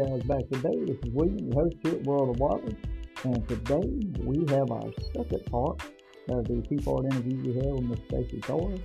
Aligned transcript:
guys 0.00 0.22
back 0.22 0.48
today. 0.50 0.78
This 0.86 0.96
is 1.04 1.12
William, 1.12 1.38
your 1.52 1.64
host 1.64 1.76
here 1.82 1.92
at 1.92 2.04
World 2.04 2.30
of 2.30 2.40
Wally. 2.40 2.74
And 3.24 3.46
today 3.46 4.00
we 4.24 4.38
have 4.48 4.70
our 4.70 4.88
second 5.12 5.44
part 5.50 5.82
of 6.30 6.44
the 6.48 6.64
two 6.66 6.78
part 6.82 7.04
interview 7.04 7.36
we 7.36 7.54
had 7.56 7.74
with 7.74 7.84
Miss 7.84 8.00
Stacy 8.08 8.40
Torres. 8.40 8.80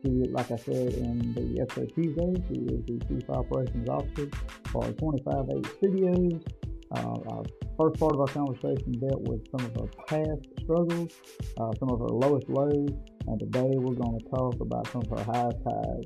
She, 0.00 0.08
like 0.30 0.50
I 0.50 0.56
said 0.56 0.94
in 0.94 1.34
the 1.34 1.60
episode 1.60 1.92
Tuesday, 1.94 2.32
she 2.48 2.60
is 2.72 2.80
the 2.86 2.98
Chief 3.06 3.28
Operations 3.28 3.88
Officer 3.90 4.30
for 4.72 4.90
258 4.92 5.66
Studios. 5.76 6.42
Uh, 6.92 7.34
our 7.34 7.44
first 7.78 8.00
part 8.00 8.14
of 8.14 8.20
our 8.20 8.28
conversation 8.28 8.92
dealt 9.00 9.20
with 9.28 9.44
some 9.50 9.66
of 9.66 9.76
her 9.76 9.88
past 10.08 10.48
struggles, 10.62 11.12
uh, 11.60 11.72
some 11.78 11.90
of 11.90 12.00
her 12.00 12.08
lowest 12.08 12.48
lows, 12.48 12.88
and 13.26 13.38
today 13.38 13.68
we're 13.76 13.92
going 13.92 14.18
to 14.18 14.24
talk 14.30 14.58
about 14.60 14.86
some 14.88 15.02
of 15.02 15.18
her 15.18 15.24
highest 15.30 15.58
highs. 15.68 16.04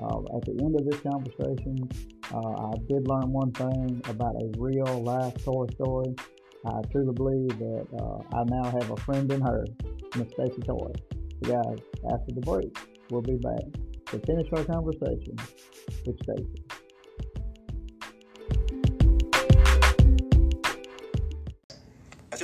Uh, 0.00 0.36
at 0.36 0.44
the 0.46 0.56
end 0.62 0.76
of 0.78 0.86
this 0.88 1.00
conversation, 1.00 1.90
uh, 2.32 2.68
I 2.68 2.72
did 2.88 3.08
learn 3.08 3.32
one 3.32 3.52
thing 3.52 4.02
about 4.08 4.34
a 4.36 4.50
real 4.58 5.02
life 5.02 5.34
Toy 5.44 5.66
Story. 5.74 6.14
I 6.66 6.80
truly 6.90 7.14
believe 7.14 7.58
that 7.58 7.86
uh, 7.98 8.36
I 8.36 8.44
now 8.44 8.64
have 8.64 8.90
a 8.90 8.96
friend 8.96 9.30
in 9.32 9.40
her, 9.40 9.64
Miss 10.16 10.28
Stacy 10.32 10.62
Toy. 10.62 10.92
So 11.42 11.50
guys, 11.50 11.78
after 12.12 12.32
the 12.32 12.40
break, 12.40 12.76
we'll 13.10 13.22
be 13.22 13.36
back 13.36 13.64
to 14.06 14.18
finish 14.20 14.48
our 14.52 14.64
conversation 14.64 15.36
with 16.04 16.20
Stacy. 16.22 16.77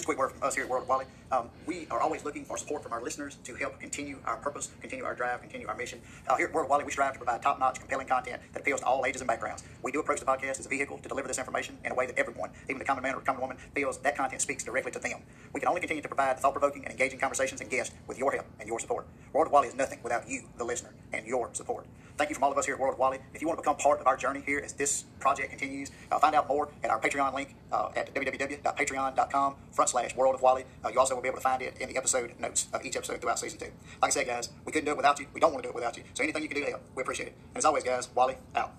Just 0.04 0.12
a 0.12 0.14
quick 0.14 0.18
word 0.18 0.32
from 0.32 0.46
us 0.46 0.54
here 0.54 0.64
at 0.64 0.70
World 0.70 0.86
Wally. 0.86 1.06
Um, 1.32 1.48
we 1.64 1.86
are 1.90 1.98
always 2.00 2.24
looking 2.24 2.44
for 2.44 2.58
support 2.58 2.82
from 2.82 2.92
our 2.92 3.02
listeners 3.02 3.38
to 3.44 3.54
help 3.54 3.80
continue 3.80 4.18
our 4.26 4.36
purpose, 4.36 4.68
continue 4.82 5.02
our 5.02 5.14
drive, 5.14 5.40
continue 5.40 5.66
our 5.66 5.74
mission. 5.74 5.98
Uh, 6.28 6.36
here 6.36 6.48
at 6.48 6.52
World 6.52 6.68
Wally, 6.68 6.84
we 6.84 6.92
strive 6.92 7.14
to 7.14 7.18
provide 7.18 7.40
top-notch, 7.40 7.80
compelling 7.80 8.06
content 8.06 8.42
that 8.52 8.60
appeals 8.60 8.80
to 8.80 8.86
all 8.86 9.06
ages 9.06 9.22
and 9.22 9.28
backgrounds. 9.28 9.64
We 9.82 9.92
do 9.92 10.00
approach 10.00 10.20
the 10.20 10.26
podcast 10.26 10.60
as 10.60 10.66
a 10.66 10.68
vehicle 10.68 10.98
to 10.98 11.08
deliver 11.08 11.26
this 11.26 11.38
information 11.38 11.78
in 11.84 11.92
a 11.92 11.94
way 11.94 12.06
that 12.06 12.18
everyone, 12.18 12.50
even 12.68 12.78
the 12.78 12.84
common 12.84 13.02
man 13.02 13.14
or 13.14 13.20
common 13.20 13.40
woman, 13.40 13.56
feels 13.74 13.96
that 13.98 14.14
content 14.14 14.42
speaks 14.42 14.62
directly 14.62 14.92
to 14.92 14.98
them. 14.98 15.22
We 15.54 15.60
can 15.60 15.70
only 15.70 15.80
continue 15.80 16.02
to 16.02 16.08
provide 16.08 16.38
thought-provoking 16.38 16.84
and 16.84 16.92
engaging 16.92 17.18
conversations 17.18 17.62
and 17.62 17.70
guests 17.70 17.94
with 18.06 18.18
your 18.18 18.30
help 18.30 18.44
and 18.60 18.68
your 18.68 18.78
support. 18.78 19.06
World 19.32 19.50
Wally 19.50 19.68
is 19.68 19.74
nothing 19.74 20.00
without 20.02 20.28
you, 20.28 20.42
the 20.58 20.64
listener, 20.64 20.90
and 21.14 21.26
your 21.26 21.48
support. 21.54 21.86
Thank 22.16 22.30
you 22.30 22.34
from 22.34 22.44
all 22.44 22.52
of 22.52 22.58
us 22.58 22.66
here 22.66 22.74
at 22.74 22.80
World 22.80 22.94
of 22.94 23.00
Wally. 23.00 23.18
If 23.34 23.40
you 23.42 23.48
want 23.48 23.58
to 23.58 23.62
become 23.62 23.76
part 23.76 24.00
of 24.00 24.06
our 24.06 24.16
journey 24.16 24.40
here 24.46 24.60
as 24.64 24.72
this 24.72 25.04
project 25.18 25.50
continues, 25.50 25.90
uh, 26.12 26.18
find 26.20 26.34
out 26.34 26.46
more 26.46 26.68
at 26.84 26.90
our 26.90 27.00
Patreon 27.00 27.34
link 27.34 27.56
uh, 27.72 27.90
at 27.96 28.14
www.patreon.com 28.14 29.56
front 29.72 29.90
slash 29.90 30.14
World 30.14 30.36
of 30.36 30.42
Wally. 30.42 30.64
Uh, 30.84 30.90
you 30.90 31.00
also 31.00 31.16
will 31.16 31.22
be 31.22 31.28
able 31.28 31.38
to 31.38 31.42
find 31.42 31.60
it 31.60 31.76
in 31.80 31.88
the 31.88 31.96
episode 31.96 32.32
notes 32.38 32.68
of 32.72 32.84
each 32.84 32.96
episode 32.96 33.20
throughout 33.20 33.40
season 33.40 33.58
two. 33.58 33.72
Like 34.00 34.10
I 34.10 34.14
said, 34.14 34.26
guys, 34.26 34.50
we 34.64 34.70
couldn't 34.70 34.84
do 34.84 34.92
it 34.92 34.96
without 34.96 35.18
you. 35.18 35.26
We 35.34 35.40
don't 35.40 35.52
want 35.52 35.64
to 35.64 35.68
do 35.68 35.70
it 35.70 35.74
without 35.74 35.96
you. 35.96 36.04
So 36.14 36.22
anything 36.22 36.42
you 36.42 36.48
can 36.48 36.58
do 36.58 36.64
to 36.64 36.70
help, 36.70 36.82
we 36.94 37.02
appreciate 37.02 37.26
it. 37.26 37.34
And 37.48 37.56
as 37.56 37.64
always, 37.64 37.82
guys, 37.82 38.08
Wally 38.14 38.36
out. 38.54 38.72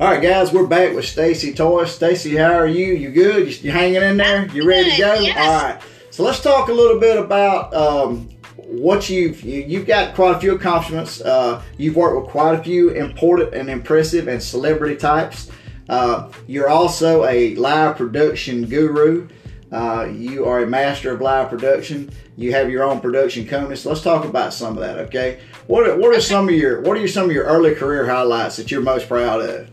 All 0.00 0.10
right, 0.10 0.20
guys, 0.22 0.52
we're 0.52 0.66
back 0.66 0.94
with 0.94 1.06
Stacy 1.06 1.54
Toy. 1.54 1.84
Stacy, 1.86 2.36
how 2.36 2.52
are 2.52 2.66
you? 2.66 2.94
You 2.94 3.10
good? 3.10 3.46
You, 3.46 3.66
you 3.66 3.70
hanging 3.70 4.02
in 4.02 4.16
there? 4.16 4.46
You 4.48 4.66
ready 4.66 4.90
to 4.90 4.98
go? 4.98 5.14
Yes. 5.14 5.36
All 5.38 5.70
right. 5.70 5.82
So 6.14 6.22
let's 6.22 6.38
talk 6.38 6.68
a 6.68 6.72
little 6.72 7.00
bit 7.00 7.16
about 7.18 7.74
um, 7.74 8.28
what 8.56 9.10
you've 9.10 9.42
you, 9.42 9.62
you've 9.62 9.84
got 9.84 10.14
quite 10.14 10.36
a 10.36 10.38
few 10.38 10.54
accomplishments. 10.54 11.20
Uh, 11.20 11.60
you've 11.76 11.96
worked 11.96 12.22
with 12.22 12.30
quite 12.30 12.54
a 12.54 12.62
few 12.62 12.90
important 12.90 13.52
and 13.52 13.68
impressive 13.68 14.28
and 14.28 14.40
celebrity 14.40 14.94
types. 14.94 15.50
Uh, 15.88 16.30
you're 16.46 16.68
also 16.68 17.24
a 17.24 17.56
live 17.56 17.96
production 17.96 18.64
guru. 18.66 19.26
Uh, 19.72 20.04
you 20.04 20.44
are 20.44 20.62
a 20.62 20.66
master 20.68 21.10
of 21.10 21.20
live 21.20 21.50
production. 21.50 22.08
You 22.36 22.52
have 22.52 22.70
your 22.70 22.84
own 22.84 23.00
production 23.00 23.44
company. 23.44 23.74
So 23.74 23.88
let's 23.88 24.02
talk 24.02 24.24
about 24.24 24.54
some 24.54 24.78
of 24.78 24.84
that. 24.84 24.98
Okay. 25.06 25.40
What 25.66 25.84
are, 25.84 25.96
what 25.96 26.16
are 26.16 26.20
some 26.20 26.48
of 26.48 26.54
your 26.54 26.80
what 26.82 26.96
are 26.96 27.08
some 27.08 27.24
of 27.24 27.32
your 27.32 27.46
early 27.46 27.74
career 27.74 28.06
highlights 28.06 28.56
that 28.58 28.70
you're 28.70 28.82
most 28.82 29.08
proud 29.08 29.40
of? 29.40 29.68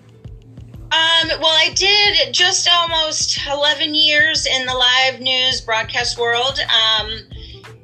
Um, 0.92 1.30
well, 1.40 1.56
I 1.56 1.72
did 1.74 2.34
just 2.34 2.68
almost 2.70 3.40
11 3.48 3.96
years 3.96 4.46
in 4.46 4.66
the 4.66 4.74
live 4.74 5.22
news 5.22 5.62
broadcast 5.62 6.20
world. 6.20 6.60
Um, 6.60 7.12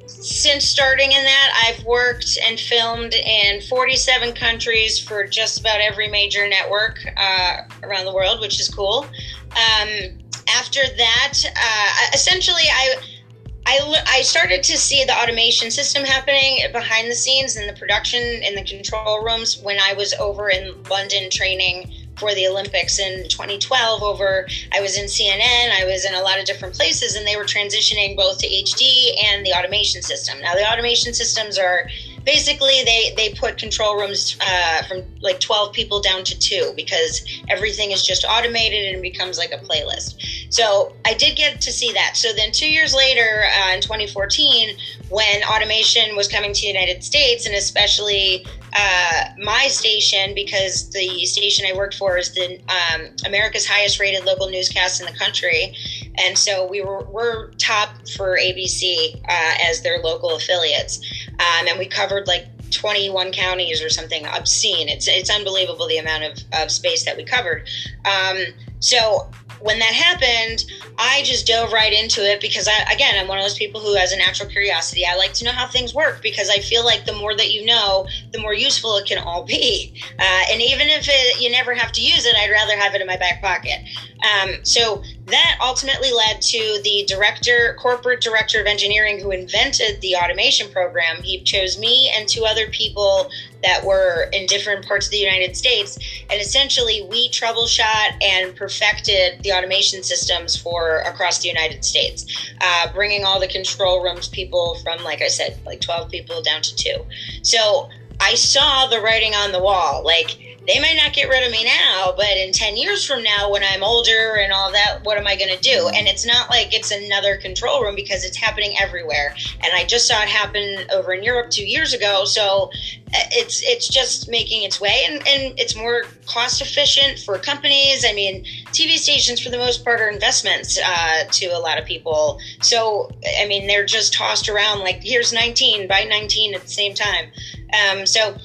since 0.06 0.68
starting 0.68 1.12
in 1.12 1.24
that, 1.24 1.64
I've 1.64 1.82
worked 1.86 2.38
and 2.46 2.60
filmed 2.60 3.14
in 3.14 3.62
47 3.62 4.34
countries 4.34 4.98
for 4.98 5.26
just 5.26 5.58
about 5.58 5.80
every 5.80 6.08
major 6.08 6.46
network 6.46 6.98
uh, 7.16 7.62
around 7.82 8.04
the 8.04 8.12
world, 8.12 8.40
which 8.40 8.60
is 8.60 8.68
cool. 8.68 9.06
Um, 9.52 10.18
after 10.50 10.80
that, 10.98 11.32
uh, 11.56 12.10
essentially, 12.12 12.64
I 12.70 14.20
started 14.20 14.62
to 14.64 14.76
see 14.76 15.04
the 15.04 15.16
automation 15.16 15.70
system 15.70 16.04
happening 16.04 16.70
behind 16.72 17.10
the 17.10 17.14
scenes 17.14 17.56
in 17.56 17.66
the 17.66 17.72
production 17.72 18.20
in 18.20 18.54
the 18.54 18.64
control 18.64 19.24
rooms 19.24 19.62
when 19.62 19.78
I 19.80 19.94
was 19.94 20.12
over 20.14 20.50
in 20.50 20.82
London 20.90 21.30
training 21.30 21.90
for 22.18 22.34
the 22.34 22.46
Olympics 22.46 22.98
in 22.98 23.28
2012 23.28 24.02
over 24.02 24.46
I 24.72 24.80
was 24.80 24.96
in 24.98 25.06
CNN 25.06 25.70
I 25.72 25.84
was 25.84 26.04
in 26.04 26.14
a 26.14 26.20
lot 26.20 26.38
of 26.38 26.44
different 26.44 26.74
places 26.74 27.14
and 27.14 27.26
they 27.26 27.36
were 27.36 27.44
transitioning 27.44 28.16
both 28.16 28.38
to 28.38 28.46
HD 28.46 29.12
and 29.24 29.44
the 29.44 29.52
automation 29.52 30.02
system. 30.02 30.40
Now 30.40 30.54
the 30.54 30.70
automation 30.70 31.14
systems 31.14 31.58
are 31.58 31.88
basically 32.24 32.82
they 32.84 33.12
they 33.16 33.30
put 33.34 33.56
control 33.56 33.96
rooms 33.96 34.36
uh, 34.40 34.82
from 34.82 35.02
like 35.22 35.40
12 35.40 35.72
people 35.72 36.00
down 36.00 36.24
to 36.24 36.38
two 36.38 36.72
because 36.76 37.24
everything 37.48 37.90
is 37.90 38.04
just 38.04 38.24
automated 38.28 38.92
and 38.92 39.02
becomes 39.02 39.38
like 39.38 39.52
a 39.52 39.58
playlist 39.58 40.37
so 40.50 40.94
I 41.04 41.14
did 41.14 41.36
get 41.36 41.60
to 41.60 41.72
see 41.72 41.92
that 41.92 42.16
so 42.16 42.32
then 42.32 42.52
two 42.52 42.68
years 42.68 42.94
later 42.94 43.44
uh, 43.60 43.74
in 43.74 43.80
2014 43.80 44.76
when 45.08 45.42
automation 45.44 46.16
was 46.16 46.28
coming 46.28 46.52
to 46.52 46.60
the 46.60 46.66
United 46.66 47.02
States 47.02 47.46
and 47.46 47.54
especially 47.54 48.44
uh, 48.76 49.24
my 49.38 49.66
station 49.68 50.34
because 50.34 50.90
the 50.90 51.24
station 51.24 51.66
I 51.68 51.76
worked 51.76 51.94
for 51.94 52.18
is 52.18 52.34
the 52.34 52.60
um, 52.68 53.08
America's 53.24 53.66
highest 53.66 53.98
rated 53.98 54.24
local 54.24 54.50
newscast 54.50 55.00
in 55.00 55.06
the 55.06 55.18
country, 55.18 55.74
and 56.16 56.36
so 56.36 56.66
we 56.66 56.82
were 56.82 57.04
we're 57.04 57.50
top 57.52 57.90
for 58.16 58.36
ABC 58.36 59.16
uh, 59.24 59.54
as 59.64 59.82
their 59.82 59.98
local 59.98 60.36
affiliates, 60.36 61.00
um, 61.32 61.66
and 61.66 61.78
we 61.78 61.86
covered 61.86 62.26
like 62.26 62.46
21 62.70 63.32
counties 63.32 63.82
or 63.82 63.88
something 63.88 64.26
obscene. 64.26 64.88
It's 64.88 65.08
it's 65.08 65.30
unbelievable 65.30 65.88
the 65.88 65.98
amount 65.98 66.24
of, 66.24 66.38
of 66.52 66.70
space 66.70 67.04
that 67.04 67.16
we 67.16 67.24
covered. 67.24 67.68
Um, 68.04 68.38
so 68.80 69.30
when 69.60 69.78
that 69.78 69.94
happened, 69.94 70.64
I 70.98 71.22
just 71.24 71.46
dove 71.46 71.72
right 71.72 71.92
into 71.92 72.22
it 72.22 72.40
because 72.40 72.68
I, 72.68 72.82
again, 72.92 73.14
I'm 73.18 73.28
one 73.28 73.38
of 73.38 73.44
those 73.44 73.56
people 73.56 73.80
who 73.80 73.94
has 73.94 74.12
a 74.12 74.16
natural 74.16 74.48
curiosity. 74.48 75.04
I 75.06 75.16
like 75.16 75.32
to 75.34 75.44
know 75.44 75.52
how 75.52 75.66
things 75.66 75.94
work 75.94 76.22
because 76.22 76.48
I 76.48 76.58
feel 76.58 76.84
like 76.84 77.04
the 77.04 77.12
more 77.12 77.34
that 77.34 77.52
you 77.52 77.64
know, 77.64 78.06
the 78.32 78.38
more 78.38 78.54
useful 78.54 78.96
it 78.96 79.06
can 79.06 79.18
all 79.18 79.42
be. 79.42 79.92
Uh, 80.20 80.42
and 80.50 80.60
even 80.60 80.88
if 80.88 81.06
it, 81.08 81.40
you 81.40 81.48
never 81.48 81.74
have 81.74 81.92
to 81.92 82.00
use 82.00 82.26
it, 82.26 82.34
I'd 82.34 82.50
rather 82.50 82.76
have 82.76 82.94
it 82.94 83.00
in 83.00 83.06
my 83.06 83.16
back 83.16 83.40
pocket. 83.40 83.78
Um, 84.24 84.56
so 84.64 85.00
that 85.26 85.56
ultimately 85.62 86.10
led 86.10 86.40
to 86.42 86.80
the 86.82 87.04
director, 87.06 87.76
corporate 87.78 88.20
director 88.20 88.60
of 88.60 88.66
engineering 88.66 89.20
who 89.20 89.30
invented 89.30 90.00
the 90.00 90.16
automation 90.16 90.68
program. 90.70 91.22
He 91.22 91.40
chose 91.42 91.78
me 91.78 92.12
and 92.16 92.28
two 92.28 92.44
other 92.44 92.66
people 92.68 93.30
that 93.62 93.84
were 93.84 94.28
in 94.32 94.46
different 94.46 94.86
parts 94.86 95.06
of 95.06 95.12
the 95.12 95.18
United 95.18 95.56
States. 95.56 95.98
And 96.30 96.40
essentially, 96.40 97.06
we 97.08 97.30
troubleshot 97.30 98.22
and 98.22 98.54
perfected 98.54 99.42
the 99.42 99.52
automation 99.52 100.02
systems 100.02 100.56
for 100.56 100.98
across 100.98 101.40
the 101.40 101.48
United 101.48 101.84
States, 101.84 102.26
uh, 102.60 102.92
bringing 102.92 103.24
all 103.24 103.40
the 103.40 103.48
control 103.48 104.02
rooms 104.02 104.28
people 104.28 104.76
from, 104.82 105.02
like 105.04 105.22
I 105.22 105.28
said, 105.28 105.58
like 105.66 105.80
12 105.80 106.10
people 106.10 106.42
down 106.42 106.62
to 106.62 106.74
two. 106.74 107.04
So 107.42 107.88
I 108.20 108.34
saw 108.34 108.86
the 108.86 109.00
writing 109.00 109.34
on 109.34 109.52
the 109.52 109.60
wall. 109.60 110.02
Like, 110.04 110.47
they 110.68 110.78
might 110.78 110.96
not 110.96 111.14
get 111.14 111.30
rid 111.30 111.42
of 111.44 111.50
me 111.50 111.64
now, 111.64 112.12
but 112.14 112.36
in 112.36 112.52
10 112.52 112.76
years 112.76 113.04
from 113.04 113.22
now, 113.22 113.50
when 113.50 113.64
I'm 113.64 113.82
older 113.82 114.34
and 114.34 114.52
all 114.52 114.70
that, 114.70 114.98
what 115.02 115.16
am 115.16 115.26
I 115.26 115.34
going 115.34 115.50
to 115.50 115.60
do? 115.60 115.88
And 115.88 116.06
it's 116.06 116.26
not 116.26 116.50
like 116.50 116.74
it's 116.74 116.90
another 116.90 117.38
control 117.38 117.82
room 117.82 117.94
because 117.94 118.22
it's 118.22 118.36
happening 118.36 118.76
everywhere. 118.78 119.34
And 119.62 119.72
I 119.74 119.86
just 119.86 120.06
saw 120.06 120.22
it 120.22 120.28
happen 120.28 120.84
over 120.92 121.14
in 121.14 121.22
Europe 121.22 121.48
two 121.48 121.64
years 121.64 121.94
ago. 121.94 122.26
So 122.26 122.70
it's 123.12 123.62
it's 123.62 123.88
just 123.88 124.28
making 124.28 124.62
its 124.62 124.78
way 124.78 125.06
and, 125.08 125.16
and 125.26 125.58
it's 125.58 125.74
more 125.74 126.02
cost 126.26 126.60
efficient 126.60 127.18
for 127.20 127.38
companies. 127.38 128.04
I 128.06 128.12
mean, 128.12 128.44
TV 128.66 128.98
stations 128.98 129.40
for 129.40 129.48
the 129.48 129.56
most 129.56 129.82
part 129.82 130.02
are 130.02 130.10
investments 130.10 130.78
uh, 130.84 131.24
to 131.30 131.46
a 131.46 131.58
lot 131.58 131.78
of 131.78 131.86
people. 131.86 132.38
So, 132.60 133.10
I 133.40 133.46
mean, 133.46 133.66
they're 133.66 133.86
just 133.86 134.12
tossed 134.12 134.50
around 134.50 134.80
like, 134.80 135.02
here's 135.02 135.32
19, 135.32 135.88
buy 135.88 136.04
19 136.04 136.54
at 136.54 136.60
the 136.60 136.68
same 136.68 136.92
time. 136.92 137.30
Um, 137.72 138.04
so 138.04 138.36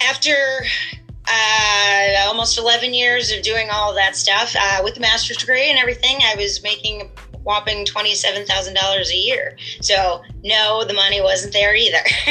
after 0.00 0.64
uh, 1.30 2.26
almost 2.26 2.58
11 2.58 2.94
years 2.94 3.30
of 3.30 3.42
doing 3.42 3.68
all 3.70 3.90
of 3.90 3.96
that 3.96 4.16
stuff 4.16 4.54
uh, 4.58 4.80
with 4.82 4.94
the 4.94 5.00
master's 5.00 5.36
degree 5.36 5.70
and 5.70 5.78
everything, 5.78 6.18
I 6.24 6.34
was 6.36 6.62
making 6.62 7.02
a 7.02 7.38
whopping 7.42 7.84
$27,000 7.84 9.10
a 9.10 9.16
year. 9.16 9.56
So, 9.80 10.22
no, 10.44 10.84
the 10.84 10.94
money 10.94 11.20
wasn't 11.20 11.52
there 11.52 11.74
either. 11.74 12.02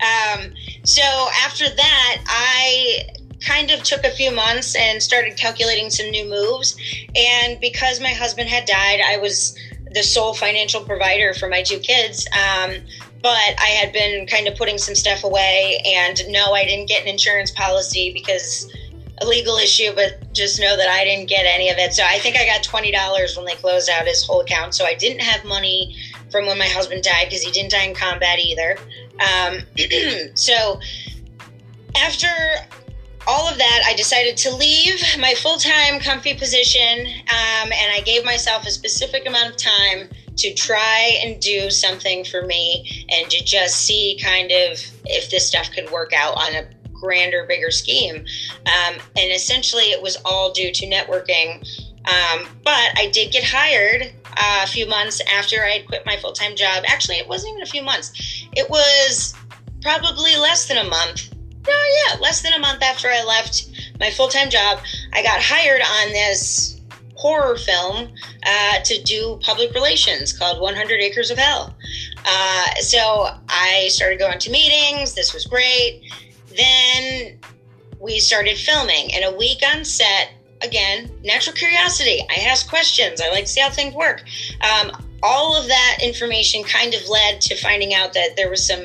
um, 0.00 0.52
so, 0.84 1.02
after 1.44 1.68
that, 1.68 2.22
I 2.26 3.08
kind 3.40 3.70
of 3.70 3.82
took 3.82 4.04
a 4.04 4.10
few 4.10 4.30
months 4.30 4.76
and 4.76 5.02
started 5.02 5.36
calculating 5.36 5.90
some 5.90 6.10
new 6.10 6.28
moves. 6.28 6.76
And 7.16 7.60
because 7.60 8.00
my 8.00 8.10
husband 8.10 8.48
had 8.48 8.66
died, 8.66 9.00
I 9.04 9.16
was 9.16 9.58
the 9.92 10.02
sole 10.02 10.34
financial 10.34 10.82
provider 10.82 11.34
for 11.34 11.48
my 11.48 11.62
two 11.62 11.78
kids. 11.78 12.26
Um, 12.32 12.76
but 13.22 13.54
I 13.58 13.76
had 13.80 13.92
been 13.92 14.26
kind 14.26 14.48
of 14.48 14.56
putting 14.56 14.78
some 14.78 14.94
stuff 14.94 15.24
away, 15.24 15.82
and 15.84 16.20
no, 16.28 16.52
I 16.52 16.64
didn't 16.64 16.88
get 16.88 17.02
an 17.02 17.08
insurance 17.08 17.50
policy 17.50 18.12
because 18.12 18.72
a 19.20 19.26
legal 19.26 19.56
issue, 19.58 19.92
but 19.94 20.32
just 20.32 20.60
know 20.60 20.76
that 20.76 20.88
I 20.88 21.04
didn't 21.04 21.28
get 21.28 21.44
any 21.46 21.68
of 21.68 21.78
it. 21.78 21.92
So 21.92 22.02
I 22.04 22.18
think 22.18 22.36
I 22.36 22.46
got 22.46 22.62
$20 22.62 23.36
when 23.36 23.44
they 23.44 23.54
closed 23.54 23.90
out 23.90 24.06
his 24.06 24.24
whole 24.24 24.40
account. 24.40 24.74
So 24.74 24.86
I 24.86 24.94
didn't 24.94 25.20
have 25.20 25.44
money 25.44 25.96
from 26.30 26.46
when 26.46 26.58
my 26.58 26.66
husband 26.66 27.02
died 27.02 27.26
because 27.26 27.42
he 27.42 27.50
didn't 27.50 27.72
die 27.72 27.84
in 27.84 27.94
combat 27.94 28.38
either. 28.38 28.76
Um, 29.20 29.58
so 30.34 30.80
after 31.96 32.28
all 33.26 33.48
of 33.48 33.58
that, 33.58 33.82
I 33.86 33.94
decided 33.94 34.36
to 34.38 34.54
leave 34.54 35.02
my 35.18 35.34
full 35.34 35.58
time 35.58 36.00
comfy 36.00 36.34
position 36.34 37.00
um, 37.00 37.72
and 37.72 37.92
I 37.92 38.02
gave 38.04 38.24
myself 38.24 38.66
a 38.66 38.70
specific 38.70 39.26
amount 39.26 39.50
of 39.50 39.56
time 39.56 40.08
to 40.40 40.54
try 40.54 41.18
and 41.22 41.40
do 41.40 41.70
something 41.70 42.24
for 42.24 42.42
me 42.42 43.06
and 43.10 43.30
to 43.30 43.44
just 43.44 43.76
see 43.76 44.18
kind 44.22 44.50
of 44.50 44.78
if 45.04 45.30
this 45.30 45.46
stuff 45.46 45.70
could 45.70 45.90
work 45.90 46.12
out 46.12 46.36
on 46.36 46.54
a 46.54 46.66
grander, 47.00 47.44
bigger 47.48 47.70
scheme. 47.70 48.16
Um, 48.66 48.94
and 49.16 49.32
essentially, 49.32 49.84
it 49.84 50.02
was 50.02 50.16
all 50.24 50.52
due 50.52 50.72
to 50.72 50.86
networking. 50.86 51.66
Um, 52.06 52.46
but 52.64 52.98
I 52.98 53.10
did 53.12 53.32
get 53.32 53.44
hired 53.44 54.12
uh, 54.36 54.60
a 54.64 54.66
few 54.66 54.86
months 54.86 55.20
after 55.32 55.64
I 55.64 55.70
had 55.70 55.86
quit 55.86 56.06
my 56.06 56.16
full 56.16 56.32
time 56.32 56.56
job. 56.56 56.84
Actually, 56.86 57.16
it 57.16 57.28
wasn't 57.28 57.52
even 57.52 57.62
a 57.62 57.66
few 57.66 57.82
months, 57.82 58.12
it 58.54 58.68
was 58.70 59.34
probably 59.82 60.36
less 60.36 60.66
than 60.66 60.78
a 60.78 60.84
month. 60.84 61.32
No, 61.66 61.74
yeah, 61.74 62.18
less 62.20 62.40
than 62.40 62.54
a 62.54 62.58
month 62.58 62.82
after 62.82 63.08
I 63.08 63.22
left 63.22 63.70
my 63.98 64.10
full 64.10 64.28
time 64.28 64.50
job, 64.50 64.78
I 65.12 65.22
got 65.22 65.40
hired 65.42 65.82
on 65.82 66.12
this 66.12 66.79
horror 67.20 67.56
film 67.56 68.08
uh, 68.46 68.80
to 68.80 69.02
do 69.02 69.38
public 69.42 69.74
relations 69.74 70.32
called 70.32 70.58
100 70.58 71.00
Acres 71.02 71.30
of 71.30 71.36
Hell. 71.36 71.76
Uh, 72.26 72.74
so 72.76 73.28
I 73.48 73.88
started 73.88 74.18
going 74.18 74.38
to 74.38 74.50
meetings. 74.50 75.14
This 75.14 75.34
was 75.34 75.44
great. 75.44 76.02
Then 76.56 77.38
we 78.00 78.18
started 78.18 78.56
filming, 78.56 79.14
and 79.14 79.22
a 79.24 79.36
week 79.36 79.62
on 79.62 79.84
set, 79.84 80.30
again, 80.62 81.10
natural 81.22 81.54
curiosity. 81.54 82.26
I 82.30 82.46
ask 82.48 82.68
questions, 82.68 83.20
I 83.20 83.28
like 83.28 83.44
to 83.44 83.50
see 83.50 83.60
how 83.60 83.68
things 83.68 83.94
work. 83.94 84.24
Um, 84.62 84.90
all 85.22 85.54
of 85.54 85.68
that 85.68 85.98
information 86.02 86.64
kind 86.64 86.94
of 86.94 87.06
led 87.06 87.42
to 87.42 87.56
finding 87.56 87.92
out 87.92 88.14
that 88.14 88.36
there 88.36 88.48
was 88.48 88.66
some 88.66 88.82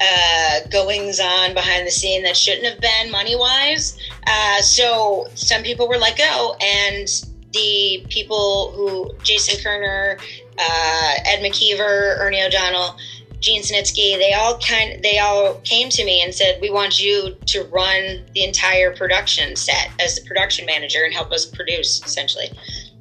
uh, 0.00 0.60
goings 0.68 1.20
on 1.20 1.54
behind 1.54 1.86
the 1.86 1.92
scene 1.92 2.24
that 2.24 2.36
shouldn't 2.36 2.66
have 2.66 2.80
been 2.80 3.12
money 3.12 3.36
wise. 3.36 3.96
Uh, 4.26 4.60
so 4.60 5.28
some 5.36 5.62
people 5.62 5.88
were 5.88 5.96
let 5.96 6.18
go, 6.18 6.56
and 6.60 7.08
the 7.52 8.04
people 8.08 8.72
who 8.72 9.10
Jason 9.22 9.62
Kerner, 9.62 10.18
uh, 10.58 11.14
Ed 11.24 11.40
McKeever, 11.40 12.18
Ernie 12.18 12.42
O'Donnell, 12.42 12.96
Gene 13.42 13.62
Snitsky, 13.62 14.16
they 14.18 14.32
all 14.34 14.56
kind 14.58 15.02
they 15.02 15.18
all 15.18 15.54
came 15.64 15.90
to 15.90 16.04
me 16.04 16.22
and 16.22 16.32
said, 16.32 16.60
"We 16.60 16.70
want 16.70 17.00
you 17.02 17.36
to 17.46 17.64
run 17.64 18.24
the 18.34 18.44
entire 18.44 18.94
production 18.94 19.56
set 19.56 19.90
as 20.00 20.14
the 20.14 20.22
production 20.22 20.64
manager 20.64 21.02
and 21.04 21.12
help 21.12 21.32
us 21.32 21.44
produce." 21.44 22.00
Essentially, 22.04 22.52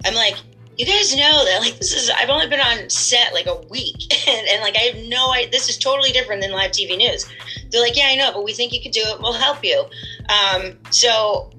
I'm 0.03 0.15
like, 0.15 0.35
"You 0.77 0.85
guys 0.87 1.15
know 1.15 1.45
that 1.45 1.59
like 1.61 1.77
this 1.77 1.93
is 1.93 2.09
I've 2.09 2.29
only 2.29 2.47
been 2.47 2.59
on 2.59 2.89
set 2.89 3.33
like 3.33 3.45
a 3.45 3.61
week, 3.69 4.11
and, 4.27 4.47
and 4.47 4.61
like 4.61 4.75
I 4.75 4.79
have 4.79 5.05
no 5.07 5.31
idea. 5.31 5.51
This 5.51 5.69
is 5.69 5.77
totally 5.77 6.11
different 6.11 6.41
than 6.41 6.51
live 6.51 6.71
TV 6.71 6.97
news." 6.97 7.27
They're 7.69 7.81
like, 7.81 7.95
"Yeah, 7.95 8.07
I 8.07 8.15
know, 8.15 8.31
but 8.33 8.43
we 8.43 8.53
think 8.53 8.73
you 8.73 8.81
could 8.81 8.93
do 8.93 9.01
it. 9.01 9.21
We'll 9.21 9.33
help 9.33 9.63
you." 9.63 9.85
Um, 10.27 10.79
so 10.89 11.51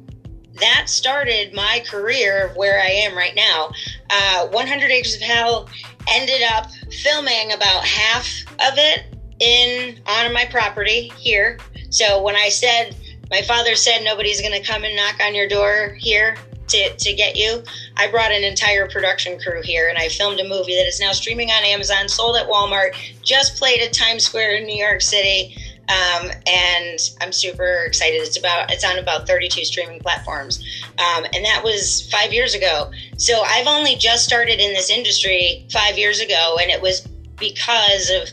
that 0.60 0.84
started 0.87 1.54
my 1.54 1.82
career 1.88 2.52
where 2.56 2.81
I 2.81 2.88
am 2.88 3.16
right 3.16 3.34
now. 3.34 3.72
Uh, 4.10 4.49
100 4.49 4.90
Acres 4.90 5.16
of 5.16 5.22
Hell 5.22 5.69
ended 6.08 6.43
up 6.43 6.70
filming 6.90 7.52
about 7.52 7.84
half 7.84 8.26
of 8.54 8.75
it 8.76 9.04
in 9.40 9.99
on 10.06 10.32
my 10.32 10.44
property 10.50 11.12
here. 11.16 11.58
So 11.90 12.22
when 12.22 12.37
I 12.37 12.49
said 12.49 12.96
my 13.32 13.40
father 13.40 13.75
said 13.75 14.04
nobody's 14.04 14.43
going 14.43 14.52
to 14.52 14.66
come 14.66 14.84
and 14.84 14.94
knock 14.94 15.19
on 15.25 15.34
your 15.34 15.49
door 15.49 15.96
here 15.99 16.37
to, 16.69 16.94
to 16.94 17.12
get 17.14 17.34
you, 17.34 17.62
I 17.96 18.10
brought 18.10 18.31
an 18.31 18.44
entire 18.44 18.87
production 18.88 19.38
crew 19.38 19.62
here 19.62 19.88
and 19.88 19.96
I 19.96 20.10
filmed 20.10 20.38
a 20.38 20.46
movie 20.46 20.76
that 20.76 20.87
is 20.87 21.00
now 21.00 21.12
streaming 21.12 21.50
on 21.50 21.64
Amazon, 21.64 22.10
sold 22.10 22.37
at 22.37 22.46
Walmart, 22.46 22.94
just 23.22 23.56
played 23.56 23.81
at 23.81 23.94
Times 23.94 24.26
Square 24.26 24.56
in 24.56 24.66
New 24.66 24.76
York 24.76 25.00
City. 25.00 25.56
Um, 25.88 26.31
and 26.46 26.99
I'm 27.20 27.32
super 27.32 27.84
excited. 27.84 28.23
It's 28.23 28.38
about 28.38 28.70
it's 28.70 28.84
on 28.84 28.99
about 28.99 29.26
32 29.26 29.64
streaming 29.64 30.00
platforms, 30.00 30.62
um, 30.99 31.25
and 31.34 31.44
that 31.44 31.62
was 31.64 32.08
five 32.11 32.32
years 32.32 32.55
ago. 32.55 32.90
So 33.19 33.43
I've 33.43 33.67
only 33.67 33.96
just 33.96 34.25
started 34.25 34.61
in 34.61 34.73
this 34.75 34.90
industry 34.90 35.67
five 35.73 35.99
years 35.99 36.20
ago, 36.20 36.56
and 36.61 36.70
it 36.70 36.81
was 36.81 37.06
because 37.38 38.11
of 38.11 38.29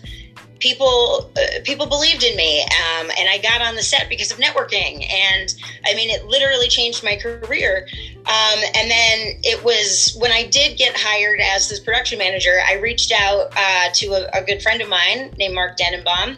people 0.59 1.31
uh, 1.37 1.59
people 1.63 1.85
believed 1.85 2.23
in 2.23 2.35
me 2.35 2.61
um, 2.61 3.09
and 3.17 3.29
i 3.29 3.37
got 3.41 3.61
on 3.61 3.75
the 3.75 3.83
set 3.83 4.07
because 4.09 4.31
of 4.31 4.37
networking. 4.37 5.05
And 5.11 5.53
i 5.85 5.93
mean 5.95 6.09
it 6.09 6.25
literally 6.25 6.67
changed 6.67 7.03
my 7.03 7.15
career. 7.15 7.87
Um, 8.19 8.59
and 8.75 8.91
then 8.91 9.39
it 9.43 9.63
was 9.63 10.15
when 10.19 10.31
i 10.31 10.45
did 10.45 10.77
get 10.77 10.95
hired 10.95 11.39
as 11.39 11.69
this 11.69 11.79
production 11.79 12.19
manager 12.19 12.59
i 12.67 12.75
reached 12.75 13.11
out 13.11 13.51
uh, 13.55 13.89
to 13.93 14.07
a, 14.07 14.39
a, 14.39 14.43
good 14.43 14.61
friend 14.61 14.81
of 14.81 14.89
mine 14.89 15.31
named 15.37 15.55
mark 15.55 15.77
denenbaum 15.77 16.37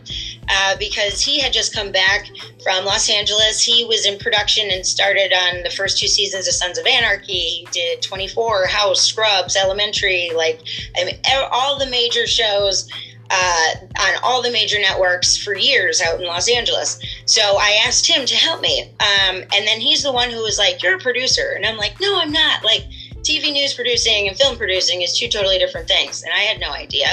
uh, 0.50 0.75
because 0.78 1.22
he 1.22 1.40
had 1.40 1.51
just 1.51 1.74
come 1.74 1.92
back 1.92 2.28
from 2.63 2.86
los 2.86 3.10
angeles. 3.10 3.62
He 3.62 3.86
was 3.86 4.06
in 4.06 4.20
production 4.20 4.70
and 4.72 4.86
started 4.86 5.34
on 5.34 5.63
the 5.63 5.70
first 5.70 5.98
two 5.98 6.08
seasons 6.08 6.48
of 6.48 6.54
sons 6.54 6.78
of 6.78 6.86
anarchy. 6.86 7.34
He 7.34 7.68
did 7.72 8.01
24 8.01 8.68
house 8.68 9.01
scrubs 9.01 9.56
elementary 9.56 10.30
like 10.36 10.62
I 10.98 11.06
mean, 11.06 11.20
all 11.51 11.78
the 11.78 11.88
major 11.88 12.28
shows 12.28 12.90
uh, 13.32 13.70
on 14.00 14.14
all 14.24 14.42
the 14.42 14.52
major 14.52 14.78
networks 14.80 15.38
for 15.38 15.56
years 15.56 16.02
out 16.02 16.20
in 16.20 16.28
Los 16.28 16.50
Angeles. 16.50 17.02
So 17.26 17.42
I 17.42 17.82
asked 17.86 18.06
him 18.06 18.26
to 18.26 18.36
help 18.36 18.62
me. 18.62 18.84
Um, 19.00 19.38
and 19.56 19.66
then 19.66 19.80
he's 19.80 20.04
the 20.04 20.12
one 20.12 20.30
who 20.30 20.44
was 20.44 20.60
like, 20.60 20.84
You're 20.84 20.98
a 20.98 21.00
producer. 21.00 21.54
And 21.56 21.66
I'm 21.66 21.78
like, 21.78 22.00
No, 22.02 22.20
I'm 22.20 22.32
not. 22.32 22.64
Like, 22.64 22.84
TV 23.22 23.54
news 23.54 23.74
producing 23.74 24.28
and 24.28 24.36
film 24.36 24.58
producing 24.58 25.04
is 25.04 25.18
two 25.18 25.28
totally 25.28 25.60
different 25.60 25.88
things. 25.88 26.24
And 26.24 26.34
I 26.34 26.40
had 26.40 26.60
no 26.60 26.72
idea. 26.72 27.08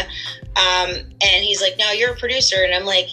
Um, 0.56 0.90
and 1.22 1.44
he's 1.44 1.62
like, 1.62 1.78
No, 1.78 1.92
you're 1.92 2.12
a 2.12 2.16
producer. 2.16 2.56
And 2.64 2.74
I'm 2.74 2.84
like, 2.84 3.08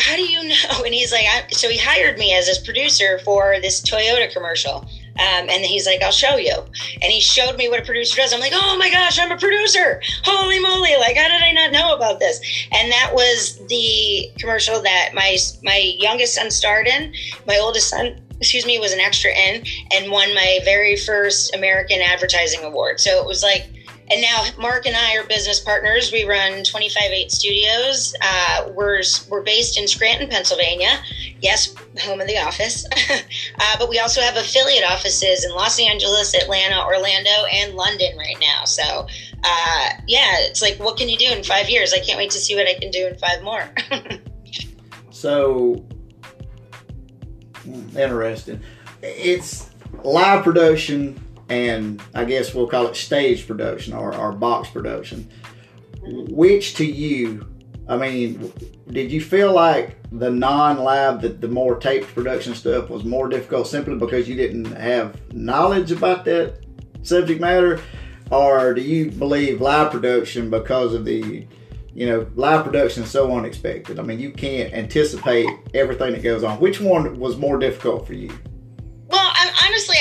How 0.00 0.14
do 0.14 0.22
you 0.22 0.42
know? 0.48 0.84
And 0.84 0.92
he's 0.92 1.12
like, 1.12 1.24
So 1.52 1.70
he 1.70 1.78
hired 1.78 2.18
me 2.18 2.34
as 2.34 2.46
his 2.46 2.58
producer 2.58 3.18
for 3.24 3.56
this 3.62 3.80
Toyota 3.80 4.30
commercial. 4.30 4.86
Um, 5.20 5.50
and 5.50 5.64
he's 5.64 5.86
like, 5.86 6.02
I'll 6.02 6.10
show 6.10 6.36
you. 6.36 6.54
And 7.02 7.12
he 7.12 7.20
showed 7.20 7.56
me 7.56 7.68
what 7.68 7.80
a 7.80 7.84
producer 7.84 8.16
does. 8.16 8.32
I'm 8.32 8.40
like, 8.40 8.54
oh 8.54 8.76
my 8.78 8.90
gosh, 8.90 9.18
I'm 9.18 9.30
a 9.30 9.36
producer. 9.36 10.00
Holy 10.24 10.58
moly. 10.58 10.96
Like, 10.96 11.16
how 11.16 11.28
did 11.28 11.42
I 11.42 11.52
not 11.52 11.72
know 11.72 11.94
about 11.94 12.20
this? 12.20 12.40
And 12.72 12.90
that 12.90 13.10
was 13.12 13.58
the 13.68 14.30
commercial 14.38 14.80
that 14.80 15.10
my, 15.14 15.36
my 15.62 15.94
youngest 15.98 16.34
son 16.34 16.50
starred 16.50 16.86
in. 16.86 17.12
My 17.46 17.58
oldest 17.58 17.90
son, 17.90 18.18
excuse 18.38 18.64
me, 18.64 18.78
was 18.78 18.92
an 18.92 19.00
extra 19.00 19.30
in 19.30 19.66
and 19.92 20.10
won 20.10 20.34
my 20.34 20.60
very 20.64 20.96
first 20.96 21.54
American 21.54 22.00
Advertising 22.00 22.64
Award. 22.64 22.98
So 22.98 23.20
it 23.20 23.26
was 23.26 23.42
like, 23.42 23.68
and 24.10 24.20
now 24.20 24.44
Mark 24.58 24.86
and 24.86 24.96
I 24.96 25.16
are 25.16 25.24
business 25.24 25.60
partners. 25.60 26.10
We 26.12 26.24
run 26.24 26.64
25-8 26.64 27.30
Studios. 27.30 28.14
Uh, 28.20 28.70
we're, 28.74 29.02
we're 29.28 29.42
based 29.42 29.78
in 29.78 29.86
Scranton, 29.86 30.28
Pennsylvania. 30.28 31.02
Yes, 31.40 31.74
home 32.00 32.20
of 32.20 32.26
the 32.26 32.36
office. 32.36 32.84
uh, 33.10 33.76
but 33.78 33.88
we 33.88 34.00
also 34.00 34.20
have 34.20 34.36
affiliate 34.36 34.84
offices 34.84 35.44
in 35.44 35.52
Los 35.52 35.78
Angeles, 35.78 36.34
Atlanta, 36.34 36.84
Orlando, 36.84 37.30
and 37.52 37.74
London 37.74 38.16
right 38.18 38.36
now. 38.40 38.64
So, 38.64 39.06
uh, 39.44 39.88
yeah, 40.08 40.38
it's 40.40 40.60
like, 40.60 40.76
what 40.78 40.96
can 40.96 41.08
you 41.08 41.16
do 41.16 41.30
in 41.30 41.44
five 41.44 41.70
years? 41.70 41.92
I 41.92 42.00
can't 42.00 42.18
wait 42.18 42.32
to 42.32 42.38
see 42.38 42.56
what 42.56 42.66
I 42.66 42.74
can 42.74 42.90
do 42.90 43.06
in 43.06 43.16
five 43.16 43.42
more. 43.44 43.70
so, 45.10 45.84
interesting. 47.96 48.60
It's 49.02 49.70
live 50.02 50.42
production 50.42 51.20
and 51.50 52.00
I 52.14 52.24
guess 52.24 52.54
we'll 52.54 52.68
call 52.68 52.86
it 52.86 52.96
stage 52.96 53.46
production 53.46 53.92
or, 53.92 54.14
or 54.14 54.32
box 54.32 54.70
production. 54.70 55.28
Which 56.02 56.74
to 56.76 56.86
you, 56.86 57.46
I 57.88 57.96
mean, 57.96 58.52
did 58.88 59.10
you 59.10 59.20
feel 59.20 59.52
like 59.52 59.96
the 60.12 60.30
non-lab, 60.30 61.20
the, 61.20 61.28
the 61.28 61.48
more 61.48 61.76
taped 61.76 62.14
production 62.14 62.54
stuff 62.54 62.88
was 62.88 63.04
more 63.04 63.28
difficult 63.28 63.66
simply 63.66 63.96
because 63.96 64.28
you 64.28 64.36
didn't 64.36 64.72
have 64.72 65.20
knowledge 65.34 65.90
about 65.90 66.24
that 66.26 66.64
subject 67.02 67.40
matter? 67.40 67.80
Or 68.30 68.72
do 68.72 68.80
you 68.80 69.10
believe 69.10 69.60
live 69.60 69.90
production 69.90 70.50
because 70.50 70.94
of 70.94 71.04
the, 71.04 71.46
you 71.92 72.06
know, 72.06 72.28
live 72.36 72.64
production 72.64 73.02
is 73.02 73.10
so 73.10 73.36
unexpected? 73.36 73.98
I 73.98 74.02
mean, 74.02 74.20
you 74.20 74.30
can't 74.30 74.72
anticipate 74.72 75.48
everything 75.74 76.12
that 76.12 76.22
goes 76.22 76.44
on. 76.44 76.60
Which 76.60 76.80
one 76.80 77.18
was 77.18 77.36
more 77.36 77.58
difficult 77.58 78.06
for 78.06 78.14
you? 78.14 78.30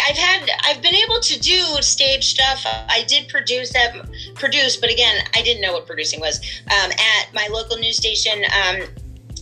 I've 0.09 0.17
had 0.17 0.49
I've 0.63 0.81
been 0.81 0.95
able 0.95 1.19
to 1.19 1.39
do 1.39 1.61
stage 1.81 2.25
stuff. 2.25 2.65
I 2.65 3.03
did 3.07 3.29
produce 3.29 3.71
that 3.73 3.95
produce, 4.33 4.75
but 4.75 4.91
again, 4.91 5.23
I 5.35 5.43
didn't 5.43 5.61
know 5.61 5.73
what 5.73 5.85
producing 5.85 6.19
was. 6.19 6.39
Um, 6.71 6.91
at 6.91 7.31
my 7.31 7.47
local 7.51 7.77
news 7.77 7.97
station, 7.97 8.43
um, 8.45 8.81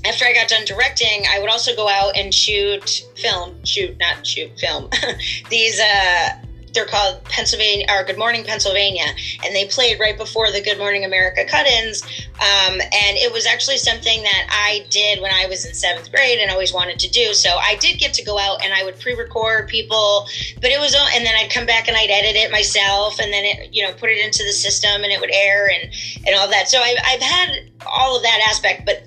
after 0.04 0.26
I 0.26 0.34
got 0.34 0.50
done 0.50 0.66
directing, 0.66 1.24
I 1.30 1.40
would 1.40 1.50
also 1.50 1.74
go 1.74 1.88
out 1.88 2.18
and 2.18 2.34
shoot 2.34 3.06
film, 3.16 3.64
shoot, 3.64 3.98
not 3.98 4.28
shoot, 4.28 4.60
film. 4.60 4.90
These, 5.50 5.80
uh, 5.80 6.30
they're 6.74 6.86
called 6.86 7.24
Pennsylvania 7.26 7.86
or 7.90 8.04
Good 8.04 8.18
Morning 8.18 8.44
Pennsylvania, 8.44 9.06
and 9.44 9.56
they 9.56 9.66
played 9.66 10.00
right 10.00 10.18
before 10.18 10.52
the 10.52 10.62
Good 10.62 10.78
Morning 10.78 11.06
America 11.06 11.46
cut-ins. 11.46 12.04
Um, 12.04 12.80
and 12.80 13.18
it 13.18 13.32
was 13.34 13.46
actually 13.46 13.78
something 13.78 14.22
that 14.24 14.48
I 14.50 14.86
did 14.90 15.22
when 15.22 15.32
I 15.34 15.48
was 15.48 15.66
in 15.66 15.74
seventh 15.74 16.12
grade 16.12 16.40
and 16.40 16.52
always 16.52 16.74
wanted 16.74 17.00
to 17.00 17.10
do. 17.10 17.34
So 17.34 17.50
I 17.50 17.76
did 17.76 18.00
get 18.00 18.14
to 18.16 18.24
go 18.24 18.38
out 18.38 18.64
and 18.64 18.74
I 18.74 18.84
would 18.84 19.00
pre-record 19.00 19.68
people, 19.68 20.28
but 20.62 20.70
it 20.70 20.80
was 20.80 20.96
and 21.16 21.26
then 21.26 21.36
I'd 21.36 21.52
come 21.52 21.66
back 21.66 21.88
and 21.88 21.96
I'd 21.96 22.10
edit 22.10 22.36
it 22.36 22.52
myself, 22.52 23.20
and 23.20 23.32
then 23.32 23.44
it 23.46 23.74
you 23.74 23.84
know 23.84 23.94
put 23.94 24.10
it 24.10 24.24
into 24.24 24.44
the 24.44 24.52
system 24.52 25.04
and 25.04 25.12
it 25.12 25.20
would 25.20 25.32
air 25.34 25.70
and 25.70 25.92
and 26.26 26.36
all 26.36 26.48
that. 26.50 26.70
So 26.70 26.80
I've, 26.80 26.98
I've 27.06 27.22
had 27.22 27.70
all 27.86 28.18
of 28.18 28.24
that 28.24 28.46
aspect, 28.50 28.86
but 28.86 29.04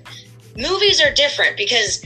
movies 0.57 1.01
are 1.01 1.11
different 1.11 1.57
because 1.57 2.03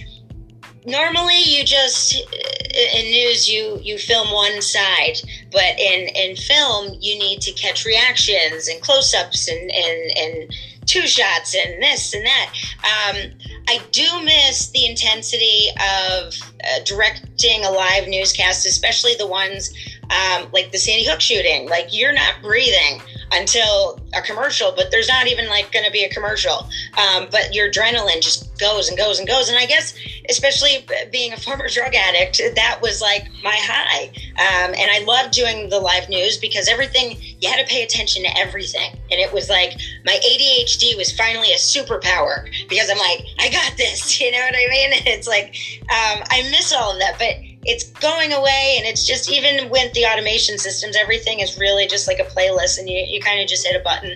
normally 0.85 1.41
you 1.41 1.63
just 1.63 2.15
in 2.15 3.05
news 3.05 3.49
you 3.49 3.79
you 3.81 3.97
film 3.97 4.31
one 4.31 4.61
side 4.61 5.17
but 5.55 5.79
in 5.79 6.09
in 6.09 6.35
film 6.35 6.97
you 6.99 7.17
need 7.17 7.39
to 7.39 7.51
catch 7.53 7.85
reactions 7.85 8.67
and 8.67 8.81
close-ups 8.81 9.47
and 9.47 9.71
and 9.71 10.17
and 10.17 10.53
two 10.85 11.07
shots 11.07 11.55
and 11.55 11.81
this 11.81 12.13
and 12.13 12.25
that. 12.25 12.53
Um, 12.83 13.31
i 13.67 13.79
do 13.91 14.05
miss 14.23 14.69
the 14.69 14.85
intensity 14.85 15.69
of 15.79 16.33
uh, 16.63 16.83
directing 16.85 17.65
a 17.65 17.71
live 17.71 18.07
newscast 18.07 18.65
especially 18.67 19.15
the 19.15 19.25
ones 19.25 19.73
um, 20.09 20.47
like 20.51 20.71
the 20.71 20.77
sandy 20.77 21.05
hook 21.05 21.21
shooting 21.21 21.67
like 21.69 21.93
you're 21.93 22.13
not 22.13 22.41
breathing 22.41 23.01
until 23.31 23.99
a 24.13 24.21
commercial, 24.21 24.71
but 24.75 24.91
there's 24.91 25.07
not 25.07 25.27
even 25.27 25.47
like 25.47 25.71
going 25.71 25.85
to 25.85 25.91
be 25.91 26.03
a 26.03 26.09
commercial. 26.09 26.67
Um, 26.97 27.27
but 27.31 27.53
your 27.53 27.69
adrenaline 27.69 28.21
just 28.21 28.57
goes 28.59 28.87
and 28.87 28.97
goes 28.97 29.19
and 29.19 29.27
goes. 29.27 29.49
And 29.49 29.57
I 29.57 29.65
guess, 29.65 29.93
especially 30.29 30.85
being 31.11 31.33
a 31.33 31.37
former 31.37 31.67
drug 31.73 31.93
addict, 31.95 32.41
that 32.55 32.79
was 32.81 33.01
like 33.01 33.27
my 33.43 33.55
high. 33.55 34.11
Um, 34.37 34.73
and 34.75 34.91
I 34.91 35.03
loved 35.05 35.33
doing 35.33 35.69
the 35.69 35.79
live 35.79 36.09
news 36.09 36.37
because 36.37 36.67
everything, 36.67 37.17
you 37.39 37.49
had 37.49 37.65
to 37.65 37.71
pay 37.71 37.83
attention 37.83 38.23
to 38.23 38.37
everything. 38.37 38.91
And 39.11 39.19
it 39.19 39.33
was 39.33 39.49
like 39.49 39.73
my 40.05 40.13
ADHD 40.13 40.97
was 40.97 41.11
finally 41.11 41.51
a 41.51 41.57
superpower 41.57 42.49
because 42.69 42.89
I'm 42.89 42.97
like, 42.97 43.25
I 43.39 43.49
got 43.49 43.77
this. 43.77 44.19
You 44.25 44.31
know 44.31 44.39
what 44.39 44.55
I 44.55 44.67
mean? 44.69 44.89
It's 45.05 45.27
like, 45.27 45.55
um, 45.81 46.23
I 46.31 46.47
miss 46.49 46.73
all 46.73 46.93
of 46.93 46.99
that. 46.99 47.19
But 47.19 47.35
it's 47.65 47.83
going 47.99 48.31
away 48.31 48.75
and 48.77 48.85
it's 48.85 49.05
just 49.05 49.29
even 49.29 49.69
with 49.69 49.91
the 49.93 50.05
automation 50.05 50.57
systems 50.57 50.95
everything 50.95 51.39
is 51.39 51.57
really 51.57 51.87
just 51.87 52.07
like 52.07 52.19
a 52.19 52.23
playlist 52.23 52.77
and 52.77 52.89
you, 52.89 52.97
you 53.07 53.19
kind 53.19 53.41
of 53.41 53.47
just 53.47 53.65
hit 53.65 53.75
a 53.75 53.83
button 53.83 54.11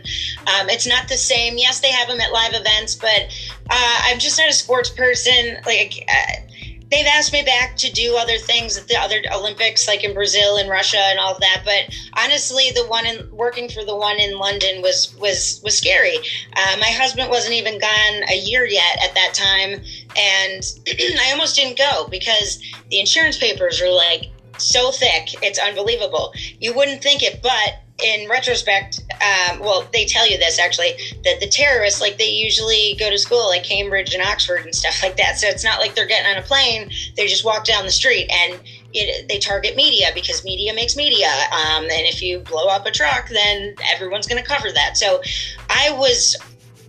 um, 0.47 0.69
it's 0.69 0.85
not 0.85 1.07
the 1.07 1.17
same 1.17 1.57
yes 1.57 1.79
they 1.79 1.91
have 1.91 2.07
them 2.07 2.21
at 2.21 2.31
live 2.31 2.53
events 2.53 2.95
but 2.95 3.23
uh, 3.69 3.99
i'm 4.03 4.19
just 4.19 4.37
not 4.37 4.49
a 4.49 4.53
sports 4.53 4.89
person 4.89 5.57
like 5.65 6.05
uh, 6.07 6.41
they've 6.89 7.05
asked 7.05 7.31
me 7.31 7.43
back 7.43 7.75
to 7.77 7.91
do 7.91 8.15
other 8.15 8.37
things 8.37 8.77
at 8.77 8.87
the 8.87 8.95
other 8.95 9.21
Olympics, 9.33 9.87
like 9.87 10.03
in 10.03 10.13
Brazil 10.13 10.57
and 10.57 10.69
Russia 10.69 10.99
and 10.99 11.19
all 11.19 11.37
that. 11.39 11.61
But 11.63 11.95
honestly, 12.17 12.71
the 12.73 12.85
one 12.85 13.05
in 13.05 13.29
working 13.31 13.69
for 13.69 13.83
the 13.83 13.95
one 13.95 14.19
in 14.19 14.37
London 14.37 14.81
was 14.81 15.15
was 15.19 15.61
was 15.63 15.77
scary. 15.77 16.17
Uh, 16.55 16.77
my 16.79 16.89
husband 16.89 17.29
wasn't 17.29 17.53
even 17.53 17.79
gone 17.79 18.23
a 18.29 18.35
year 18.35 18.65
yet 18.65 18.97
at 19.03 19.13
that 19.15 19.33
time, 19.33 19.81
and 20.19 20.63
I 21.21 21.31
almost 21.31 21.55
didn't 21.55 21.77
go 21.77 22.07
because 22.09 22.61
the 22.89 22.99
insurance 22.99 23.37
papers 23.37 23.81
were 23.81 23.89
like 23.89 24.23
so 24.57 24.91
thick, 24.91 25.41
it's 25.41 25.59
unbelievable. 25.59 26.33
You 26.59 26.73
wouldn't 26.73 27.01
think 27.01 27.23
it, 27.23 27.41
but 27.41 27.79
in 28.03 28.29
retrospect, 28.29 29.01
um, 29.21 29.59
well, 29.59 29.87
they 29.91 30.05
tell 30.05 30.29
you 30.29 30.37
this 30.37 30.59
actually 30.59 30.93
that 31.23 31.39
the 31.39 31.47
terrorists, 31.47 32.01
like 32.01 32.17
they 32.17 32.29
usually 32.29 32.95
go 32.99 33.09
to 33.09 33.17
school, 33.17 33.47
like 33.47 33.63
Cambridge 33.63 34.13
and 34.13 34.23
Oxford 34.23 34.61
and 34.63 34.73
stuff 34.73 35.01
like 35.03 35.17
that. 35.17 35.37
So 35.37 35.47
it's 35.47 35.63
not 35.63 35.79
like 35.79 35.95
they're 35.95 36.07
getting 36.07 36.29
on 36.31 36.37
a 36.37 36.45
plane; 36.45 36.91
they 37.15 37.27
just 37.27 37.43
walk 37.43 37.65
down 37.65 37.85
the 37.85 37.91
street 37.91 38.29
and 38.31 38.59
it, 38.93 39.27
they 39.27 39.37
target 39.37 39.75
media 39.75 40.07
because 40.13 40.43
media 40.43 40.73
makes 40.73 40.95
media. 40.95 41.29
Um, 41.51 41.83
and 41.83 42.07
if 42.07 42.21
you 42.21 42.39
blow 42.39 42.67
up 42.67 42.85
a 42.85 42.91
truck, 42.91 43.29
then 43.29 43.75
everyone's 43.93 44.27
going 44.27 44.41
to 44.41 44.47
cover 44.47 44.71
that. 44.71 44.97
So 44.97 45.21
I 45.69 45.91
was 45.91 46.35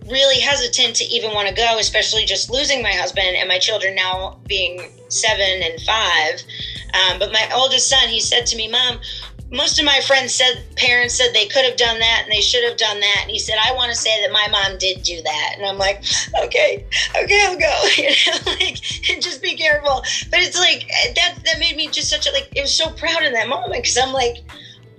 really 0.07 0.39
hesitant 0.39 0.95
to 0.97 1.05
even 1.05 1.33
want 1.33 1.47
to 1.47 1.53
go, 1.53 1.77
especially 1.79 2.25
just 2.25 2.49
losing 2.49 2.81
my 2.81 2.91
husband 2.91 3.35
and 3.35 3.47
my 3.47 3.59
children 3.59 3.95
now 3.95 4.39
being 4.47 4.91
seven 5.09 5.61
and 5.63 5.81
five. 5.81 6.41
Um, 6.93 7.19
but 7.19 7.31
my 7.31 7.49
oldest 7.53 7.87
son, 7.87 8.09
he 8.09 8.19
said 8.19 8.45
to 8.47 8.57
me, 8.57 8.67
Mom, 8.67 8.99
most 9.51 9.77
of 9.79 9.85
my 9.85 9.99
friends 10.07 10.33
said 10.33 10.63
parents 10.77 11.13
said 11.13 11.33
they 11.33 11.47
could 11.47 11.65
have 11.65 11.75
done 11.75 11.99
that 11.99 12.21
and 12.23 12.31
they 12.31 12.39
should 12.39 12.63
have 12.63 12.77
done 12.77 12.99
that. 13.01 13.19
And 13.23 13.31
he 13.31 13.37
said 13.37 13.57
i 13.61 13.73
want 13.73 13.91
to 13.91 13.97
say 13.97 14.21
that 14.21 14.31
my 14.31 14.47
mom 14.49 14.77
did 14.77 15.03
do 15.03 15.21
that. 15.21 15.53
And 15.57 15.65
i'm 15.65 15.77
like 15.77 16.03
okay 16.43 16.85
okay 17.21 17.45
i'll 17.45 17.59
go. 17.59 17.83
You 17.97 18.09
know 18.09 18.51
like 18.59 18.75
just 19.21 19.41
be 19.41 19.55
careful. 19.55 20.01
But 20.31 20.39
it's 20.39 20.57
like 20.57 20.89
that 21.15 21.35
that 21.45 21.59
made 21.59 21.75
me 21.75 21.89
just 21.89 22.09
such 22.09 22.27
a 22.27 22.31
like 22.31 22.49
it 22.55 22.61
was 22.61 22.73
so 22.73 22.91
proud 22.91 23.23
in 23.23 23.33
that 23.33 23.49
moment 23.49 23.83
because 23.83 23.97
i'm 23.97 24.13
like 24.13 24.37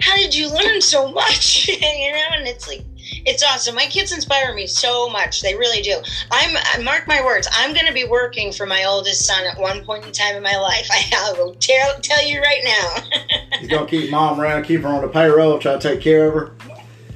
how 0.01 0.17
did 0.17 0.35
you 0.35 0.53
learn 0.53 0.81
so 0.81 1.11
much? 1.11 1.69
You 1.69 2.13
know 2.13 2.29
and 2.35 2.47
it's 2.47 2.69
like 2.69 2.85
it's 3.25 3.43
awesome. 3.43 3.75
My 3.75 3.87
kids 3.87 4.13
inspire 4.13 4.55
me 4.55 4.67
so 4.67 5.09
much. 5.09 5.43
They 5.43 5.55
really 5.55 5.83
do. 5.83 5.97
I'm 6.31 6.85
mark 6.85 7.07
my 7.07 7.25
words. 7.25 7.49
I'm 7.53 7.73
going 7.73 7.87
to 7.87 7.93
be 7.93 8.05
working 8.05 8.53
for 8.53 8.67
my 8.67 8.85
oldest 8.85 9.25
son 9.27 9.45
at 9.47 9.59
one 9.59 9.85
point 9.85 10.05
in 10.07 10.13
time 10.13 10.37
in 10.37 10.43
my 10.43 10.57
life. 10.57 10.89
I 10.93 11.35
will 11.37 11.55
tell 11.55 12.01
tell 12.01 12.25
you 12.25 12.41
right 12.41 12.63
now. 12.65 13.19
He's 13.59 13.69
going 13.69 13.87
to 13.87 13.91
keep 13.91 14.11
mom 14.11 14.41
around, 14.41 14.65
keep 14.65 14.83
her 14.83 14.89
on 14.89 15.03
the 15.03 15.09
payroll, 15.09 15.59
try 15.59 15.75
to 15.75 15.79
take 15.79 16.01
care 16.01 16.29
of 16.29 16.35
her. 16.35 16.53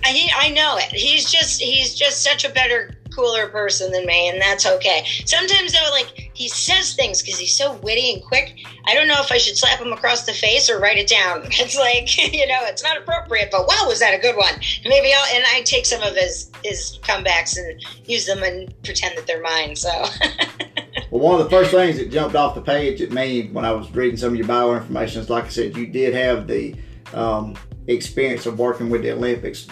I, 0.04 0.28
I 0.36 0.50
know 0.50 0.76
it. 0.76 0.92
He's 0.92 1.30
just 1.30 1.60
he's 1.60 1.94
just 1.94 2.22
such 2.22 2.44
a 2.44 2.50
better 2.50 2.94
cooler 3.12 3.48
person 3.48 3.90
than 3.90 4.06
me, 4.06 4.28
and 4.28 4.40
that's 4.40 4.66
okay. 4.66 5.04
Sometimes 5.24 5.72
though, 5.72 5.90
like 5.90 6.25
he 6.36 6.50
says 6.50 6.94
things 6.94 7.22
because 7.22 7.38
he's 7.38 7.54
so 7.54 7.76
witty 7.76 8.12
and 8.12 8.22
quick. 8.22 8.58
I 8.84 8.92
don't 8.92 9.08
know 9.08 9.20
if 9.22 9.32
I 9.32 9.38
should 9.38 9.56
slap 9.56 9.80
him 9.80 9.90
across 9.90 10.26
the 10.26 10.34
face 10.34 10.68
or 10.68 10.78
write 10.78 10.98
it 10.98 11.08
down. 11.08 11.44
It's 11.58 11.76
like 11.76 12.16
you 12.34 12.46
know, 12.46 12.60
it's 12.64 12.82
not 12.82 12.98
appropriate. 12.98 13.48
But 13.50 13.66
wow, 13.66 13.86
was 13.88 14.00
that 14.00 14.14
a 14.14 14.18
good 14.18 14.36
one? 14.36 14.52
Maybe 14.84 15.12
I'll 15.14 15.34
and 15.34 15.44
I 15.48 15.62
take 15.62 15.86
some 15.86 16.02
of 16.02 16.14
his 16.14 16.50
his 16.62 16.98
comebacks 17.02 17.56
and 17.56 17.82
use 18.06 18.26
them 18.26 18.42
and 18.42 18.72
pretend 18.82 19.16
that 19.16 19.26
they're 19.26 19.40
mine. 19.40 19.74
So. 19.74 19.88
well, 21.10 21.22
one 21.22 21.40
of 21.40 21.44
the 21.44 21.50
first 21.50 21.70
things 21.70 21.96
that 21.96 22.10
jumped 22.10 22.36
off 22.36 22.54
the 22.54 22.60
page 22.60 23.00
at 23.00 23.12
me 23.12 23.48
when 23.48 23.64
I 23.64 23.72
was 23.72 23.90
reading 23.92 24.18
some 24.18 24.30
of 24.30 24.36
your 24.36 24.46
bio 24.46 24.74
information 24.74 25.22
is, 25.22 25.30
like 25.30 25.44
I 25.44 25.48
said, 25.48 25.76
you 25.76 25.86
did 25.86 26.12
have 26.12 26.46
the 26.46 26.76
um, 27.14 27.56
experience 27.86 28.44
of 28.44 28.58
working 28.58 28.90
with 28.90 29.02
the 29.02 29.12
Olympics, 29.12 29.66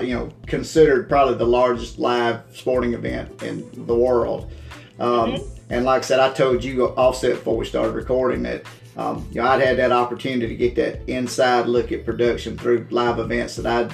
you 0.00 0.14
know, 0.14 0.30
considered 0.46 1.08
probably 1.08 1.36
the 1.36 1.46
largest 1.46 1.98
live 1.98 2.42
sporting 2.52 2.92
event 2.92 3.42
in 3.42 3.68
the 3.86 3.94
world. 3.94 4.52
Um, 4.98 5.32
mm-hmm. 5.32 5.61
And 5.72 5.86
like 5.86 6.02
I 6.02 6.04
said, 6.04 6.20
I 6.20 6.32
told 6.32 6.62
you 6.62 6.84
offset 6.84 7.36
before 7.36 7.56
we 7.56 7.64
started 7.64 7.92
recording 7.92 8.42
that 8.42 8.66
um, 8.96 9.26
you 9.32 9.40
know, 9.40 9.48
I'd 9.48 9.62
had 9.62 9.78
that 9.78 9.90
opportunity 9.90 10.48
to 10.48 10.54
get 10.54 10.74
that 10.76 11.08
inside 11.10 11.66
look 11.66 11.92
at 11.92 12.04
production 12.04 12.58
through 12.58 12.86
live 12.90 13.18
events 13.18 13.56
that 13.56 13.66
I'd 13.66 13.92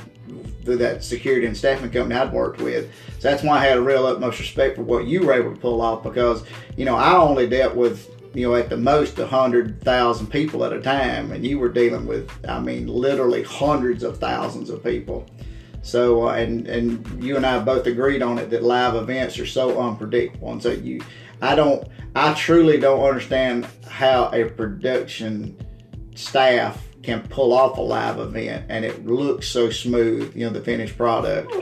through 0.64 0.78
that 0.78 1.04
security 1.04 1.46
and 1.46 1.56
staffing 1.56 1.88
company 1.90 2.16
I'd 2.16 2.32
worked 2.32 2.60
with. 2.60 2.92
So 3.20 3.30
that's 3.30 3.44
why 3.44 3.58
I 3.58 3.64
had 3.64 3.78
a 3.78 3.80
real 3.80 4.06
utmost 4.06 4.40
respect 4.40 4.74
for 4.74 4.82
what 4.82 5.06
you 5.06 5.24
were 5.24 5.32
able 5.32 5.54
to 5.54 5.60
pull 5.60 5.80
off 5.80 6.02
because 6.02 6.42
you 6.76 6.84
know 6.84 6.96
I 6.96 7.16
only 7.16 7.48
dealt 7.48 7.76
with 7.76 8.10
you 8.34 8.46
know, 8.46 8.54
at 8.56 8.68
the 8.68 8.76
most 8.76 9.18
100,000 9.18 10.26
people 10.28 10.64
at 10.64 10.72
a 10.72 10.80
time, 10.80 11.32
and 11.32 11.46
you 11.46 11.58
were 11.58 11.70
dealing 11.70 12.06
with, 12.06 12.30
I 12.46 12.60
mean, 12.60 12.86
literally 12.86 13.42
hundreds 13.42 14.02
of 14.02 14.18
thousands 14.18 14.68
of 14.68 14.84
people. 14.84 15.26
So, 15.82 16.28
uh, 16.28 16.34
and 16.34 16.66
and 16.66 17.24
you 17.24 17.36
and 17.36 17.46
I 17.46 17.58
both 17.60 17.86
agreed 17.86 18.20
on 18.20 18.38
it 18.38 18.50
that 18.50 18.62
live 18.62 18.94
events 18.94 19.38
are 19.38 19.46
so 19.46 19.80
unpredictable, 19.80 20.52
and 20.52 20.62
so 20.62 20.72
you, 20.72 21.00
I 21.40 21.54
don't, 21.54 21.86
I 22.14 22.34
truly 22.34 22.78
don't 22.78 23.04
understand 23.04 23.66
how 23.88 24.30
a 24.32 24.44
production 24.44 25.56
staff 26.14 26.84
can 27.02 27.26
pull 27.28 27.52
off 27.52 27.78
a 27.78 27.80
live 27.80 28.18
event 28.18 28.66
and 28.68 28.84
it 28.84 29.06
looks 29.06 29.48
so 29.48 29.70
smooth, 29.70 30.34
you 30.36 30.46
know, 30.46 30.52
the 30.52 30.60
finished 30.60 30.96
product. 30.96 31.52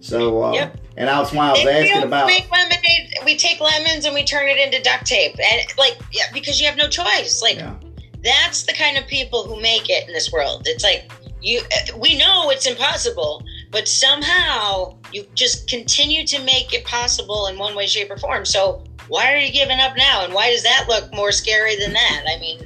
So, 0.00 0.42
uh, 0.42 0.52
yep. 0.52 0.80
and 0.96 1.08
that's 1.08 1.32
why 1.32 1.48
I 1.48 1.52
was 1.52 1.64
asking 1.64 2.02
about. 2.02 2.26
lemonade. 2.26 3.14
We 3.24 3.36
take 3.36 3.60
lemons 3.60 4.04
and 4.04 4.12
we 4.12 4.24
turn 4.24 4.48
it 4.48 4.58
into 4.58 4.82
duct 4.82 5.06
tape, 5.06 5.36
and 5.38 5.66
like, 5.78 5.96
yeah, 6.10 6.24
because 6.32 6.60
you 6.60 6.66
have 6.66 6.76
no 6.76 6.88
choice. 6.88 7.40
Like, 7.40 7.56
yeah. 7.56 7.76
that's 8.24 8.64
the 8.64 8.72
kind 8.72 8.98
of 8.98 9.06
people 9.06 9.44
who 9.44 9.60
make 9.62 9.88
it 9.88 10.08
in 10.08 10.12
this 10.12 10.32
world. 10.32 10.62
It's 10.66 10.82
like 10.82 11.08
you. 11.40 11.62
We 11.96 12.18
know 12.18 12.50
it's 12.50 12.66
impossible, 12.66 13.44
but 13.70 13.86
somehow 13.86 14.96
you 15.12 15.24
just 15.34 15.68
continue 15.68 16.26
to 16.26 16.42
make 16.42 16.74
it 16.74 16.84
possible 16.84 17.46
in 17.46 17.56
one 17.56 17.76
way, 17.76 17.86
shape, 17.86 18.10
or 18.10 18.16
form. 18.16 18.44
So 18.44 18.82
why 19.08 19.32
are 19.32 19.38
you 19.38 19.52
giving 19.52 19.80
up 19.80 19.96
now? 19.96 20.24
And 20.24 20.34
why 20.34 20.50
does 20.50 20.62
that 20.62 20.86
look 20.88 21.12
more 21.14 21.32
scary 21.32 21.76
than 21.76 21.92
that? 21.92 22.24
I 22.26 22.38
mean, 22.38 22.58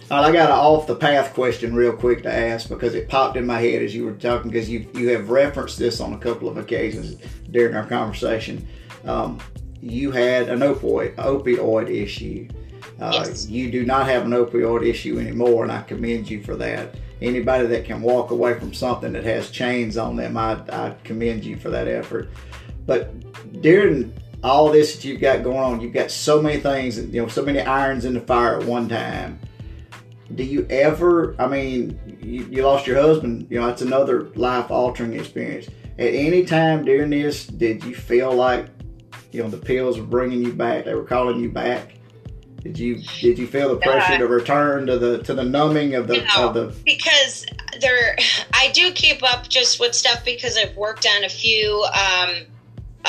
I 0.10 0.32
got 0.32 0.50
an 0.50 0.56
off 0.56 0.86
the 0.86 0.94
path 0.94 1.34
question 1.34 1.74
real 1.74 1.92
quick 1.92 2.22
to 2.22 2.32
ask 2.32 2.68
because 2.68 2.94
it 2.94 3.08
popped 3.08 3.36
in 3.36 3.46
my 3.46 3.60
head 3.60 3.82
as 3.82 3.94
you 3.94 4.04
were 4.04 4.12
talking 4.12 4.50
because 4.50 4.68
you 4.68 4.88
you 4.94 5.08
have 5.10 5.30
referenced 5.30 5.78
this 5.78 6.00
on 6.00 6.12
a 6.12 6.18
couple 6.18 6.48
of 6.48 6.56
occasions 6.56 7.20
during 7.50 7.74
our 7.74 7.86
conversation. 7.86 8.66
Um, 9.04 9.38
you 9.80 10.10
had 10.10 10.48
an 10.48 10.60
opioid 10.60 11.14
opioid 11.16 11.90
issue. 11.90 12.48
Uh, 13.00 13.12
yes. 13.14 13.46
You 13.48 13.70
do 13.70 13.84
not 13.84 14.06
have 14.06 14.24
an 14.24 14.32
opioid 14.32 14.84
issue 14.84 15.18
anymore, 15.20 15.62
and 15.62 15.70
I 15.70 15.82
commend 15.82 16.28
you 16.28 16.42
for 16.42 16.56
that. 16.56 16.96
Anybody 17.22 17.66
that 17.66 17.84
can 17.84 18.00
walk 18.00 18.30
away 18.30 18.58
from 18.58 18.72
something 18.72 19.12
that 19.12 19.24
has 19.24 19.50
chains 19.50 19.96
on 19.96 20.16
them, 20.16 20.36
I, 20.36 20.60
I 20.72 20.94
commend 21.04 21.44
you 21.44 21.56
for 21.56 21.70
that 21.70 21.86
effort. 21.88 22.30
But 22.86 23.60
during 23.60 24.12
all 24.42 24.70
this 24.70 24.94
that 24.94 25.04
you've 25.04 25.20
got 25.20 25.42
going 25.42 25.58
on, 25.58 25.80
you've 25.80 25.92
got 25.92 26.10
so 26.10 26.40
many 26.40 26.60
things, 26.60 26.98
you 26.98 27.20
know, 27.22 27.28
so 27.28 27.44
many 27.44 27.60
irons 27.60 28.04
in 28.04 28.14
the 28.14 28.20
fire 28.20 28.58
at 28.60 28.66
one 28.66 28.88
time. 28.88 29.40
Do 30.34 30.44
you 30.44 30.66
ever? 30.68 31.34
I 31.38 31.46
mean, 31.48 31.98
you, 32.22 32.46
you 32.50 32.62
lost 32.62 32.86
your 32.86 33.00
husband. 33.00 33.46
You 33.50 33.60
know, 33.60 33.66
that's 33.66 33.82
another 33.82 34.28
life 34.34 34.70
altering 34.70 35.14
experience. 35.14 35.68
At 35.98 36.14
any 36.14 36.44
time 36.44 36.84
during 36.84 37.10
this, 37.10 37.46
did 37.46 37.82
you 37.82 37.94
feel 37.94 38.32
like, 38.32 38.66
you 39.32 39.42
know, 39.42 39.48
the 39.48 39.56
pills 39.56 39.98
were 39.98 40.06
bringing 40.06 40.42
you 40.42 40.52
back? 40.52 40.84
They 40.84 40.94
were 40.94 41.04
calling 41.04 41.40
you 41.40 41.50
back. 41.50 41.94
Did 42.62 42.78
you 42.78 42.96
did 43.20 43.38
you 43.38 43.46
feel 43.46 43.70
the 43.70 43.76
pressure 43.76 44.14
Uh, 44.14 44.18
to 44.18 44.26
return 44.26 44.86
to 44.86 44.98
the 44.98 45.22
to 45.22 45.32
the 45.32 45.44
numbing 45.44 45.94
of 45.94 46.06
the 46.08 46.18
No. 46.36 46.48
of 46.48 46.54
the 46.54 46.74
because 46.84 47.46
there 47.80 48.16
i 48.52 48.70
do 48.72 48.90
keep 48.90 49.22
up 49.22 49.48
just 49.48 49.78
with 49.78 49.94
stuff 49.94 50.24
because 50.24 50.58
i've 50.58 50.76
worked 50.76 51.06
on 51.06 51.22
a 51.22 51.28
few 51.28 51.84
um, 51.94 52.30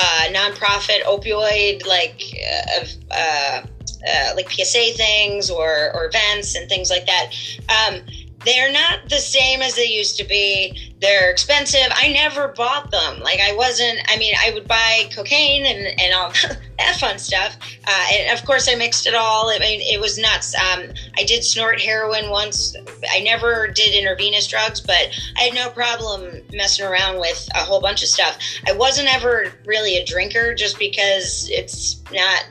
uh, 0.00 0.24
nonprofit 0.30 1.02
opioid 1.02 1.86
like 1.86 2.22
uh, 2.50 2.84
uh, 3.10 3.62
uh, 4.08 4.32
like 4.34 4.50
psa 4.50 4.92
things 4.92 5.50
or 5.50 5.92
or 5.94 6.06
events 6.06 6.54
and 6.56 6.68
things 6.68 6.90
like 6.90 7.06
that. 7.06 7.32
Um, 7.68 8.00
they're 8.44 8.72
not 8.72 9.08
the 9.08 9.18
same 9.18 9.60
as 9.60 9.74
they 9.74 9.84
used 9.84 10.16
to 10.16 10.24
be. 10.24 10.94
They're 11.00 11.30
expensive. 11.30 11.88
I 11.90 12.08
never 12.12 12.48
bought 12.48 12.90
them. 12.90 13.20
Like 13.20 13.40
i 13.40 13.54
wasn't 13.54 14.00
i 14.08 14.16
mean 14.16 14.34
i 14.42 14.50
would 14.52 14.66
buy 14.66 15.08
cocaine 15.14 15.64
and 15.64 16.00
and 16.00 16.14
all 16.14 16.30
that 16.78 16.96
fun 16.98 17.18
stuff. 17.18 17.56
Uh, 17.86 18.06
and 18.12 18.38
of 18.38 18.44
course 18.46 18.68
i 18.68 18.74
mixed 18.74 19.06
it 19.06 19.14
all. 19.14 19.50
I 19.50 19.58
mean 19.58 19.80
it 19.82 20.00
was 20.00 20.18
nuts. 20.18 20.54
Um, 20.54 20.84
i 21.16 21.24
did 21.24 21.44
snort 21.44 21.80
heroin 21.80 22.30
once. 22.30 22.74
I 23.12 23.20
never 23.20 23.68
did 23.68 23.94
intravenous 23.94 24.46
drugs, 24.46 24.80
but 24.80 25.10
I 25.36 25.42
had 25.42 25.54
no 25.54 25.70
problem 25.70 26.42
messing 26.52 26.86
around 26.86 27.18
with 27.20 27.48
a 27.54 27.58
whole 27.58 27.80
bunch 27.80 28.02
of 28.02 28.08
stuff. 28.08 28.38
I 28.66 28.72
wasn't 28.72 29.12
ever 29.14 29.52
really 29.64 29.96
a 29.96 30.04
drinker 30.04 30.54
just 30.54 30.78
because 30.78 31.48
it's 31.50 32.02
not. 32.12 32.44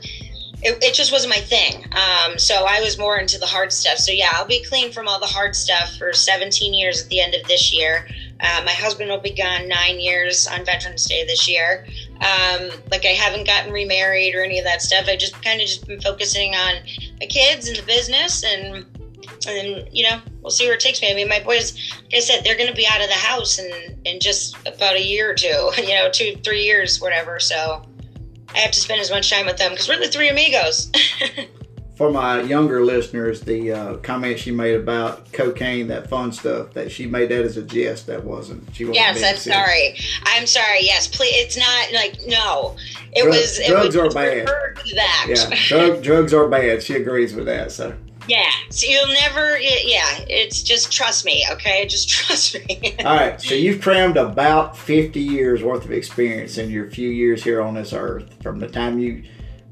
It, 0.61 0.83
it 0.83 0.93
just 0.93 1.11
wasn't 1.11 1.33
my 1.33 1.39
thing. 1.39 1.85
Um, 1.93 2.37
so 2.37 2.65
I 2.67 2.81
was 2.81 2.97
more 2.97 3.17
into 3.17 3.37
the 3.37 3.45
hard 3.45 3.71
stuff. 3.71 3.97
So 3.97 4.11
yeah, 4.11 4.31
I'll 4.33 4.47
be 4.47 4.63
clean 4.63 4.91
from 4.91 5.07
all 5.07 5.19
the 5.19 5.25
hard 5.25 5.55
stuff 5.55 5.95
for 5.97 6.11
17 6.11 6.73
years 6.73 7.03
at 7.03 7.09
the 7.09 7.21
end 7.21 7.33
of 7.33 7.47
this 7.47 7.73
year. 7.73 8.05
Uh, 8.41 8.61
my 8.65 8.71
husband 8.71 9.09
will 9.09 9.19
be 9.19 9.33
gone 9.33 9.67
nine 9.67 9.99
years 9.99 10.47
on 10.47 10.65
Veterans 10.65 11.05
Day 11.05 11.25
this 11.25 11.47
year. 11.47 11.85
Um, 12.15 12.71
like 12.91 13.05
I 13.05 13.09
haven't 13.09 13.45
gotten 13.45 13.71
remarried 13.71 14.35
or 14.35 14.43
any 14.43 14.59
of 14.59 14.65
that 14.65 14.81
stuff. 14.81 15.07
I 15.07 15.15
just 15.15 15.41
kind 15.43 15.61
of 15.61 15.67
just 15.67 15.87
been 15.87 16.01
focusing 16.01 16.55
on 16.55 16.75
my 17.19 17.27
kids 17.27 17.67
and 17.67 17.77
the 17.77 17.83
business 17.83 18.43
and 18.43 18.85
and 19.47 19.87
you 19.91 20.03
know 20.03 20.19
we'll 20.41 20.51
see 20.51 20.65
where 20.65 20.73
it 20.73 20.79
takes 20.79 21.01
me. 21.01 21.11
I 21.11 21.13
mean, 21.13 21.29
my 21.29 21.39
boys, 21.39 21.93
like 22.03 22.15
I 22.15 22.19
said, 22.19 22.43
they're 22.43 22.57
going 22.57 22.69
to 22.69 22.75
be 22.75 22.87
out 22.87 23.01
of 23.01 23.07
the 23.07 23.15
house 23.15 23.59
in 23.59 23.97
in 24.05 24.19
just 24.19 24.55
about 24.65 24.95
a 24.95 25.03
year 25.03 25.31
or 25.31 25.33
two, 25.33 25.71
you 25.77 25.95
know, 25.95 26.09
two 26.11 26.35
three 26.43 26.63
years, 26.63 26.99
whatever. 27.01 27.39
So 27.39 27.83
I 28.53 28.59
have 28.59 28.71
to 28.71 28.79
spend 28.79 28.99
as 29.01 29.11
much 29.11 29.29
time 29.29 29.45
with 29.45 29.57
them 29.57 29.71
because 29.71 29.87
we're 29.87 29.99
the 29.99 30.07
three 30.07 30.29
amigos. 30.29 30.91
for 31.95 32.09
my 32.11 32.41
younger 32.41 32.83
listeners, 32.83 33.41
the 33.41 33.71
uh, 33.73 33.95
comment 33.97 34.39
she 34.39 34.51
made 34.51 34.75
about 34.75 35.31
cocaine, 35.33 35.87
that 35.87 36.09
fun 36.09 36.31
stuff, 36.31 36.73
that 36.73 36.89
she 36.91 37.05
made 37.05 37.29
that 37.29 37.43
as 37.43 37.57
a 37.57 37.61
jest. 37.61 38.07
That 38.07 38.23
wasn't. 38.23 38.73
She 38.73 38.85
wasn't. 38.85 38.95
yes, 38.95 39.17
I'm 39.17 39.35
serious. 39.35 39.43
sorry. 39.43 39.95
I'm 40.23 40.47
sorry. 40.47 40.79
Yes, 40.81 41.07
please. 41.07 41.33
It's 41.35 41.57
not 41.57 41.91
like 41.93 42.17
no. 42.25 42.75
It 43.11 43.23
Drug- 43.23 43.35
was. 43.35 43.59
It 43.59 43.67
drugs 43.67 43.95
was 43.95 43.95
are 43.97 44.09
bad. 44.15 44.47
that. 44.47 45.25
Yeah, 45.27 45.55
drug, 45.67 46.01
drugs 46.03 46.33
are 46.33 46.47
bad. 46.47 46.81
She 46.83 46.95
agrees 46.95 47.33
with 47.35 47.45
that. 47.47 47.71
So, 47.71 47.93
Yeah. 48.29 48.49
So 48.69 48.87
you'll 48.87 49.07
never. 49.07 49.57
Yeah. 49.59 50.19
It's 50.29 50.61
just 50.63 50.91
trust 50.91 51.25
me. 51.25 51.45
Okay. 51.51 51.85
Just 51.89 52.07
trust 52.09 52.55
me. 52.67 52.95
all 52.99 53.15
right. 53.15 53.41
So 53.41 53.55
you've 53.55 53.81
crammed 53.81 54.17
about 54.17 54.77
fifty 54.77 55.19
years 55.21 55.63
worth 55.63 55.83
of 55.85 55.91
experience 55.91 56.57
in 56.57 56.69
your 56.69 56.89
few 56.91 57.09
years 57.09 57.43
here 57.43 57.61
on 57.61 57.73
this 57.73 57.91
earth. 57.91 58.29
From 58.43 58.59
the 58.59 58.67
time 58.67 58.99
you, 58.99 59.23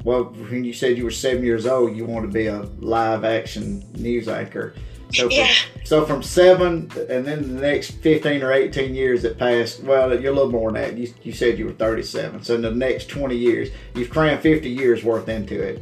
well, 0.04 0.24
when 0.26 0.64
you 0.64 0.74
said 0.74 0.98
you 0.98 1.04
were 1.04 1.12
seven 1.12 1.44
years 1.44 1.66
old, 1.68 1.96
you 1.96 2.06
wanted 2.06 2.28
to 2.28 2.34
be 2.34 2.48
a 2.48 2.62
live 2.80 3.24
action 3.24 3.86
news 3.94 4.28
anchor. 4.28 4.74
So 5.14 5.24
from, 5.24 5.32
Yeah. 5.32 5.54
so 5.86 6.06
from 6.06 6.22
seven, 6.24 6.92
and 7.10 7.24
then 7.26 7.56
the 7.56 7.62
next 7.62 7.92
fifteen 8.02 8.42
or 8.44 8.52
eighteen 8.52 8.96
years 8.96 9.22
that 9.22 9.38
passed. 9.38 9.84
Well, 9.84 10.20
you're 10.20 10.34
a 10.34 10.36
little 10.36 10.52
more 10.52 10.72
than 10.72 10.82
that. 10.82 10.98
You, 10.98 11.14
you 11.24 11.32
said 11.32 11.58
you 11.60 11.66
were 11.66 11.74
thirty-seven. 11.74 12.44
So 12.44 12.56
in 12.56 12.62
the 12.62 12.72
next 12.72 13.08
twenty 13.08 13.38
years, 13.38 13.70
you've 13.96 14.10
crammed 14.10 14.42
fifty 14.42 14.70
years 14.70 15.04
worth 15.04 15.30
into 15.30 15.62
it. 15.62 15.82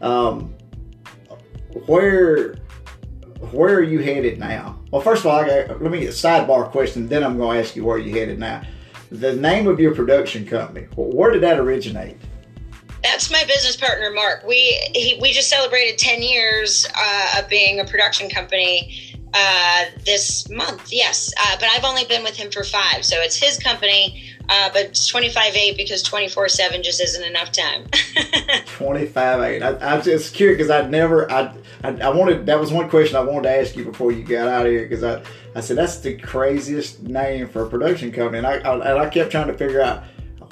Um, 0.00 0.54
where 1.86 2.56
where 3.50 3.74
are 3.74 3.82
you 3.82 4.00
headed 4.00 4.38
now? 4.38 4.80
Well, 4.90 5.02
first 5.02 5.24
of 5.24 5.26
all, 5.26 5.44
got, 5.44 5.82
let 5.82 5.90
me 5.90 6.00
get 6.00 6.10
a 6.10 6.12
sidebar 6.12 6.70
question. 6.70 7.08
Then 7.08 7.24
I'm 7.24 7.36
going 7.36 7.58
to 7.58 7.64
ask 7.64 7.74
you 7.74 7.84
where 7.84 7.98
you 7.98 8.14
headed 8.18 8.38
now. 8.38 8.62
The 9.10 9.34
name 9.34 9.66
of 9.66 9.80
your 9.80 9.94
production 9.94 10.46
company. 10.46 10.86
Where 10.96 11.30
did 11.30 11.42
that 11.42 11.58
originate? 11.58 12.16
That's 13.02 13.30
my 13.30 13.42
business 13.44 13.76
partner, 13.76 14.10
Mark. 14.12 14.44
We 14.46 14.56
he, 14.94 15.18
we 15.20 15.32
just 15.32 15.50
celebrated 15.50 15.98
ten 15.98 16.22
years 16.22 16.86
uh, 16.94 17.40
of 17.40 17.48
being 17.48 17.80
a 17.80 17.84
production 17.84 18.30
company 18.30 19.16
uh, 19.34 19.86
this 20.06 20.48
month. 20.48 20.92
Yes, 20.92 21.32
uh, 21.38 21.56
but 21.58 21.68
I've 21.70 21.84
only 21.84 22.04
been 22.04 22.22
with 22.22 22.36
him 22.36 22.50
for 22.50 22.62
five, 22.62 23.04
so 23.04 23.16
it's 23.20 23.36
his 23.36 23.58
company. 23.58 24.22
Uh, 24.48 24.68
but 24.72 24.86
it's 24.86 25.06
twenty 25.06 25.30
five 25.30 25.54
eight 25.54 25.76
because 25.76 26.02
twenty 26.02 26.28
four 26.28 26.48
seven 26.48 26.82
just 26.82 27.00
isn't 27.00 27.24
enough 27.24 27.52
time. 27.52 27.84
Twenty-five 28.66 29.40
eight. 29.42 29.62
I, 29.62 29.76
I'm 29.78 30.02
just 30.02 30.34
curious 30.34 30.58
because 30.58 30.70
I'd 30.70 30.90
never. 30.90 31.30
I, 31.30 31.54
I 31.84 31.88
I 32.00 32.08
wanted. 32.10 32.46
That 32.46 32.58
was 32.60 32.72
one 32.72 32.88
question 32.90 33.16
I 33.16 33.20
wanted 33.20 33.44
to 33.44 33.56
ask 33.56 33.76
you 33.76 33.84
before 33.84 34.12
you 34.12 34.22
got 34.24 34.48
out 34.48 34.66
of 34.66 34.72
here 34.72 34.82
because 34.82 35.04
I 35.04 35.22
I 35.54 35.60
said 35.60 35.76
that's 35.76 35.98
the 35.98 36.16
craziest 36.16 37.02
name 37.02 37.48
for 37.48 37.64
a 37.64 37.68
production 37.68 38.12
company, 38.12 38.38
and 38.38 38.46
I, 38.46 38.54
I 38.58 38.74
and 38.74 38.98
I 38.98 39.08
kept 39.08 39.30
trying 39.30 39.48
to 39.48 39.54
figure 39.54 39.80
out. 39.80 40.04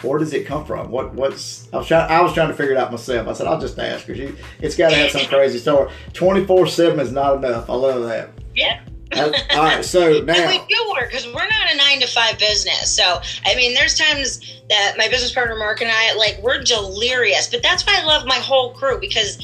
Where 0.03 0.19
does 0.19 0.33
it 0.33 0.47
come 0.47 0.65
from? 0.65 0.91
What 0.91 1.13
what's 1.13 1.69
I 1.75 1.77
was 1.77 1.87
trying 1.87 2.11
I 2.11 2.23
was 2.23 2.33
trying 2.33 2.49
to 2.49 2.55
figure 2.55 2.73
it 2.73 2.79
out 2.79 2.91
myself. 2.91 3.29
I 3.29 3.35
said 3.35 3.47
I'll 3.47 3.61
just 3.61 3.79
ask. 3.79 4.07
She, 4.07 4.33
it's 4.61 4.75
got 4.75 4.91
to 4.91 4.97
have 4.97 5.11
some 5.11 5.27
crazy 5.29 5.59
story. 5.59 5.93
Twenty 6.15 6.47
four 6.47 6.67
seven 6.67 7.01
is 7.01 7.13
not 7.13 7.37
enough. 7.45 7.69
I 7.69 7.75
love 7.75 8.05
that. 8.05 8.31
yeah. 8.55 8.81
All 9.17 9.31
right, 9.65 9.85
so 9.85 10.19
And 10.19 10.27
we 10.27 10.59
do 10.69 10.93
work 10.93 11.11
because 11.11 11.27
we're 11.27 11.33
not 11.33 11.73
a 11.73 11.77
nine 11.77 12.01
to 12.01 12.07
five 12.07 12.39
business. 12.39 12.95
So, 12.95 13.21
I 13.45 13.55
mean, 13.57 13.75
there's 13.75 13.97
times 13.97 14.61
that 14.69 14.95
my 14.97 15.09
business 15.09 15.33
partner 15.33 15.57
Mark 15.57 15.81
and 15.81 15.91
I, 15.93 16.15
like, 16.15 16.39
we're 16.43 16.63
delirious. 16.63 17.49
But 17.49 17.63
that's 17.63 17.85
why 17.85 18.01
I 18.01 18.05
love 18.05 18.27
my 18.27 18.37
whole 18.37 18.73
crew 18.73 19.01
because 19.01 19.39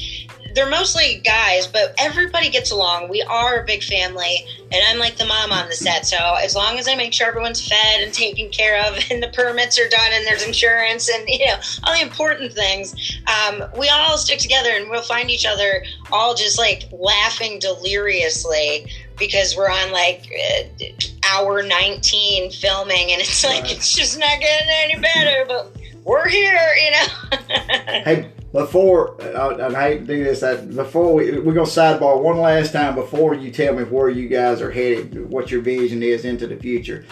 they're 0.57 0.69
mostly 0.69 1.21
guys, 1.23 1.67
but 1.67 1.93
everybody 1.99 2.49
gets 2.49 2.71
along. 2.71 3.09
We 3.09 3.21
are 3.21 3.61
a 3.61 3.65
big 3.65 3.83
family, 3.83 4.43
and 4.71 4.81
I'm 4.89 4.97
like 4.97 5.15
the 5.15 5.25
mom 5.25 5.51
on 5.51 5.67
the 5.67 5.75
set. 5.75 6.07
So, 6.07 6.17
as 6.17 6.55
long 6.55 6.79
as 6.79 6.87
I 6.87 6.95
make 6.95 7.13
sure 7.13 7.27
everyone's 7.27 7.65
fed 7.65 8.01
and 8.01 8.11
taken 8.11 8.49
care 8.49 8.83
of, 8.87 8.97
and 9.11 9.21
the 9.21 9.27
permits 9.27 9.77
are 9.77 9.87
done, 9.87 10.11
and 10.13 10.25
there's 10.25 10.43
insurance, 10.43 11.09
and 11.09 11.29
you 11.29 11.45
know 11.45 11.57
all 11.83 11.93
the 11.93 12.01
important 12.01 12.53
things, 12.53 13.19
um, 13.27 13.63
we 13.77 13.87
all 13.89 14.17
stick 14.17 14.39
together, 14.39 14.71
and 14.71 14.89
we'll 14.89 15.03
find 15.03 15.29
each 15.29 15.45
other 15.45 15.83
all 16.11 16.33
just 16.33 16.57
like 16.57 16.85
laughing 16.91 17.59
deliriously 17.59 18.87
because 19.17 19.55
we're 19.57 19.69
on 19.69 19.91
like 19.91 20.25
uh, 20.59 20.85
hour 21.31 21.63
19 21.63 22.51
filming 22.51 23.11
and 23.11 23.21
it's 23.21 23.43
like 23.43 23.63
Right. 23.63 23.71
it's 23.71 23.93
just 23.95 24.17
not 24.19 24.39
getting 24.39 24.67
any 24.69 24.99
better 25.01 25.45
but 25.47 25.71
we're 26.03 26.27
here 26.27 26.67
you 26.83 26.91
know 26.91 27.37
Hey, 28.03 28.31
before 28.53 29.21
uh, 29.21 29.57
and 29.57 29.75
I 29.75 29.89
hate 29.91 29.99
to 29.99 30.05
do 30.05 30.23
this, 30.23 30.41
I, 30.43 30.55
before 30.55 31.13
we 31.13 31.37
we're 31.39 31.53
gonna 31.53 31.67
sidebar 31.67 32.21
one 32.21 32.37
last 32.37 32.71
time 32.71 32.95
before 32.95 33.33
you 33.33 33.51
tell 33.51 33.73
me 33.73 33.83
where 33.83 34.09
you 34.09 34.27
guys 34.29 34.61
are 34.61 34.71
headed, 34.71 35.29
what 35.29 35.51
your 35.51 35.61
vision 35.61 36.01
is 36.03 36.23
into 36.25 36.47
the 36.47 36.55
future. 36.55 37.05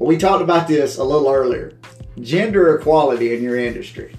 We 0.00 0.16
talked 0.16 0.42
about 0.42 0.66
this 0.68 0.98
a 0.98 1.04
little 1.04 1.28
earlier. 1.28 1.74
Gender 2.20 2.76
equality 2.76 3.34
in 3.34 3.42
your 3.42 3.56
industry. 3.58 4.14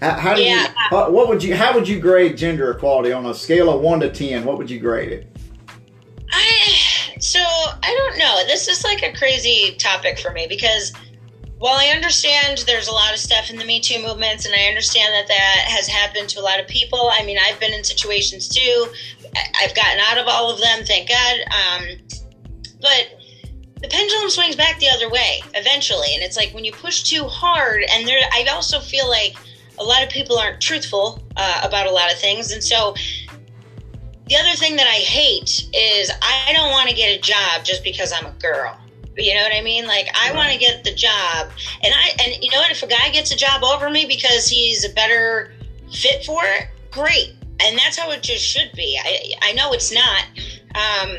How, 0.00 0.10
how 0.14 0.34
do 0.34 0.42
Yeah. 0.42 0.66
you? 0.90 0.96
What 1.12 1.28
would 1.28 1.42
you? 1.42 1.54
How 1.54 1.72
would 1.74 1.86
you 1.88 2.00
grade 2.00 2.36
gender 2.36 2.70
equality 2.72 3.12
on 3.12 3.24
a 3.26 3.34
scale 3.34 3.70
of 3.72 3.80
one 3.80 4.00
to 4.00 4.10
ten? 4.10 4.44
What 4.44 4.58
would 4.58 4.68
you 4.70 4.80
grade 4.80 5.12
it? 5.12 5.31
Know. 8.22 8.44
This 8.46 8.68
is 8.68 8.84
like 8.84 9.02
a 9.02 9.12
crazy 9.12 9.74
topic 9.78 10.16
for 10.16 10.30
me 10.30 10.46
because 10.46 10.92
while 11.58 11.76
I 11.76 11.86
understand 11.86 12.58
there's 12.68 12.86
a 12.86 12.92
lot 12.92 13.12
of 13.12 13.18
stuff 13.18 13.50
in 13.50 13.56
the 13.56 13.64
Me 13.64 13.80
Too 13.80 14.00
movements, 14.00 14.46
and 14.46 14.54
I 14.54 14.66
understand 14.66 15.12
that 15.12 15.26
that 15.26 15.64
has 15.66 15.88
happened 15.88 16.28
to 16.30 16.40
a 16.40 16.42
lot 16.42 16.60
of 16.60 16.68
people. 16.68 17.10
I 17.12 17.24
mean, 17.24 17.36
I've 17.36 17.58
been 17.58 17.72
in 17.72 17.82
situations 17.82 18.48
too. 18.48 18.86
I've 19.60 19.74
gotten 19.74 19.98
out 19.98 20.18
of 20.18 20.28
all 20.28 20.50
of 20.50 20.60
them, 20.60 20.84
thank 20.84 21.08
God. 21.08 21.36
Um, 21.50 21.86
but 22.80 23.08
the 23.80 23.88
pendulum 23.88 24.30
swings 24.30 24.54
back 24.54 24.78
the 24.78 24.88
other 24.88 25.10
way 25.10 25.42
eventually, 25.54 26.14
and 26.14 26.22
it's 26.22 26.36
like 26.36 26.52
when 26.52 26.64
you 26.64 26.72
push 26.72 27.02
too 27.02 27.26
hard, 27.26 27.82
and 27.92 28.06
there. 28.06 28.20
I 28.32 28.44
also 28.52 28.78
feel 28.78 29.08
like 29.08 29.36
a 29.78 29.84
lot 29.84 30.04
of 30.04 30.08
people 30.08 30.38
aren't 30.38 30.60
truthful 30.60 31.20
uh, 31.36 31.60
about 31.64 31.86
a 31.86 31.90
lot 31.90 32.12
of 32.12 32.18
things, 32.18 32.52
and 32.52 32.62
so 32.62 32.94
the 34.28 34.36
other 34.36 34.56
thing 34.56 34.76
that 34.76 34.86
I 34.86 35.00
hate 35.00 35.68
is 35.72 36.10
I 36.22 36.52
don't 36.52 36.70
want 36.70 36.88
to 36.88 36.94
get 36.94 37.18
a 37.18 37.20
job 37.20 37.64
just 37.64 37.82
because 37.84 38.12
I'm 38.12 38.26
a 38.26 38.32
girl. 38.32 38.78
You 39.16 39.34
know 39.34 39.42
what 39.42 39.54
I 39.54 39.60
mean? 39.60 39.86
Like 39.86 40.08
I 40.14 40.32
want 40.32 40.52
to 40.52 40.58
get 40.58 40.84
the 40.84 40.94
job, 40.94 41.50
and 41.82 41.92
I 41.94 42.10
and 42.24 42.42
you 42.42 42.50
know 42.50 42.58
what? 42.58 42.70
If 42.70 42.82
a 42.82 42.86
guy 42.86 43.10
gets 43.10 43.30
a 43.30 43.36
job 43.36 43.62
over 43.62 43.90
me 43.90 44.06
because 44.06 44.48
he's 44.48 44.84
a 44.84 44.92
better 44.94 45.52
fit 45.92 46.24
for 46.24 46.42
it, 46.44 46.68
great. 46.90 47.34
And 47.60 47.78
that's 47.78 47.98
how 47.98 48.10
it 48.10 48.22
just 48.22 48.42
should 48.42 48.72
be. 48.74 48.98
I 49.02 49.50
I 49.50 49.52
know 49.52 49.72
it's 49.72 49.92
not, 49.92 50.24
um, 50.74 51.18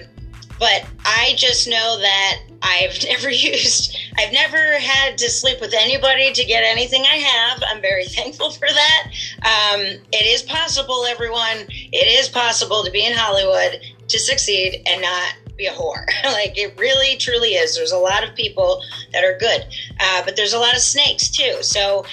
but 0.58 0.86
I 1.06 1.36
just 1.38 1.68
know 1.68 2.00
that 2.00 2.40
I've 2.64 2.98
never 3.08 3.30
used, 3.30 3.98
I've 4.18 4.34
never 4.34 4.80
had 4.80 5.18
to 5.20 5.30
sleep 5.30 5.60
with 5.62 5.74
anybody 5.74 6.32
to 6.34 6.46
get 6.46 6.64
anything 6.64 7.04
I 7.04 7.18
have. 7.18 7.64
I'm 7.68 7.82
very 7.82 8.06
thankful 8.18 8.52
for 8.52 8.68
that. 8.68 9.08
Um, 9.44 9.82
it 10.12 10.26
is 10.26 10.42
possible, 10.42 11.06
everyone. 11.06 11.68
It 11.70 12.20
is 12.20 12.30
possible 12.30 12.84
to 12.84 12.92
be 12.92 13.06
in 13.06 13.14
Hollywood, 13.14 13.82
to 14.08 14.20
succeed, 14.20 14.82
and 14.88 15.02
not 15.02 15.36
be 15.58 15.68
a 15.68 15.72
whore. 15.72 16.06
like 16.24 16.58
it 16.58 16.78
really, 16.80 17.18
truly 17.18 17.50
is. 17.50 17.76
There's 17.76 17.92
a 17.92 17.98
lot 17.98 18.28
of 18.28 18.34
people 18.36 18.82
that 19.12 19.24
are 19.24 19.38
good, 19.38 19.66
uh, 20.00 20.24
but 20.26 20.36
there's 20.36 20.54
a 20.54 20.60
lot 20.60 20.74
of 20.74 20.82
snakes 20.82 21.30
too. 21.30 21.62
So 21.62 22.06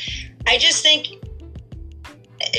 I 0.47 0.59
just 0.59 0.83
think, 0.83 1.09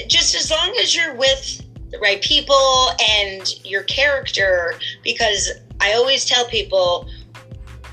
just 0.07 0.35
as 0.35 0.49
long 0.49 0.75
as 0.79 0.95
you're 0.95 1.15
with 1.15 1.61
the 1.91 1.99
right 1.99 2.21
people 2.21 2.91
and 3.09 3.65
your 3.65 3.83
character, 3.83 4.75
because 5.03 5.51
I 5.81 5.93
always 5.93 6.25
tell 6.25 6.47
people, 6.47 7.09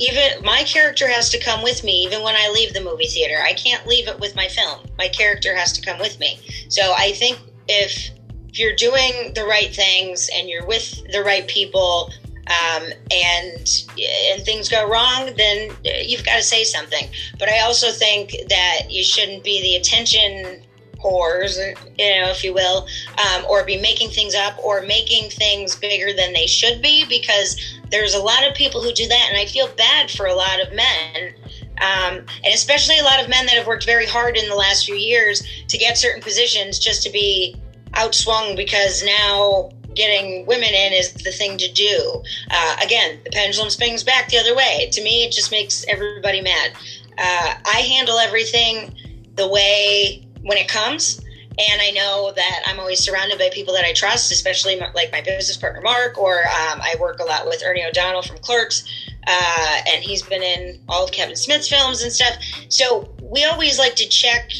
even 0.00 0.42
my 0.42 0.62
character 0.64 1.08
has 1.08 1.30
to 1.30 1.38
come 1.38 1.62
with 1.62 1.82
me 1.84 2.04
even 2.04 2.22
when 2.22 2.37
I 2.37 2.48
leave 2.48 2.72
the 2.72 2.80
movie 2.80 3.06
theater. 3.06 3.40
I 3.42 3.52
can't 3.52 3.87
leave 3.87 4.08
it 4.08 4.18
with 4.20 4.37
my 4.37 4.48
film. 4.48 4.80
My 4.96 5.08
character 5.08 5.54
has 5.54 5.72
to 5.72 5.80
come 5.80 5.98
with 5.98 6.18
me. 6.18 6.38
So 6.68 6.94
I 6.96 7.12
think 7.12 7.38
if 7.68 8.11
if 8.50 8.58
you're 8.58 8.74
doing 8.74 9.32
the 9.34 9.44
right 9.44 9.74
things 9.74 10.30
and 10.34 10.48
you're 10.48 10.66
with 10.66 11.02
the 11.12 11.22
right 11.22 11.46
people 11.46 12.11
um, 12.48 12.84
and 13.11 13.84
and 13.98 14.44
things 14.44 14.68
go 14.68 14.88
wrong, 14.88 15.34
then 15.37 15.70
you've 15.84 16.24
got 16.24 16.37
to 16.37 16.42
say 16.42 16.64
something. 16.64 17.08
But 17.38 17.48
I 17.50 17.61
also 17.61 17.90
think 17.90 18.34
that 18.48 18.90
you 18.90 19.02
shouldn't 19.02 19.44
be 19.44 19.61
the 19.61 19.76
attention 19.76 20.64
whores, 21.02 21.56
you 21.98 22.20
know, 22.20 22.30
if 22.30 22.42
you 22.42 22.52
will, 22.52 22.87
um, 23.18 23.44
or 23.48 23.64
be 23.64 23.80
making 23.80 24.11
things 24.11 24.34
up 24.34 24.58
or 24.62 24.82
making 24.82 25.30
things 25.30 25.76
bigger 25.76 26.12
than 26.12 26.32
they 26.32 26.46
should 26.46 26.82
be 26.82 27.04
because 27.08 27.56
there's 27.90 28.14
a 28.14 28.22
lot 28.22 28.46
of 28.46 28.54
people 28.54 28.82
who 28.82 28.92
do 28.92 29.06
that, 29.06 29.26
and 29.28 29.38
I 29.38 29.46
feel 29.46 29.68
bad 29.76 30.11
for 30.11 30.26
a 30.26 30.34
lot 30.34 30.61
of 30.61 30.72
men. 30.72 31.34
Um, 31.80 32.26
and 32.44 32.54
especially 32.54 32.98
a 32.98 33.04
lot 33.04 33.22
of 33.22 33.28
men 33.28 33.46
that 33.46 33.54
have 33.54 33.66
worked 33.66 33.87
very 33.87 34.06
hard 34.06 34.37
in 34.37 34.48
the 34.48 34.56
last 34.56 34.84
few 34.84 34.96
years 34.96 35.46
to 35.68 35.78
get 35.78 35.96
certain 35.96 36.20
positions 36.20 36.78
just 36.78 37.04
to 37.04 37.11
be 37.11 37.54
outswung 37.92 38.56
because 38.56 39.04
now 39.04 39.70
getting 39.94 40.44
women 40.46 40.68
in 40.68 40.92
is 40.92 41.12
the 41.12 41.30
thing 41.30 41.56
to 41.58 41.72
do. 41.72 42.22
Uh, 42.50 42.76
again, 42.82 43.20
the 43.24 43.30
pendulum 43.30 43.70
swings 43.70 44.02
back 44.02 44.28
the 44.28 44.38
other 44.38 44.54
way. 44.54 44.88
To 44.92 45.02
me, 45.02 45.24
it 45.24 45.32
just 45.32 45.50
makes 45.50 45.84
everybody 45.88 46.40
mad. 46.40 46.72
Uh, 47.16 47.54
I 47.66 47.80
handle 47.80 48.18
everything 48.18 48.94
the 49.34 49.48
way 49.48 50.26
when 50.42 50.59
it 50.59 50.68
comes. 50.68 51.20
And 51.59 51.83
I 51.83 51.90
know 51.90 52.33
that 52.37 52.62
I'm 52.66 52.79
always 52.79 53.01
surrounded 53.01 53.38
by 53.38 53.51
people 53.53 53.74
that 53.74 53.85
I 53.85 53.92
trust, 53.92 54.31
especially 54.31 54.79
like 54.94 55.11
my 55.11 55.20
business 55.20 55.57
partner 55.57 55.81
Mark, 55.81 56.16
or 56.16 56.38
um, 56.38 56.81
I 56.81 56.94
work 57.01 57.18
a 57.18 57.24
lot 57.24 57.46
with 57.46 57.64
Ernie 57.64 57.85
O'Donnell 57.85 58.22
from 58.22 58.38
Clerks, 58.38 58.85
uh, 59.27 59.79
and 59.92 60.05
he's 60.05 60.22
been 60.22 60.42
in 60.42 60.81
all 60.88 61.05
of 61.05 61.11
Kevin 61.11 61.35
Smith's 61.35 61.68
films 61.68 62.03
and 62.03 62.12
stuff. 62.12 62.35
So 62.68 63.12
we 63.20 63.44
always 63.44 63.77
like 63.77 63.96
to 63.96 64.09
check 64.09 64.53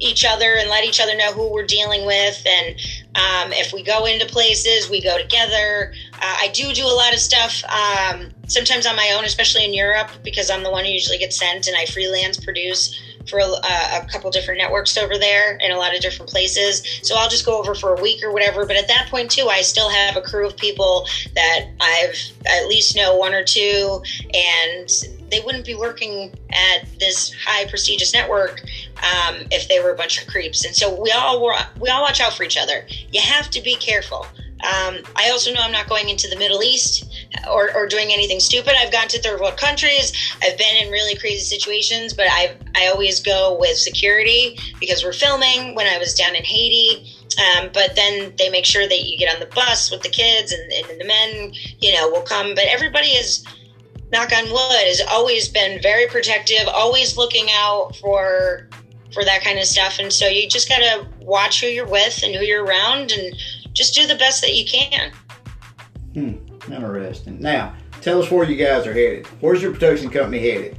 each 0.00 0.24
other 0.24 0.54
and 0.54 0.70
let 0.70 0.84
each 0.84 1.00
other 1.00 1.16
know 1.16 1.32
who 1.32 1.52
we're 1.52 1.66
dealing 1.66 2.06
with. 2.06 2.40
And 2.46 2.76
um, 3.16 3.52
if 3.52 3.72
we 3.72 3.82
go 3.82 4.04
into 4.04 4.26
places, 4.26 4.88
we 4.88 5.02
go 5.02 5.18
together. 5.18 5.92
Uh, 6.14 6.36
I 6.40 6.48
do 6.54 6.72
do 6.72 6.86
a 6.86 6.94
lot 6.94 7.12
of 7.12 7.18
stuff, 7.18 7.62
um, 7.64 8.30
sometimes 8.46 8.86
on 8.86 8.96
my 8.96 9.14
own, 9.16 9.24
especially 9.24 9.64
in 9.64 9.74
Europe, 9.74 10.10
because 10.22 10.50
I'm 10.50 10.62
the 10.62 10.70
one 10.70 10.84
who 10.84 10.92
usually 10.92 11.18
gets 11.18 11.36
sent 11.36 11.66
and 11.66 11.76
I 11.76 11.86
freelance 11.86 12.38
produce 12.38 12.98
for 13.28 13.38
a, 13.38 13.44
a, 13.44 14.06
couple 14.10 14.30
different 14.30 14.58
networks 14.58 14.96
over 14.96 15.18
there 15.18 15.56
in 15.56 15.70
a 15.70 15.76
lot 15.76 15.94
of 15.94 16.00
different 16.00 16.30
places. 16.30 16.82
So 17.02 17.14
I'll 17.16 17.28
just 17.28 17.44
go 17.44 17.58
over 17.58 17.74
for 17.74 17.94
a 17.94 18.02
week 18.02 18.22
or 18.22 18.32
whatever. 18.32 18.66
But 18.66 18.76
at 18.76 18.88
that 18.88 19.08
point, 19.10 19.30
too, 19.30 19.48
I 19.48 19.60
still 19.62 19.88
have 19.88 20.16
a 20.16 20.22
crew 20.22 20.46
of 20.46 20.56
people 20.56 21.06
that 21.34 21.66
I've 21.80 22.16
at 22.46 22.68
least 22.68 22.96
know 22.96 23.16
one 23.16 23.34
or 23.34 23.44
two, 23.44 24.02
and 24.34 24.90
they 25.30 25.40
wouldn't 25.40 25.66
be 25.66 25.74
working 25.74 26.34
at 26.50 26.88
this 26.98 27.34
high 27.34 27.66
prestigious 27.68 28.12
network 28.14 28.62
um, 29.02 29.46
if 29.50 29.68
they 29.68 29.80
were 29.80 29.90
a 29.90 29.96
bunch 29.96 30.20
of 30.20 30.28
creeps. 30.28 30.64
And 30.64 30.74
so 30.74 31.00
we 31.00 31.10
all 31.10 31.40
we 31.80 31.88
all 31.88 32.02
watch 32.02 32.20
out 32.20 32.32
for 32.32 32.44
each 32.44 32.56
other. 32.56 32.86
You 33.12 33.20
have 33.20 33.50
to 33.50 33.62
be 33.62 33.76
careful. 33.76 34.26
Um, 34.64 34.98
I 35.14 35.30
also 35.30 35.52
know 35.52 35.60
I'm 35.60 35.70
not 35.70 35.88
going 35.88 36.08
into 36.08 36.28
the 36.28 36.36
Middle 36.36 36.62
East 36.62 37.07
or, 37.50 37.74
or, 37.74 37.86
doing 37.86 38.10
anything 38.10 38.40
stupid. 38.40 38.74
I've 38.76 38.92
gone 38.92 39.08
to 39.08 39.20
third 39.20 39.40
world 39.40 39.56
countries. 39.58 40.12
I've 40.42 40.56
been 40.56 40.76
in 40.82 40.90
really 40.90 41.14
crazy 41.14 41.44
situations, 41.44 42.14
but 42.14 42.26
I 42.30 42.56
I 42.74 42.88
always 42.88 43.20
go 43.20 43.56
with 43.58 43.76
security 43.76 44.58
because 44.80 45.04
we're 45.04 45.12
filming. 45.12 45.74
When 45.74 45.86
I 45.86 45.98
was 45.98 46.14
down 46.14 46.34
in 46.34 46.44
Haiti, 46.44 47.18
um, 47.38 47.70
but 47.72 47.94
then 47.94 48.32
they 48.36 48.50
make 48.50 48.64
sure 48.64 48.88
that 48.88 49.04
you 49.04 49.18
get 49.18 49.32
on 49.32 49.40
the 49.40 49.54
bus 49.54 49.90
with 49.90 50.02
the 50.02 50.08
kids 50.08 50.52
and, 50.52 50.72
and 50.72 51.00
the 51.00 51.04
men, 51.04 51.52
you 51.80 51.92
know, 51.94 52.08
will 52.08 52.22
come. 52.22 52.54
But 52.54 52.64
everybody 52.64 53.08
is 53.08 53.44
knock 54.10 54.32
on 54.32 54.50
wood, 54.50 54.86
has 54.86 55.02
always 55.08 55.48
been 55.48 55.80
very 55.82 56.06
protective, 56.06 56.66
always 56.66 57.16
looking 57.16 57.48
out 57.52 57.94
for 57.96 58.68
for 59.12 59.24
that 59.24 59.42
kind 59.42 59.58
of 59.58 59.64
stuff. 59.64 59.98
And 59.98 60.12
so 60.12 60.26
you 60.26 60.48
just 60.48 60.68
gotta 60.68 61.06
watch 61.20 61.60
who 61.60 61.66
you're 61.66 61.86
with 61.86 62.22
and 62.22 62.34
who 62.34 62.44
you're 62.44 62.64
around, 62.64 63.12
and 63.12 63.34
just 63.72 63.94
do 63.94 64.06
the 64.06 64.16
best 64.16 64.40
that 64.42 64.54
you 64.54 64.64
can. 64.64 65.12
Hmm, 66.14 66.47
interesting. 66.72 67.40
Now, 67.40 67.74
tell 68.00 68.22
us 68.22 68.30
where 68.30 68.48
you 68.48 68.56
guys 68.56 68.86
are 68.86 68.92
headed. 68.92 69.26
Where's 69.40 69.62
your 69.62 69.72
production 69.72 70.10
company 70.10 70.40
headed? 70.40 70.78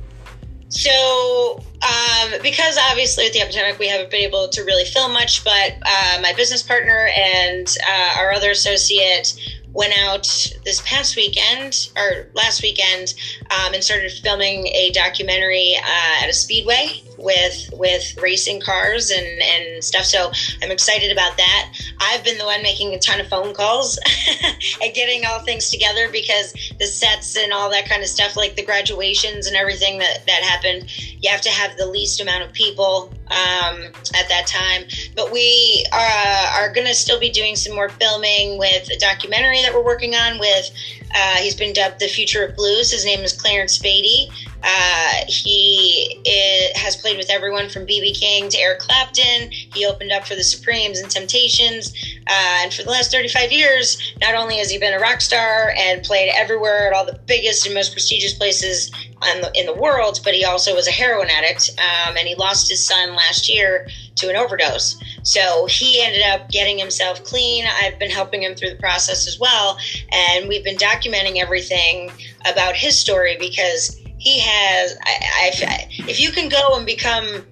So, 0.70 1.64
um, 1.82 2.32
because 2.44 2.78
obviously 2.92 3.26
with 3.26 3.34
the 3.34 3.42
epidemic 3.42 3.80
we 3.80 3.88
haven't 3.88 4.12
been 4.12 4.22
able 4.22 4.50
to 4.50 4.64
really 4.64 4.86
film 4.86 5.14
much, 5.14 5.44
but 5.44 5.74
uh, 5.84 6.20
my 6.22 6.34
business 6.34 6.62
partner 6.62 7.10
and 7.16 7.68
uh, 7.90 8.20
our 8.20 8.32
other 8.32 8.52
associate 8.52 9.34
went 9.74 9.94
out 9.98 10.28
this 10.66 10.82
past 10.86 11.16
weekend 11.16 11.90
or 11.96 12.30
last 12.34 12.62
weekend 12.62 13.14
um, 13.52 13.74
and 13.74 13.84
started 13.84 14.12
filming 14.12 14.68
a 14.68 14.92
documentary 14.92 15.76
uh, 15.76 16.24
at 16.24 16.30
a 16.30 16.34
speedway 16.34 17.04
with 17.22 17.70
with 17.74 18.16
racing 18.22 18.62
cars 18.62 19.12
and 19.12 19.28
and 19.42 19.84
stuff. 19.84 20.06
So 20.06 20.32
I'm 20.62 20.72
excited 20.72 21.12
about 21.12 21.38
that. 21.38 21.74
I've 22.00 22.24
been 22.24 22.38
the 22.38 22.46
one 22.46 22.62
making 22.62 22.94
a 22.94 23.00
ton 23.00 23.20
of 23.20 23.28
phone 23.28 23.54
calls 23.54 24.00
and 24.84 24.94
getting 24.94 25.26
all 25.26 25.40
things 25.40 25.70
together 25.70 26.10
because 26.12 26.54
the 26.80 26.86
sets 26.86 27.38
and 27.38 27.54
all 27.54 27.70
that 27.72 27.88
kind 27.88 28.02
of 28.02 28.10
stuff, 28.10 28.36
like 28.36 28.56
the 28.56 28.66
graduations 28.66 29.48
and 29.48 29.56
everything 29.56 30.00
that 30.00 30.26
that 30.26 30.44
happened, 30.44 30.90
you 31.22 31.30
have 31.30 31.42
to 31.42 31.50
have 31.50 31.78
the 31.78 31.86
least 31.86 32.22
amount 32.22 32.44
of 32.44 32.54
people 32.54 33.12
um, 33.28 33.84
at 34.16 34.28
that 34.30 34.48
time. 34.48 34.84
But 35.16 35.32
we 35.32 35.86
uh, 35.92 36.54
are 36.58 36.72
going 36.74 36.88
to 36.88 36.94
still 36.94 37.20
be 37.20 37.30
doing 37.30 37.56
some 37.56 37.76
more 37.76 37.90
filming 37.90 38.58
with 38.58 38.90
a 38.90 38.98
documentary 38.98 39.62
that 39.62 39.74
we're 39.74 39.84
working 39.86 40.16
on 40.16 40.40
with. 40.40 40.72
Uh, 41.14 41.36
he's 41.36 41.56
been 41.56 41.74
dubbed 41.74 42.00
the 42.00 42.08
future 42.08 42.46
of 42.46 42.56
blues. 42.56 42.92
His 42.92 43.06
name 43.06 43.22
is 43.22 43.34
Clarence 43.34 43.78
Spady. 43.78 44.30
Uh, 44.62 45.26
he 45.28 46.20
is, 46.26 46.78
has 46.78 46.96
played 46.96 47.18
with 47.18 47.30
everyone 47.30 47.70
from 47.70 47.86
BB 47.86 48.20
King 48.20 48.50
to 48.50 48.58
Eric 48.60 48.80
Clapton. 48.80 49.52
He 49.52 49.86
opened 49.86 50.12
up 50.12 50.26
for 50.26 50.36
the 50.36 50.44
Supremes 50.44 51.00
and 51.00 51.10
Temptations. 51.10 51.94
Uh, 52.28 52.60
and 52.62 52.74
for 52.74 52.84
the 52.84 52.90
last 52.90 53.12
35 53.12 53.52
years, 53.52 54.14
not 54.22 54.36
only 54.36 54.58
has 54.58 54.70
he 54.70 54.78
been 54.78 54.94
a 54.94 55.00
rock 55.00 55.22
star 55.22 55.74
and 55.78 56.04
played 56.04 56.32
everywhere 56.36 56.88
at 56.88 56.94
all 56.94 57.06
the 57.06 57.20
biggest 57.26 57.66
and 57.66 57.74
most 57.74 57.92
prestigious 57.94 58.34
places 58.34 58.92
the, 59.22 59.52
in 59.56 59.66
the 59.66 59.74
world, 59.74 60.20
but 60.24 60.34
he 60.34 60.46
also 60.46 60.76
was 60.76 60.88
a 60.88 60.92
heroin 60.92 61.30
addict. 61.30 61.72
Um, 61.78 62.16
and 62.18 62.28
he 62.28 62.36
lost 62.36 62.70
his 62.70 62.84
son 62.84 63.16
last 63.16 63.50
year 63.50 63.88
to 64.16 64.30
an 64.30 64.36
overdose. 64.36 65.02
So 65.24 65.66
he 65.66 66.02
ended 66.02 66.24
up 66.24 66.50
getting 66.50 66.78
himself 66.78 67.24
clean. 67.24 67.66
I've 67.82 68.00
been 68.00 68.12
helping 68.12 68.44
him 68.44 68.56
through 68.56 68.72
the 68.72 68.78
process 68.78 69.28
as 69.28 69.40
well. 69.40 69.78
And 70.12 70.48
we've 70.48 70.64
been 70.64 70.78
documenting 70.78 71.38
everything 71.38 72.12
about 72.50 72.76
his 72.76 72.98
story 72.98 73.38
because 73.40 74.00
he 74.18 74.40
has. 74.40 74.98
I, 75.04 75.52
I, 75.68 75.88
if 76.08 76.20
you 76.20 76.32
can 76.32 76.50
go 76.50 76.76
and 76.76 76.86
become 76.86 77.46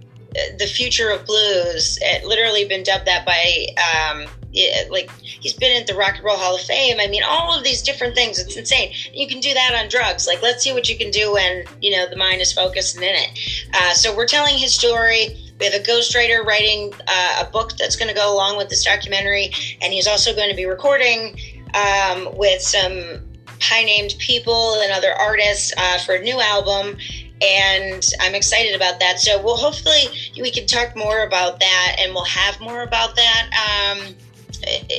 the 0.60 0.68
future 0.68 1.10
of 1.10 1.26
blues, 1.26 1.98
it 2.02 2.26
literally 2.26 2.66
been 2.66 2.84
dubbed 2.84 3.08
that 3.08 3.26
by. 3.26 3.68
Um, 3.78 4.28
it, 4.54 4.92
like 4.92 5.10
he's 5.22 5.54
been 5.54 5.80
at 5.80 5.88
the 5.88 5.96
Rock 5.96 6.16
and 6.16 6.24
Roll 6.24 6.38
Hall 6.38 6.56
of 6.56 6.62
Fame. 6.62 6.98
I 7.00 7.08
mean, 7.08 7.24
all 7.24 7.58
of 7.58 7.64
these 7.64 7.82
different 7.82 8.16
things. 8.16 8.40
It's 8.40 8.56
insane. 8.56 8.94
You 9.14 9.28
can 9.28 9.40
do 9.40 9.54
that 9.54 9.80
on 9.82 9.90
drugs. 9.90 10.28
Like, 10.28 10.42
let's 10.42 10.64
see 10.64 10.74
what 10.74 10.90
you 10.90 10.98
can 10.98 11.12
do 11.12 11.34
when 11.34 11.66
you 11.82 11.92
know 11.92 12.08
the 12.10 12.16
mind 12.16 12.42
is 12.42 12.54
focused 12.54 12.96
and 12.96 13.04
in 13.04 13.16
it. 13.16 13.40
Uh, 13.74 13.94
so 13.94 14.16
we're 14.16 14.28
telling 14.28 14.58
his 14.58 14.74
story. 14.74 15.38
We 15.60 15.66
have 15.66 15.74
a 15.74 15.84
ghostwriter 15.84 16.46
writing 16.46 16.94
uh, 17.08 17.46
a 17.48 17.52
book 17.52 17.78
that's 17.78 17.96
going 17.96 18.10
to 18.10 18.16
go 18.16 18.32
along 18.32 18.58
with 18.58 18.70
this 18.70 18.84
documentary, 18.86 19.52
and 19.82 19.92
he's 19.92 20.08
also 20.08 20.36
going 20.36 20.50
to 20.50 20.56
be 20.56 20.66
recording 20.66 21.40
um, 21.74 22.30
with 22.38 22.62
some 22.62 23.22
high 23.60 23.84
named 23.84 24.16
people 24.20 24.80
and 24.82 24.92
other 24.92 25.14
artists 25.14 25.74
uh, 25.78 25.98
for 26.00 26.16
a 26.16 26.22
new 26.22 26.40
album 26.40 26.96
and 27.42 28.04
I'm 28.20 28.36
excited 28.36 28.76
about 28.76 29.00
that. 29.00 29.20
So 29.20 29.42
we'll 29.42 29.58
hopefully 29.58 30.34
we 30.40 30.52
can 30.52 30.66
talk 30.66 30.96
more 30.96 31.24
about 31.24 31.60
that, 31.60 31.96
and 32.00 32.14
we'll 32.14 32.26
have 32.26 32.60
more 32.60 32.82
about 32.82 33.16
that 33.16 33.96
um, 33.98 34.16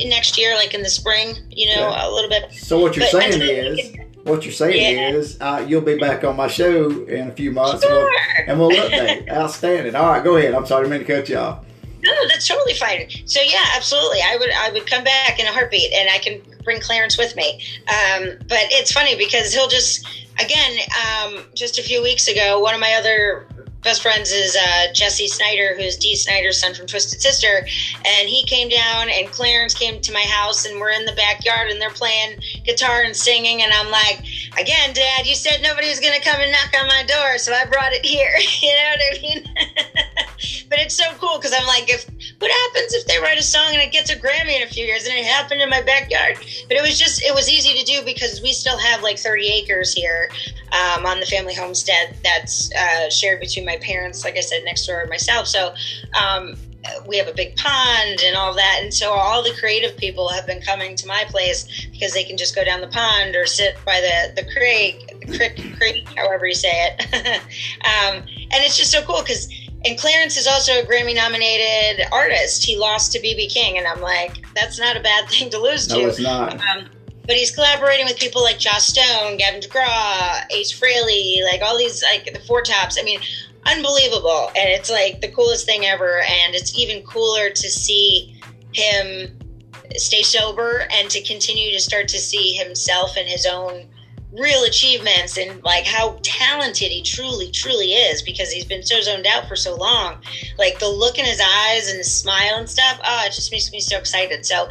next 0.07 0.39
year, 0.39 0.55
like 0.55 0.75
in 0.75 0.83
the 0.83 0.91
spring. 0.91 1.37
You 1.51 1.75
know, 1.77 1.89
a 1.89 2.11
little 2.11 2.31
bit. 2.31 2.53
So 2.53 2.79
what 2.79 2.97
you're 2.97 3.07
but 3.11 3.21
saying 3.21 3.43
is. 3.43 3.95
What 4.25 4.45
you're 4.45 4.53
saying 4.53 4.99
yeah. 4.99 5.09
is, 5.17 5.41
uh, 5.41 5.65
you'll 5.67 5.81
be 5.81 5.97
back 5.97 6.23
on 6.23 6.37
my 6.37 6.49
show 6.49 6.91
in 7.07 7.29
a 7.29 7.33
few 7.33 7.51
months, 7.51 7.83
sure. 7.83 8.11
and, 8.47 8.59
we'll, 8.59 8.71
and 8.71 8.91
we'll 8.91 8.91
update. 8.91 9.29
Outstanding. 9.33 9.95
All 9.95 10.11
right, 10.11 10.23
go 10.23 10.37
ahead. 10.37 10.55
I'm 10.55 10.67
sorry, 10.67 10.81
I 10.81 10.91
didn't 10.91 10.99
mean 10.99 11.07
to 11.07 11.21
cut 11.21 11.29
you 11.31 11.39
off. 11.39 11.65
No, 12.03 12.13
that's 12.29 12.47
totally 12.47 12.75
fine. 12.75 13.09
So 13.25 13.41
yeah, 13.41 13.65
absolutely. 13.75 14.19
I 14.21 14.37
would 14.39 14.51
I 14.51 14.71
would 14.71 14.87
come 14.87 15.03
back 15.03 15.41
in 15.41 15.47
a 15.47 15.53
heartbeat, 15.53 15.93
and 15.93 16.11
I 16.11 16.19
can 16.19 16.43
bring 16.63 16.81
Clarence 16.81 17.17
with 17.17 17.35
me. 17.35 17.63
Um, 17.89 18.37
but 18.47 18.69
it's 18.71 18.93
funny 18.93 19.17
because 19.17 19.55
he'll 19.55 19.69
just, 19.69 20.07
again, 20.39 20.79
um, 21.17 21.45
just 21.55 21.79
a 21.79 21.83
few 21.83 22.03
weeks 22.03 22.29
ago, 22.29 22.61
one 22.61 22.75
of 22.75 22.81
my 22.81 22.93
other 22.93 23.47
best 23.83 24.03
friends 24.03 24.33
is 24.33 24.57
uh, 24.57 24.93
Jesse 24.93 25.29
Snider, 25.29 25.77
who's 25.77 25.97
Dee 25.97 26.17
Snider's 26.17 26.61
son 26.61 26.75
from 26.75 26.87
Twisted 26.87 27.21
Sister, 27.21 27.67
and 28.05 28.29
he 28.29 28.45
came 28.45 28.69
down, 28.69 29.09
and 29.09 29.29
Clarence 29.29 29.75
came 29.75 30.01
to 30.01 30.13
my 30.13 30.23
house, 30.23 30.65
and 30.65 30.81
we're 30.81 30.91
in 30.91 31.05
the 31.05 31.13
backyard, 31.13 31.71
and 31.71 31.81
they're 31.81 31.91
playing 31.91 32.39
guitar 32.65 33.03
and 33.03 33.15
singing, 33.15 33.63
and 33.63 33.73
I'm 33.73 33.91
like, 33.91 34.21
again, 34.59 34.93
Dad, 34.93 35.27
you 35.27 35.35
said 35.35 35.63
nobody 35.63 35.89
was 35.89 36.01
gonna 36.01 36.21
come 36.21 36.41
and 36.41 36.53
knock 36.53 36.75
on 36.81 36.87
my 36.87 37.05
door, 37.05 37.39
so 37.39 37.53
I 37.53 37.65
brought 37.67 37.93
it 37.93 38.05
here. 38.05 38.33
you 38.61 38.73
know 38.73 38.91
what 38.91 39.01
I 39.01 39.21
mean? 39.23 39.45
but 40.69 40.79
it's 40.79 40.95
so 40.95 41.05
cool 41.19 41.39
because 41.39 41.53
I'm 41.53 41.67
like, 41.67 41.89
if 41.89 42.09
what 42.39 42.51
happens 42.51 42.95
if 42.95 43.07
they 43.07 43.19
write 43.19 43.39
a 43.39 43.43
song 43.43 43.69
and 43.71 43.83
it 43.83 43.93
gets 43.93 44.11
a 44.11 44.17
Grammy 44.17 44.57
in 44.57 44.63
a 44.63 44.67
few 44.67 44.85
years? 44.85 45.07
And 45.07 45.15
it 45.15 45.25
happened 45.25 45.61
in 45.61 45.69
my 45.69 45.83
backyard. 45.83 46.39
But 46.69 46.77
it 46.77 46.83
was 46.83 46.99
just, 46.99 47.23
it 47.23 47.35
was 47.35 47.51
easy 47.51 47.79
to 47.79 47.85
do 47.85 48.05
because 48.05 48.41
we 48.41 48.53
still 48.53 48.79
have 48.79 49.03
like 49.03 49.19
30 49.19 49.47
acres 49.49 49.93
here 49.93 50.29
um, 50.73 51.07
on 51.07 51.21
the 51.21 51.27
family 51.27 51.55
homestead 51.55 52.17
that's 52.23 52.73
uh, 52.75 53.11
shared 53.11 53.41
between 53.41 53.65
my 53.65 53.77
parents, 53.79 54.25
like 54.25 54.37
I 54.37 54.41
said, 54.41 54.65
next 54.65 54.87
door 54.87 55.01
and 55.01 55.11
myself. 55.11 55.47
So 55.47 55.75
um, 56.19 56.57
we 57.07 57.17
have 57.17 57.29
a 57.29 57.35
big 57.35 57.57
pond 57.57 58.21
and 58.25 58.37
all 58.37 58.55
that. 58.55 58.81
And 58.83 58.93
so 58.93 59.13
all 59.13 59.43
the 59.43 59.55
creative 59.59 59.97
people 59.97 60.29
have 60.29 60.47
been 60.47 60.61
coming 60.61 60.97
to 60.97 61.07
my 61.07 61.25
place 61.29 61.87
because 61.91 62.13
they 62.13 62.25
can 62.25 62.37
just 62.37 62.55
go 62.55 62.65
down 62.65 62.81
the 62.81 62.89
pond 62.89 63.35
or 63.37 63.47
sit 63.47 63.77
by 63.85 64.01
the, 64.01 64.43
the 64.43 64.51
creek, 64.53 65.15
the 65.21 65.37
creek, 65.39 65.77
creek, 65.79 66.09
however 66.17 66.47
you 66.47 66.55
say 66.55 66.71
it. 66.73 67.03
um, 67.85 68.23
and 68.51 68.65
it's 68.65 68.77
just 68.77 68.91
so 68.91 69.03
cool 69.03 69.21
because 69.21 69.49
and 69.85 69.97
Clarence 69.97 70.37
is 70.37 70.47
also 70.49 70.81
a 70.81 70.83
Grammy 70.83 71.15
nominated 71.15 72.07
artist. 72.11 72.65
He 72.65 72.77
lost 72.77 73.13
to 73.13 73.21
BB 73.21 73.49
King, 73.53 73.79
and 73.79 73.87
I'm 73.87 74.01
like, 74.01 74.45
that's 74.55 74.79
not 74.79 74.97
a 74.97 75.01
bad 75.01 75.29
thing 75.29 75.51
to 75.51 75.59
lose 75.59 75.89
No, 75.89 76.01
to. 76.01 76.09
it's 76.09 76.19
not. 76.19 76.55
Um, 76.55 76.91
but 77.29 77.37
he's 77.37 77.51
collaborating 77.51 78.07
with 78.07 78.19
people 78.19 78.43
like 78.43 78.59
Joss 78.59 78.87
Stone, 78.87 79.37
Gavin 79.37 79.61
DeGraw, 79.61 80.51
Ace 80.51 80.73
Frehley, 80.73 81.45
like 81.45 81.61
all 81.61 81.77
these, 81.77 82.03
like 82.03 82.25
the 82.33 82.41
Four 82.41 82.63
Tops. 82.63 82.99
I 82.99 83.03
mean, 83.03 83.21
unbelievable. 83.67 84.49
And 84.57 84.71
it's 84.71 84.91
like 84.91 85.21
the 85.21 85.29
coolest 85.29 85.67
thing 85.67 85.85
ever. 85.85 86.21
And 86.21 86.55
it's 86.55 86.77
even 86.77 87.03
cooler 87.03 87.51
to 87.51 87.71
see 87.71 88.41
him 88.73 89.39
stay 89.97 90.23
sober 90.23 90.89
and 90.91 91.11
to 91.11 91.23
continue 91.23 91.71
to 91.71 91.81
start 91.81 92.09
to 92.09 92.19
see 92.19 92.55
himself 92.55 93.19
and 93.19 93.29
his 93.29 93.45
own 93.45 93.87
real 94.33 94.65
achievements 94.65 95.39
and 95.39 95.63
like 95.65 95.85
how 95.87 96.19
talented 96.23 96.91
he 96.91 97.03
truly 97.03 97.51
truly 97.51 97.95
is 97.95 98.23
because 98.23 98.51
he's 98.51 98.65
been 98.65 98.83
so 98.83 99.01
zoned 99.01 99.27
out 99.27 99.49
for 99.49 99.57
so 99.57 99.75
long. 99.75 100.23
Like 100.59 100.79
the 100.79 100.89
look 100.89 101.19
in 101.19 101.25
his 101.25 101.41
eyes 101.41 101.89
and 101.89 101.99
his 101.99 102.13
smile 102.13 102.57
and 102.57 102.69
stuff 102.69 103.01
oh 103.05 103.23
it 103.25 103.33
just 103.33 103.51
makes 103.51 103.73
me 103.73 103.81
so 103.81 103.97
excited. 103.99 104.45
So 104.45 104.69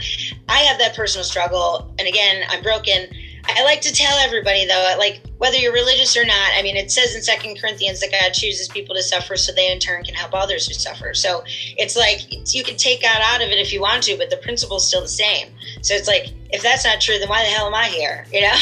i 0.47 0.59
have 0.59 0.77
that 0.79 0.95
personal 0.95 1.23
struggle 1.23 1.93
and 1.97 2.07
again 2.07 2.43
i'm 2.49 2.61
broken 2.61 3.07
i 3.49 3.63
like 3.63 3.81
to 3.81 3.91
tell 3.91 4.17
everybody 4.19 4.65
though 4.65 4.95
like 4.97 5.21
whether 5.37 5.57
you're 5.57 5.73
religious 5.73 6.15
or 6.17 6.25
not 6.25 6.51
i 6.55 6.61
mean 6.61 6.75
it 6.75 6.91
says 6.91 7.15
in 7.15 7.21
second 7.21 7.59
corinthians 7.59 7.99
that 7.99 8.11
god 8.11 8.31
chooses 8.33 8.67
people 8.67 8.95
to 8.95 9.01
suffer 9.01 9.35
so 9.35 9.51
they 9.53 9.71
in 9.71 9.79
turn 9.79 10.03
can 10.03 10.13
help 10.13 10.33
others 10.33 10.67
who 10.67 10.73
suffer 10.73 11.13
so 11.13 11.43
it's 11.77 11.95
like 11.95 12.31
you 12.53 12.63
can 12.63 12.75
take 12.75 13.01
god 13.01 13.21
out 13.23 13.41
of 13.41 13.49
it 13.49 13.57
if 13.57 13.71
you 13.71 13.81
want 13.81 14.03
to 14.03 14.17
but 14.17 14.29
the 14.29 14.37
principle's 14.37 14.87
still 14.87 15.01
the 15.01 15.07
same 15.07 15.47
so 15.81 15.93
it's 15.93 16.07
like 16.07 16.27
if 16.49 16.61
that's 16.61 16.85
not 16.85 16.99
true 16.99 17.17
then 17.19 17.29
why 17.29 17.43
the 17.43 17.49
hell 17.49 17.67
am 17.67 17.75
i 17.75 17.87
here 17.87 18.25
you 18.31 18.41
know 18.41 18.55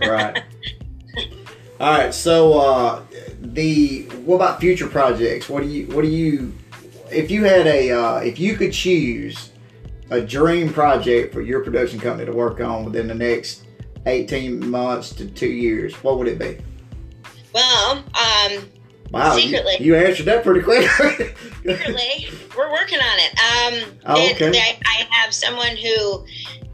right. 0.08 0.42
All 1.80 1.98
right. 1.98 2.14
So, 2.14 2.60
uh, 2.60 3.02
the 3.40 4.04
what 4.24 4.36
about 4.36 4.60
future 4.60 4.86
projects? 4.86 5.48
What 5.48 5.64
do 5.64 5.68
you 5.68 5.86
what 5.88 6.02
do 6.02 6.08
you 6.08 6.54
if 7.10 7.28
you 7.28 7.42
had 7.42 7.66
a 7.66 7.90
uh, 7.90 8.16
if 8.18 8.38
you 8.38 8.56
could 8.56 8.72
choose 8.72 9.50
a 10.10 10.20
dream 10.20 10.72
project 10.72 11.32
for 11.32 11.40
your 11.40 11.64
production 11.64 11.98
company 11.98 12.26
to 12.26 12.32
work 12.32 12.60
on 12.60 12.84
within 12.84 13.08
the 13.08 13.14
next 13.14 13.64
eighteen 14.06 14.68
months 14.70 15.10
to 15.14 15.26
two 15.26 15.48
years, 15.50 15.94
what 16.02 16.18
would 16.18 16.28
it 16.28 16.38
be? 16.38 16.58
well 17.54 17.98
um 17.98 18.68
Wow, 19.10 19.36
you- 19.36 19.42
Secretly. 19.42 19.76
you, 19.78 19.94
answered 19.94 20.24
that 20.24 20.42
pretty 20.42 20.62
quick. 20.62 20.88
secretly 21.66 22.30
we're 22.56 22.70
working 22.70 22.98
on 22.98 23.18
it 23.18 23.84
um 23.84 23.98
Oh, 24.06 24.14
it- 24.18 24.40
okay. 24.40 24.58
I, 24.58 24.78
I 24.86 25.06
have 25.16 25.34
someone 25.34 25.76
who 25.76 26.24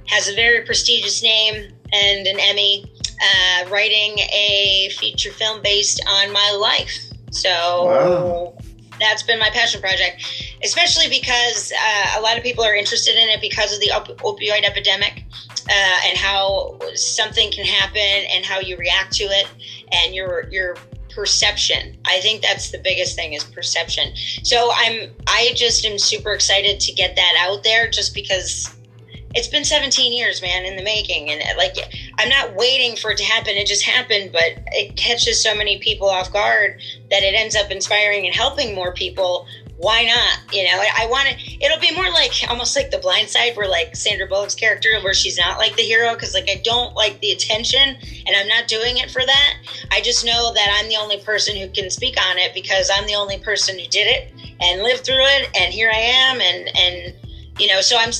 has 0.06 0.28
a 0.28 0.34
very 0.34 0.64
prestigious 0.64 1.20
name 1.22 1.72
and 1.92 2.26
an 2.28 2.36
emmy 2.38 2.84
uh, 3.20 3.68
writing 3.70 4.18
a 4.20 4.88
feature 4.98 5.32
film 5.32 5.60
based 5.62 6.00
on 6.08 6.32
my 6.32 6.50
life 6.60 6.96
so 7.32 7.50
Wow. 7.86 8.54
that's 9.00 9.24
been 9.24 9.40
my 9.40 9.50
passion 9.50 9.80
project 9.80 10.22
especially 10.62 11.08
because 11.08 11.72
uh, 11.72 12.18
a 12.18 12.20
lot 12.20 12.36
of 12.38 12.44
people 12.44 12.62
are 12.62 12.74
interested 12.76 13.16
in 13.16 13.28
it 13.30 13.40
because 13.40 13.72
of 13.74 13.80
the 13.80 13.90
op- 13.90 14.16
opioid 14.18 14.62
epidemic 14.62 15.24
uh, 15.68 15.98
and 16.06 16.16
how 16.16 16.78
something 16.94 17.50
can 17.50 17.64
happen 17.64 18.26
and 18.32 18.44
how 18.44 18.58
you 18.58 18.76
react 18.76 19.12
to 19.14 19.24
it 19.24 19.46
and 19.92 20.14
your 20.14 20.48
your 20.50 20.76
perception. 21.14 21.96
I 22.04 22.20
think 22.20 22.42
that's 22.42 22.70
the 22.70 22.78
biggest 22.78 23.16
thing 23.16 23.32
is 23.32 23.44
perception. 23.44 24.14
So 24.44 24.70
i'm 24.74 25.10
i 25.26 25.52
just 25.54 25.84
am 25.84 25.98
super 25.98 26.32
excited 26.32 26.80
to 26.80 26.92
get 26.92 27.16
that 27.16 27.34
out 27.38 27.64
there 27.64 27.90
just 27.90 28.14
because 28.14 28.74
it's 29.34 29.48
been 29.48 29.64
17 29.64 30.12
years 30.12 30.40
man 30.40 30.64
in 30.64 30.76
the 30.76 30.82
making. 30.82 31.30
And 31.30 31.42
like 31.56 31.76
i'm 32.18 32.28
not 32.28 32.54
waiting 32.54 32.96
for 32.96 33.10
it 33.10 33.18
to 33.18 33.24
happen. 33.24 33.56
It 33.56 33.66
just 33.66 33.84
happened 33.84 34.30
but 34.32 34.62
it 34.72 34.96
catches 34.96 35.42
so 35.42 35.54
many 35.54 35.78
people 35.80 36.08
off 36.08 36.32
guard 36.32 36.80
that 37.10 37.22
it 37.22 37.34
ends 37.34 37.56
up 37.56 37.70
inspiring 37.70 38.24
and 38.24 38.34
helping 38.34 38.74
more 38.74 38.92
people 38.94 39.46
why 39.78 40.04
not? 40.04 40.52
You 40.52 40.64
know 40.64 40.82
i, 40.96 41.06
want 41.06 41.28
to 41.28 41.64
it'll 41.64 41.78
be 41.78 41.94
more 41.94 42.10
like 42.10 42.32
almost 42.48 42.74
like 42.76 42.90
the 42.90 42.98
blind 42.98 43.28
side 43.28 43.56
where 43.56 43.68
like 43.68 43.94
sandra 43.94 44.26
bullock's 44.26 44.54
character 44.54 44.88
where 45.02 45.14
she's 45.14 45.38
not 45.38 45.58
like 45.58 45.76
the 45.76 45.82
hero 45.82 46.14
because 46.14 46.34
like 46.34 46.48
i 46.50 46.60
don't 46.64 46.94
like 46.94 47.20
the 47.20 47.30
attention 47.30 47.96
and 48.26 48.36
i'm 48.36 48.48
not 48.48 48.66
doing 48.66 48.98
it 48.98 49.10
for 49.10 49.24
that. 49.24 49.54
I 49.92 50.00
just 50.00 50.24
know 50.24 50.52
that 50.54 50.78
i'm 50.80 50.88
the 50.88 50.96
only 50.96 51.20
person 51.20 51.56
who 51.56 51.68
can 51.68 51.90
speak 51.90 52.16
on 52.20 52.38
it 52.38 52.54
because 52.54 52.90
i'm 52.92 53.06
the 53.06 53.14
only 53.14 53.38
person 53.38 53.78
who 53.78 53.86
did 53.86 54.06
it 54.06 54.32
and 54.60 54.82
lived 54.82 55.04
through 55.04 55.24
it 55.24 55.50
and 55.54 55.72
here 55.72 55.90
i 55.92 55.98
am 55.98 56.40
and 56.40 56.76
and 56.76 57.14
you 57.58 57.68
know 57.68 57.80
so 57.80 57.96
i'm 57.98 58.12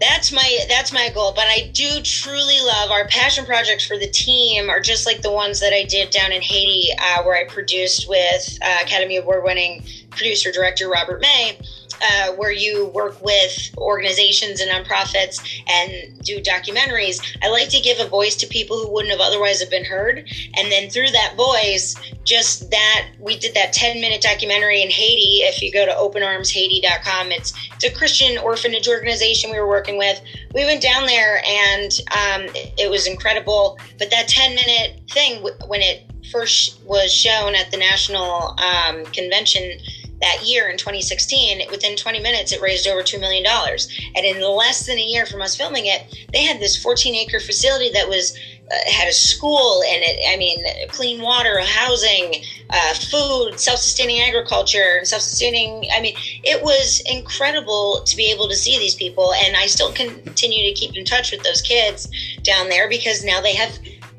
that's 0.00 0.32
my 0.32 0.58
that's 0.68 0.92
my 0.92 1.10
goal. 1.10 1.32
But 1.32 1.44
i 1.46 1.70
do 1.74 2.00
truly 2.00 2.60
love 2.60 2.90
our 2.90 3.06
passion 3.06 3.44
projects 3.44 3.86
for 3.86 3.98
the 3.98 4.08
team 4.08 4.70
are 4.70 4.80
just 4.80 5.06
like 5.06 5.20
the 5.20 5.30
ones 5.30 5.60
that 5.60 5.74
i 5.74 5.84
did 5.84 6.10
down 6.10 6.32
in 6.32 6.40
haiti 6.40 6.90
uh, 6.98 7.22
where 7.22 7.36
i 7.36 7.44
produced 7.44 8.08
with 8.08 8.58
uh, 8.62 8.78
academy 8.82 9.16
award 9.16 9.44
winning 9.44 9.84
producer 10.10 10.50
director 10.52 10.88
robert 10.88 11.20
may 11.20 11.58
uh, 12.02 12.32
where 12.32 12.52
you 12.52 12.86
work 12.94 13.20
with 13.20 13.74
organizations 13.76 14.60
and 14.60 14.70
nonprofits 14.70 15.40
and 15.68 16.22
do 16.24 16.40
documentaries 16.40 17.20
i 17.42 17.48
like 17.48 17.68
to 17.68 17.80
give 17.80 17.98
a 18.00 18.08
voice 18.08 18.36
to 18.36 18.46
people 18.46 18.78
who 18.78 18.92
wouldn't 18.92 19.12
have 19.12 19.20
otherwise 19.20 19.60
have 19.60 19.70
been 19.70 19.84
heard. 19.84 20.18
And 20.54 20.70
then 20.70 20.90
through 20.90 21.10
that 21.10 21.34
voice 21.36 21.94
just 22.24 22.70
that 22.70 23.08
we 23.18 23.38
did 23.38 23.54
that 23.54 23.72
10 23.72 24.00
minute 24.00 24.22
documentary 24.22 24.82
in 24.82 24.90
haiti. 24.90 25.42
If 25.42 25.62
you 25.62 25.72
go 25.72 25.86
to 25.86 25.92
openarmshaiti.com 25.92 27.32
it's 27.32 27.52
it's 27.74 27.84
a 27.84 27.92
christian 27.96 28.38
orphanage 28.38 28.88
organization 28.88 29.50
we 29.50 29.58
were 29.58 29.68
working 29.68 29.98
with. 29.98 30.20
We 30.54 30.64
went 30.64 30.82
down 30.82 31.06
there 31.06 31.42
and 31.46 31.90
um, 32.10 32.54
it, 32.54 32.90
was 32.90 33.06
incredible. 33.06 33.78
But 33.98 34.10
that 34.10 34.26
10 34.26 34.54
minute 34.54 35.00
thing 35.10 35.42
when 35.66 35.80
it 35.80 36.04
first 36.32 36.82
was 36.84 37.12
shown 37.12 37.54
at 37.54 37.70
the 37.70 37.76
national 37.76 38.56
um, 38.58 39.04
convention 39.06 39.78
that 40.20 40.42
year 40.44 40.68
in 40.68 40.76
2016 40.76 41.62
within 41.70 41.96
20 41.96 42.20
minutes 42.20 42.52
it 42.52 42.60
raised 42.60 42.86
over 42.86 43.02
$2 43.02 43.18
million 43.18 43.44
and 43.46 44.26
in 44.26 44.40
less 44.42 44.86
than 44.86 44.98
a 44.98 45.02
year 45.02 45.26
from 45.26 45.42
us 45.42 45.56
filming 45.56 45.86
it 45.86 46.26
they 46.32 46.42
had 46.42 46.60
this 46.60 46.80
14 46.80 47.14
acre 47.14 47.40
facility 47.40 47.90
that 47.92 48.08
was 48.08 48.36
uh, 48.70 48.90
had 48.90 49.08
a 49.08 49.12
school 49.12 49.82
and 49.82 50.02
it. 50.02 50.32
I 50.32 50.36
mean 50.36 50.62
clean 50.90 51.20
water 51.22 51.60
housing 51.60 52.34
uh, 52.70 52.94
food 52.94 53.58
self-sustaining 53.58 54.20
agriculture 54.20 54.96
and 54.98 55.06
self-sustaining 55.06 55.88
i 55.94 56.00
mean 56.00 56.14
it 56.44 56.62
was 56.62 57.02
incredible 57.06 58.02
to 58.04 58.16
be 58.16 58.30
able 58.30 58.48
to 58.48 58.54
see 58.56 58.78
these 58.78 58.94
people. 58.94 59.32
And 59.34 59.56
i 59.56 59.66
still 59.66 59.92
continue 59.92 60.72
to 60.72 60.78
keep 60.78 60.96
in 60.96 61.04
touch 61.04 61.32
with 61.32 61.42
those 61.42 61.62
kids 61.62 62.08
down 62.42 62.68
there 62.68 62.88
because 62.88 63.24
now 63.24 63.40
they 63.40 63.54
have 63.54 63.78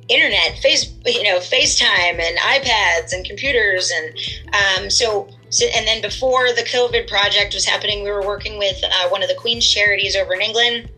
internet 0.09 0.57
face 0.57 0.93
you 1.05 1.23
know 1.23 1.37
facetime 1.37 2.19
and 2.19 2.37
ipads 2.39 3.13
and 3.13 3.25
computers 3.25 3.91
and 3.91 4.13
um, 4.53 4.89
so 4.89 5.29
so, 5.51 5.65
and 5.75 5.85
then 5.85 6.01
before 6.01 6.53
the 6.53 6.63
COVID 6.63 7.07
project 7.07 7.53
was 7.53 7.65
happening, 7.65 8.03
we 8.03 8.09
were 8.09 8.25
working 8.25 8.57
with 8.57 8.81
uh, 8.83 9.09
one 9.09 9.21
of 9.21 9.29
the 9.29 9.35
Queen's 9.35 9.67
charities 9.67 10.15
over 10.15 10.33
in 10.33 10.41
England. 10.41 10.89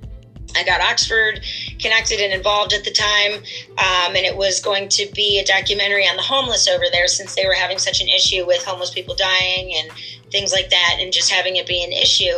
I 0.55 0.63
got 0.63 0.81
Oxford 0.81 1.43
connected 1.79 2.19
and 2.19 2.31
involved 2.31 2.73
at 2.73 2.83
the 2.83 2.91
time, 2.91 3.33
um, 3.79 4.15
and 4.15 4.25
it 4.25 4.37
was 4.37 4.59
going 4.59 4.87
to 4.89 5.09
be 5.15 5.39
a 5.39 5.43
documentary 5.43 6.07
on 6.07 6.15
the 6.15 6.21
homeless 6.21 6.67
over 6.67 6.85
there 6.91 7.07
since 7.07 7.33
they 7.33 7.47
were 7.47 7.53
having 7.53 7.79
such 7.79 8.01
an 8.01 8.07
issue 8.07 8.45
with 8.45 8.63
homeless 8.63 8.91
people 8.91 9.15
dying 9.15 9.73
and 9.75 9.91
things 10.31 10.53
like 10.53 10.69
that, 10.69 10.97
and 10.99 11.11
just 11.11 11.31
having 11.31 11.55
it 11.55 11.65
be 11.65 11.83
an 11.83 11.91
issue. 11.91 12.37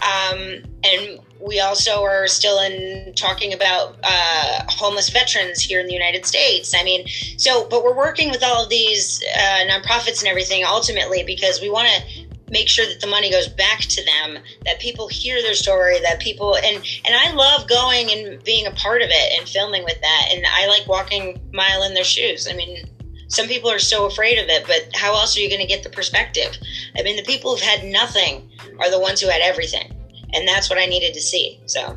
Um, 0.00 0.62
and 0.84 1.18
we 1.40 1.60
also 1.60 2.02
are 2.02 2.26
still 2.26 2.60
in 2.60 3.14
talking 3.14 3.52
about 3.52 3.96
uh, 4.02 4.64
homeless 4.68 5.10
veterans 5.10 5.60
here 5.60 5.80
in 5.80 5.86
the 5.86 5.92
United 5.92 6.26
States. 6.26 6.74
I 6.74 6.82
mean, 6.82 7.06
so, 7.36 7.66
but 7.68 7.84
we're 7.84 7.96
working 7.96 8.30
with 8.30 8.42
all 8.42 8.64
of 8.64 8.70
these 8.70 9.22
uh, 9.36 9.64
nonprofits 9.68 10.20
and 10.20 10.28
everything 10.28 10.64
ultimately 10.64 11.22
because 11.24 11.60
we 11.60 11.70
want 11.70 11.88
to 11.88 12.26
make 12.50 12.68
sure 12.68 12.86
that 12.86 13.00
the 13.00 13.06
money 13.06 13.30
goes 13.30 13.48
back 13.48 13.80
to 13.80 14.04
them 14.04 14.38
that 14.64 14.78
people 14.78 15.08
hear 15.08 15.42
their 15.42 15.54
story 15.54 15.98
that 16.00 16.20
people 16.20 16.56
and 16.56 16.76
and 17.04 17.14
i 17.14 17.32
love 17.32 17.68
going 17.68 18.08
and 18.12 18.42
being 18.44 18.66
a 18.66 18.70
part 18.72 19.02
of 19.02 19.08
it 19.10 19.38
and 19.38 19.48
filming 19.48 19.82
with 19.82 20.00
that 20.00 20.28
and 20.30 20.44
i 20.54 20.66
like 20.68 20.86
walking 20.86 21.40
mile 21.52 21.82
in 21.82 21.92
their 21.94 22.04
shoes. 22.04 22.46
I 22.48 22.54
mean 22.54 22.88
some 23.28 23.48
people 23.48 23.68
are 23.68 23.80
so 23.80 24.06
afraid 24.06 24.38
of 24.38 24.48
it 24.48 24.64
but 24.66 24.88
how 24.94 25.12
else 25.14 25.36
are 25.36 25.40
you 25.40 25.48
going 25.48 25.60
to 25.60 25.66
get 25.66 25.82
the 25.82 25.90
perspective? 25.90 26.56
I 26.96 27.02
mean 27.02 27.16
the 27.16 27.24
people 27.24 27.50
who've 27.50 27.60
had 27.60 27.84
nothing 27.84 28.48
are 28.78 28.90
the 28.90 29.00
ones 29.00 29.20
who 29.20 29.28
had 29.28 29.40
everything 29.40 29.95
and 30.32 30.46
that's 30.46 30.68
what 30.70 30.78
i 30.78 30.86
needed 30.86 31.14
to 31.14 31.20
see 31.20 31.60
so 31.66 31.96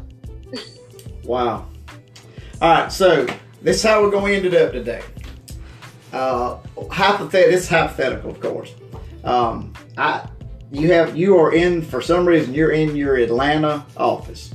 Wow. 1.29 1.67
All 2.59 2.71
right, 2.71 2.91
so 2.91 3.27
this 3.61 3.77
is 3.77 3.83
how 3.83 4.01
we're 4.01 4.09
going 4.09 4.31
to 4.31 4.37
end 4.37 4.45
it 4.47 4.59
up 4.59 4.71
today. 4.71 5.03
Uh, 6.11 6.57
is 7.33 7.69
hypothetical, 7.69 8.31
of 8.31 8.39
course. 8.39 8.73
Um, 9.23 9.73
I, 9.95 10.27
you 10.71 10.91
have, 10.91 11.15
you 11.15 11.37
are 11.37 11.53
in 11.53 11.83
for 11.83 12.01
some 12.01 12.27
reason. 12.27 12.55
You're 12.55 12.71
in 12.71 12.95
your 12.95 13.17
Atlanta 13.17 13.85
office, 13.95 14.51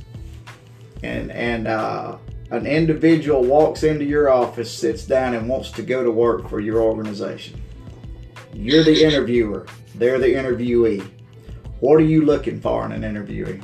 and 1.01 1.31
and 1.31 1.69
uh, 1.69 2.17
an 2.51 2.67
individual 2.67 3.41
walks 3.41 3.83
into 3.83 4.03
your 4.03 4.29
office, 4.29 4.69
sits 4.69 5.05
down, 5.05 5.33
and 5.33 5.47
wants 5.47 5.71
to 5.71 5.81
go 5.81 6.03
to 6.03 6.11
work 6.11 6.49
for 6.49 6.59
your 6.59 6.81
organization. 6.81 7.61
You're 8.53 8.83
the 8.83 9.01
interviewer. 9.01 9.65
They're 9.95 10.19
the 10.19 10.33
interviewee. 10.33 11.09
What 11.79 11.95
are 11.95 12.05
you 12.05 12.23
looking 12.25 12.59
for 12.59 12.85
in 12.85 12.91
an 12.91 13.01
interviewee? 13.01 13.63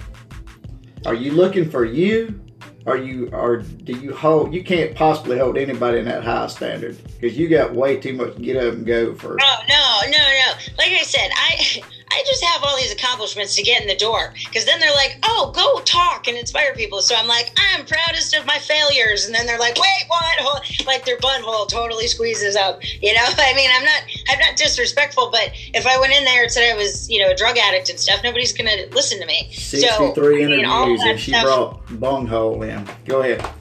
Are 1.05 1.13
you 1.13 1.31
looking 1.31 1.69
for 1.69 1.85
you? 1.85 2.39
Are 2.85 2.97
you 2.97 3.29
or 3.31 3.57
do 3.57 3.93
you 3.93 4.15
hold? 4.15 4.53
You 4.53 4.63
can't 4.63 4.95
possibly 4.95 5.37
hold 5.37 5.57
anybody 5.57 5.99
in 5.99 6.05
that 6.05 6.23
high 6.23 6.47
standard 6.47 6.97
because 7.19 7.37
you 7.37 7.47
got 7.47 7.73
way 7.73 7.97
too 7.97 8.13
much 8.13 8.37
get 8.41 8.57
up 8.57 8.73
and 8.73 8.85
go 8.85 9.13
for. 9.13 9.35
No, 9.35 9.53
no, 9.69 9.99
no, 10.05 10.17
no. 10.17 10.53
Like 10.77 10.91
I 10.91 11.03
said, 11.03 11.29
I 11.33 11.81
I 12.13 12.23
just 12.27 12.43
have 12.43 12.63
all 12.63 12.75
these 12.77 12.91
accomplishments 12.91 13.55
to 13.55 13.63
get 13.63 13.81
in 13.81 13.87
the 13.87 13.95
door 13.95 14.33
because 14.45 14.65
then 14.65 14.79
they're 14.79 14.93
like, 14.93 15.17
oh, 15.23 15.51
go 15.55 15.81
talk 15.83 16.27
and 16.27 16.37
inspire 16.37 16.73
people. 16.75 17.01
So 17.01 17.15
I'm 17.15 17.27
like, 17.27 17.51
I'm 17.71 17.85
proudest 17.85 18.35
of 18.35 18.45
my 18.45 18.57
failures, 18.59 19.25
and 19.25 19.33
then 19.33 19.45
they're 19.45 19.57
like, 19.59 19.75
wait, 19.79 20.03
what? 20.07 20.61
Like 20.85 21.05
their 21.05 21.17
butthole 21.17 21.67
totally 21.69 22.07
squeezes 22.07 22.55
up. 22.55 22.79
You 23.01 23.13
know, 23.13 23.21
I 23.37 23.53
mean, 23.55 23.69
I'm 23.73 23.85
not 23.85 24.03
I'm 24.29 24.39
not 24.39 24.55
disrespectful, 24.57 25.29
but 25.31 25.49
if 25.73 25.85
I 25.87 25.99
went 25.99 26.13
in 26.13 26.25
there 26.25 26.43
and 26.43 26.51
said 26.51 26.71
I 26.73 26.75
was 26.77 27.09
you 27.09 27.21
know 27.21 27.29
a 27.31 27.35
drug 27.35 27.57
addict 27.57 27.89
and 27.89 27.99
stuff, 27.99 28.21
nobody's 28.23 28.53
gonna 28.53 28.85
listen 28.91 29.19
to 29.19 29.25
me. 29.25 29.49
Sixty-three 29.53 30.43
so, 30.43 30.47
I 30.47 30.55
mean, 30.57 30.65
all 30.65 30.83
interviews, 30.83 31.03
and 31.05 31.19
she 31.19 31.31
stuff- 31.31 31.43
brought 31.43 31.99
bunghole 31.99 32.61
in. 32.63 32.87
Go 33.05 33.21
ahead. 33.21 33.41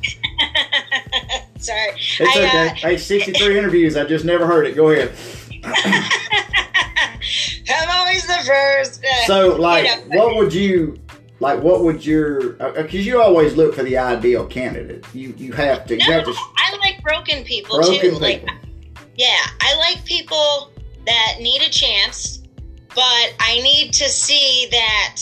Sorry, 1.58 1.90
It's 1.94 2.20
I, 2.20 2.46
okay. 2.46 2.68
uh, 2.68 2.74
hey, 2.74 2.96
sixty-three 2.96 3.58
interviews. 3.58 3.96
I 3.96 4.04
just 4.04 4.24
never 4.24 4.46
heard 4.46 4.66
it. 4.66 4.74
Go 4.74 4.90
ahead. 4.90 5.12
I'm 7.78 7.90
always 7.90 8.26
the 8.26 8.38
first. 8.46 9.04
Uh, 9.04 9.26
So, 9.26 9.56
like, 9.56 9.84
you 10.10 10.16
know, 10.16 10.26
what 10.26 10.36
would 10.36 10.52
you 10.54 10.98
like? 11.40 11.60
What 11.62 11.82
would 11.84 12.04
your? 12.04 12.52
Because 12.52 13.06
you 13.06 13.20
always 13.20 13.54
look 13.56 13.74
for 13.74 13.82
the 13.82 13.98
ideal 13.98 14.46
candidate. 14.46 15.04
You 15.14 15.34
you 15.36 15.52
have 15.52 15.86
to. 15.86 15.96
No, 15.96 16.04
you 16.04 16.12
have 16.12 16.24
to 16.24 16.34
I 16.56 16.76
like 16.80 17.02
broken 17.02 17.44
people 17.44 17.76
broken 17.76 17.94
too. 17.94 18.00
people. 18.00 18.20
Like, 18.20 18.46
yeah, 19.16 19.38
I 19.60 19.76
like 19.76 20.04
people 20.04 20.72
that 21.06 21.36
need 21.40 21.62
a 21.62 21.70
chance, 21.70 22.42
but 22.94 23.34
I 23.38 23.60
need 23.62 23.92
to 23.94 24.08
see 24.08 24.68
that 24.70 25.16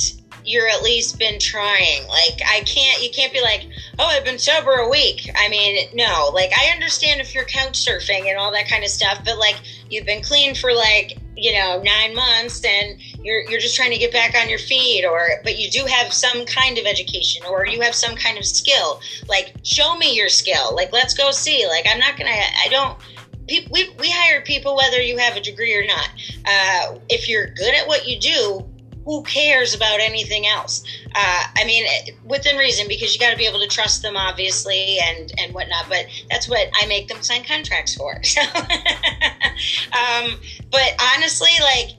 you're 0.49 0.69
at 0.69 0.83
least 0.83 1.19
been 1.19 1.39
trying. 1.39 2.07
Like, 2.09 2.41
I 2.47 2.63
can't. 2.65 3.03
You 3.03 3.11
can't 3.11 3.33
be 3.33 3.43
like, 3.43 3.69
oh, 3.99 4.07
I've 4.07 4.25
been 4.25 4.39
sober 4.39 4.73
a 4.73 4.89
week. 4.89 5.31
I 5.37 5.49
mean, 5.49 5.89
no. 5.95 6.31
Like, 6.33 6.51
I 6.57 6.73
understand 6.73 7.21
if 7.21 7.35
you're 7.35 7.45
couch 7.45 7.85
surfing 7.85 8.29
and 8.29 8.39
all 8.39 8.51
that 8.53 8.69
kind 8.69 8.83
of 8.83 8.91
stuff, 8.91 9.21
but 9.25 9.39
like, 9.39 9.57
you've 9.91 10.07
been 10.07 10.23
clean 10.23 10.55
for 10.55 10.73
like 10.73 11.19
you 11.37 11.53
know 11.53 11.81
nine 11.83 12.15
months 12.15 12.65
and 12.65 13.01
you're 13.23 13.49
you're 13.49 13.61
just 13.61 13.77
trying 13.77 13.93
to 13.93 13.99
get 13.99 14.13
back 14.13 14.35
on 14.35 14.49
your 14.49 14.59
feet 14.59 15.05
or 15.05 15.41
but 15.45 15.57
you 15.57 15.71
do 15.71 15.85
have 15.87 16.13
some 16.13 16.45
kind 16.45 16.79
of 16.79 16.85
education 16.85 17.45
or 17.49 17.65
you 17.65 17.81
have 17.81 17.95
some 17.95 18.17
kind 18.17 18.37
of 18.37 18.45
skill 18.45 19.01
like 19.29 19.55
show 19.63 19.97
me 19.97 20.15
your 20.17 20.29
skill 20.29 20.75
like 20.75 20.93
let's 20.93 21.15
go 21.15 21.31
see 21.31 21.67
like 21.69 21.87
i'm 21.89 21.99
not 22.01 22.17
gonna 22.17 22.31
i 22.31 22.69
don't 22.69 22.99
people 23.47 23.71
we, 23.73 23.89
we 24.01 24.11
hire 24.11 24.43
people 24.43 24.77
whether 24.77 25.01
you 25.01 25.17
have 25.17 25.37
a 25.37 25.41
degree 25.41 25.75
or 25.77 25.87
not 25.87 26.09
uh, 26.45 26.99
if 27.09 27.29
you're 27.29 27.47
good 27.55 27.75
at 27.75 27.87
what 27.87 28.07
you 28.07 28.19
do 28.19 28.69
who 29.09 29.23
cares 29.23 29.75
about 29.75 30.01
anything 30.01 30.47
else 30.47 30.83
uh, 31.15 31.45
i 31.57 31.65
mean 31.65 31.87
within 32.25 32.59
reason 32.59 32.87
because 32.87 33.15
you 33.15 33.19
got 33.19 33.31
to 33.31 33.39
be 33.39 33.47
able 33.47 33.59
to 33.59 33.67
trust 33.67 34.03
them 34.03 34.19
obviously 34.19 34.99
and 34.99 35.33
and 35.39 35.55
whatnot 35.55 35.87
but 35.89 36.05
that's 36.31 36.47
what 36.47 36.69
i 36.83 36.87
make 36.87 37.09
them 37.09 37.23
sign 37.23 37.43
contracts 37.43 37.95
for 37.95 38.23
so 38.23 38.43
um, 38.43 40.39
but 40.71 40.93
honestly 41.17 41.51
like 41.63 41.93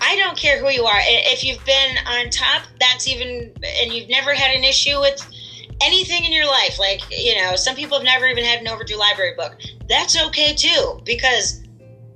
I 0.00 0.16
don't 0.16 0.36
care 0.36 0.58
who 0.58 0.68
you 0.68 0.84
are. 0.84 0.98
If 1.00 1.44
you've 1.44 1.64
been 1.64 1.96
on 2.06 2.28
top, 2.30 2.62
that's 2.80 3.06
even, 3.06 3.52
and 3.80 3.92
you've 3.92 4.08
never 4.08 4.34
had 4.34 4.52
an 4.52 4.64
issue 4.64 4.98
with 4.98 5.24
anything 5.80 6.24
in 6.24 6.32
your 6.32 6.46
life. 6.46 6.76
Like, 6.78 7.02
you 7.10 7.36
know, 7.36 7.54
some 7.54 7.76
people 7.76 7.98
have 7.98 8.04
never 8.04 8.26
even 8.26 8.42
had 8.42 8.60
an 8.60 8.66
overdue 8.66 8.98
library 8.98 9.34
book. 9.36 9.56
That's 9.88 10.20
okay 10.20 10.54
too, 10.54 11.00
because 11.04 11.61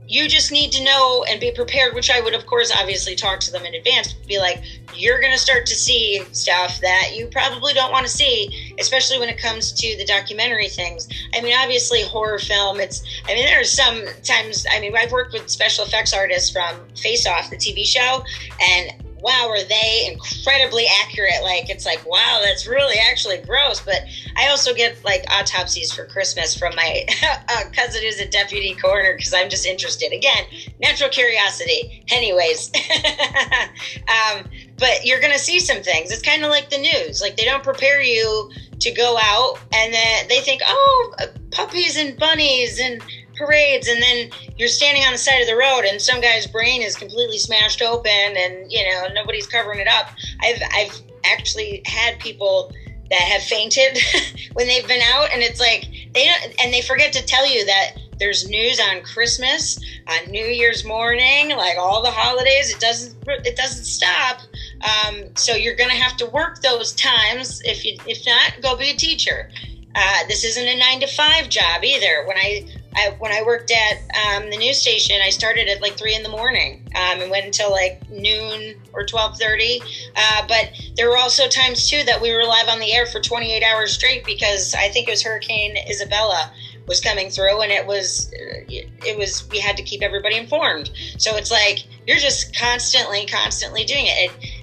you 0.08 0.28
just 0.28 0.52
need 0.52 0.70
to 0.72 0.84
know 0.84 1.24
and 1.28 1.40
be 1.40 1.50
prepared, 1.50 1.94
which 1.94 2.10
I 2.10 2.20
would, 2.20 2.34
of 2.34 2.46
course, 2.46 2.72
obviously 2.74 3.16
talk 3.16 3.40
to 3.40 3.52
them 3.52 3.64
in 3.64 3.74
advance. 3.74 4.12
Be 4.12 4.38
like, 4.38 4.62
you're 4.94 5.20
going 5.20 5.32
to 5.32 5.38
start 5.38 5.66
to 5.66 5.74
see 5.74 6.22
stuff 6.32 6.80
that 6.80 7.12
you 7.14 7.26
probably 7.26 7.72
don't 7.72 7.92
want 7.92 8.06
to 8.06 8.12
see, 8.12 8.74
especially 8.78 9.18
when 9.18 9.28
it 9.28 9.38
comes 9.38 9.72
to 9.72 9.96
the 9.96 10.04
documentary 10.04 10.68
things. 10.68 11.08
I 11.34 11.40
mean, 11.40 11.54
obviously, 11.56 12.02
horror 12.02 12.38
film, 12.38 12.80
it's, 12.80 13.02
I 13.26 13.34
mean, 13.34 13.46
there 13.46 13.60
are 13.60 13.64
some 13.64 14.04
times, 14.22 14.66
I 14.70 14.80
mean, 14.80 14.96
I've 14.96 15.12
worked 15.12 15.32
with 15.32 15.48
special 15.48 15.84
effects 15.84 16.12
artists 16.12 16.50
from 16.50 16.76
Face 16.96 17.26
Off, 17.26 17.50
the 17.50 17.56
TV 17.56 17.84
show, 17.84 18.24
and 18.60 19.05
wow, 19.26 19.48
are 19.50 19.64
they 19.64 20.06
incredibly 20.06 20.86
accurate? 21.02 21.42
Like, 21.42 21.68
it's 21.68 21.84
like, 21.84 22.06
wow, 22.06 22.40
that's 22.44 22.64
really 22.64 22.94
actually 23.10 23.38
gross. 23.38 23.80
But 23.80 24.02
I 24.36 24.48
also 24.48 24.72
get 24.72 25.04
like 25.04 25.24
autopsies 25.28 25.92
for 25.92 26.06
Christmas 26.06 26.56
from 26.56 26.76
my 26.76 27.04
uh, 27.48 27.64
cousin 27.72 28.02
who's 28.02 28.20
a 28.20 28.28
deputy 28.28 28.76
coroner 28.76 29.16
because 29.16 29.34
I'm 29.34 29.50
just 29.50 29.66
interested. 29.66 30.12
Again, 30.12 30.44
natural 30.80 31.10
curiosity. 31.10 32.04
Anyways, 32.12 32.70
um, 34.08 34.44
but 34.78 35.04
you're 35.04 35.20
going 35.20 35.32
to 35.32 35.40
see 35.40 35.58
some 35.58 35.82
things. 35.82 36.12
It's 36.12 36.22
kind 36.22 36.44
of 36.44 36.50
like 36.50 36.70
the 36.70 36.78
news. 36.78 37.20
Like, 37.20 37.36
they 37.36 37.44
don't 37.44 37.64
prepare 37.64 38.00
you 38.00 38.48
to 38.78 38.92
go 38.92 39.18
out 39.20 39.58
and 39.74 39.92
then 39.92 40.28
they 40.28 40.40
think, 40.40 40.62
oh, 40.64 41.14
puppies 41.50 41.96
and 41.96 42.16
bunnies 42.16 42.78
and 42.78 43.02
parades 43.36 43.88
and 43.88 44.02
then 44.02 44.30
you're 44.56 44.68
standing 44.68 45.04
on 45.04 45.12
the 45.12 45.18
side 45.18 45.40
of 45.40 45.46
the 45.46 45.56
road 45.56 45.84
and 45.84 46.00
some 46.00 46.20
guy's 46.20 46.46
brain 46.46 46.82
is 46.82 46.96
completely 46.96 47.38
smashed 47.38 47.82
open 47.82 48.10
and 48.10 48.70
you 48.70 48.84
know 48.84 49.08
nobody's 49.12 49.46
covering 49.46 49.80
it 49.80 49.88
up. 49.88 50.10
I've 50.42 50.62
i've 50.72 51.00
actually 51.24 51.82
had 51.84 52.18
people 52.20 52.72
that 53.10 53.20
have 53.20 53.42
fainted 53.42 53.98
when 54.54 54.66
they've 54.66 54.86
been 54.86 55.02
out 55.14 55.28
and 55.32 55.42
it's 55.42 55.60
like 55.60 55.88
they 56.14 56.24
don't 56.24 56.54
and 56.60 56.72
they 56.72 56.82
forget 56.82 57.12
to 57.12 57.24
tell 57.24 57.48
you 57.48 57.64
that 57.66 57.96
there's 58.18 58.48
news 58.48 58.80
on 58.80 59.02
christmas 59.02 59.78
on 60.08 60.30
new 60.30 60.44
year's 60.44 60.84
morning 60.84 61.50
like 61.56 61.76
all 61.78 62.02
the 62.02 62.10
holidays. 62.10 62.70
It 62.70 62.80
doesn't 62.80 63.16
it 63.26 63.56
doesn't 63.56 63.84
stop. 63.84 64.40
Um, 64.82 65.24
so 65.34 65.54
you're 65.54 65.74
gonna 65.74 65.94
have 65.94 66.16
to 66.18 66.26
work 66.26 66.62
those 66.62 66.92
times. 66.92 67.60
If 67.64 67.84
you 67.84 67.98
if 68.06 68.24
not 68.26 68.62
go 68.62 68.76
be 68.76 68.90
a 68.90 68.96
teacher. 68.96 69.50
Uh, 69.98 70.26
this 70.28 70.44
isn't 70.44 70.68
a 70.68 70.76
nine 70.76 71.00
to 71.00 71.06
five 71.06 71.48
job 71.48 71.82
either. 71.82 72.24
When 72.26 72.36
I, 72.36 72.68
I 72.96 73.14
when 73.18 73.32
I 73.32 73.42
worked 73.42 73.70
at 73.70 73.98
um, 74.16 74.50
the 74.50 74.56
news 74.56 74.80
station, 74.80 75.20
I 75.22 75.30
started 75.30 75.68
at 75.68 75.80
like 75.80 75.96
three 75.96 76.14
in 76.14 76.22
the 76.22 76.28
morning 76.28 76.82
um, 76.94 77.20
and 77.20 77.30
went 77.30 77.44
until 77.44 77.70
like 77.70 78.08
noon 78.10 78.76
or 78.92 79.04
twelve 79.04 79.38
thirty. 79.38 79.80
Uh, 80.16 80.46
but 80.48 80.70
there 80.96 81.08
were 81.08 81.18
also 81.18 81.46
times 81.46 81.88
too 81.88 82.02
that 82.04 82.20
we 82.20 82.34
were 82.34 82.44
live 82.44 82.68
on 82.68 82.80
the 82.80 82.92
air 82.92 83.06
for 83.06 83.20
twenty 83.20 83.52
eight 83.52 83.62
hours 83.62 83.92
straight 83.92 84.24
because 84.24 84.74
I 84.74 84.88
think 84.88 85.08
it 85.08 85.12
was 85.12 85.22
Hurricane 85.22 85.76
Isabella 85.88 86.52
was 86.86 87.00
coming 87.00 87.30
through 87.30 87.60
and 87.62 87.72
it 87.72 87.84
was 87.86 88.30
it 88.32 89.18
was 89.18 89.48
we 89.50 89.58
had 89.58 89.76
to 89.76 89.82
keep 89.82 90.02
everybody 90.02 90.36
informed. 90.36 90.90
So 91.18 91.36
it's 91.36 91.50
like 91.50 91.84
you're 92.06 92.18
just 92.18 92.56
constantly 92.56 93.26
constantly 93.26 93.84
doing 93.84 94.06
it. 94.06 94.30
it 94.30 94.62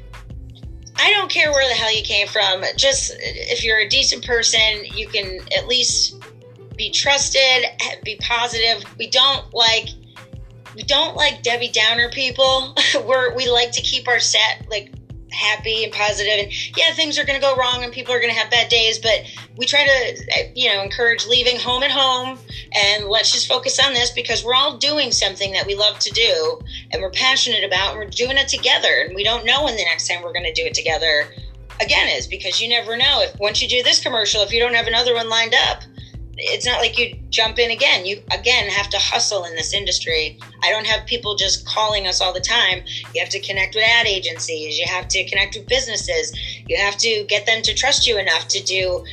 I 0.95 1.11
don't 1.11 1.29
care 1.29 1.51
where 1.51 1.67
the 1.67 1.73
hell 1.73 1.93
you 1.93 2.03
came 2.03 2.27
from. 2.27 2.63
Just 2.77 3.13
if 3.19 3.63
you're 3.63 3.79
a 3.79 3.87
decent 3.87 4.25
person, 4.25 4.85
you 4.95 5.07
can 5.07 5.39
at 5.57 5.67
least 5.67 6.22
be 6.75 6.89
trusted, 6.89 7.65
be 8.03 8.17
positive. 8.21 8.83
We 8.97 9.09
don't 9.09 9.53
like 9.53 9.89
we 10.75 10.83
don't 10.83 11.15
like 11.15 11.43
Debbie 11.43 11.69
Downer 11.69 12.09
people. 12.09 12.75
We're 13.05 13.35
we 13.35 13.49
like 13.49 13.71
to 13.73 13.81
keep 13.81 14.07
our 14.07 14.19
set 14.19 14.65
like 14.69 14.93
happy 15.33 15.83
and 15.83 15.91
positive 15.91 16.33
and 16.37 16.77
yeah 16.77 16.93
things 16.93 17.17
are 17.17 17.25
going 17.25 17.39
to 17.39 17.45
go 17.45 17.55
wrong 17.55 17.83
and 17.83 17.91
people 17.91 18.13
are 18.13 18.19
going 18.19 18.31
to 18.31 18.39
have 18.39 18.49
bad 18.51 18.69
days 18.69 18.99
but 18.99 19.21
we 19.57 19.65
try 19.65 19.83
to 19.83 20.51
you 20.55 20.71
know 20.71 20.81
encourage 20.81 21.25
leaving 21.25 21.59
home 21.59 21.83
at 21.83 21.91
home 21.91 22.37
and 22.73 23.05
let's 23.05 23.31
just 23.31 23.47
focus 23.47 23.79
on 23.83 23.93
this 23.93 24.11
because 24.11 24.43
we're 24.43 24.53
all 24.53 24.77
doing 24.77 25.11
something 25.11 25.51
that 25.51 25.65
we 25.65 25.75
love 25.75 25.97
to 25.99 26.11
do 26.11 26.59
and 26.91 27.01
we're 27.01 27.11
passionate 27.11 27.63
about 27.63 27.91
and 27.91 27.99
we're 27.99 28.09
doing 28.09 28.37
it 28.37 28.47
together 28.47 29.05
and 29.05 29.15
we 29.15 29.23
don't 29.23 29.45
know 29.45 29.63
when 29.63 29.75
the 29.75 29.83
next 29.83 30.07
time 30.07 30.21
we're 30.21 30.33
going 30.33 30.45
to 30.45 30.53
do 30.53 30.65
it 30.65 30.73
together 30.73 31.25
again 31.81 32.07
is 32.09 32.27
because 32.27 32.61
you 32.61 32.69
never 32.69 32.95
know 32.95 33.21
if 33.21 33.37
once 33.39 33.61
you 33.61 33.67
do 33.67 33.81
this 33.83 34.01
commercial 34.01 34.43
if 34.43 34.53
you 34.53 34.59
don't 34.59 34.75
have 34.75 34.87
another 34.87 35.15
one 35.15 35.29
lined 35.29 35.55
up 35.69 35.81
it's 36.37 36.65
not 36.65 36.79
like 36.79 36.97
you 36.97 37.15
jump 37.29 37.59
in 37.59 37.71
again. 37.71 38.05
You 38.05 38.21
again 38.31 38.69
have 38.69 38.89
to 38.89 38.97
hustle 38.97 39.45
in 39.45 39.55
this 39.55 39.73
industry. 39.73 40.39
I 40.63 40.71
don't 40.71 40.87
have 40.87 41.05
people 41.05 41.35
just 41.35 41.65
calling 41.65 42.07
us 42.07 42.21
all 42.21 42.33
the 42.33 42.39
time. 42.39 42.83
You 43.13 43.21
have 43.21 43.29
to 43.29 43.39
connect 43.39 43.75
with 43.75 43.83
ad 43.83 44.07
agencies. 44.07 44.77
You 44.79 44.87
have 44.87 45.07
to 45.09 45.23
connect 45.25 45.55
with 45.55 45.67
businesses. 45.67 46.33
You 46.67 46.77
have 46.77 46.97
to 46.97 47.25
get 47.27 47.45
them 47.45 47.61
to 47.63 47.73
trust 47.73 48.07
you 48.07 48.17
enough 48.17 48.47
to 48.49 48.63
do 48.63 49.03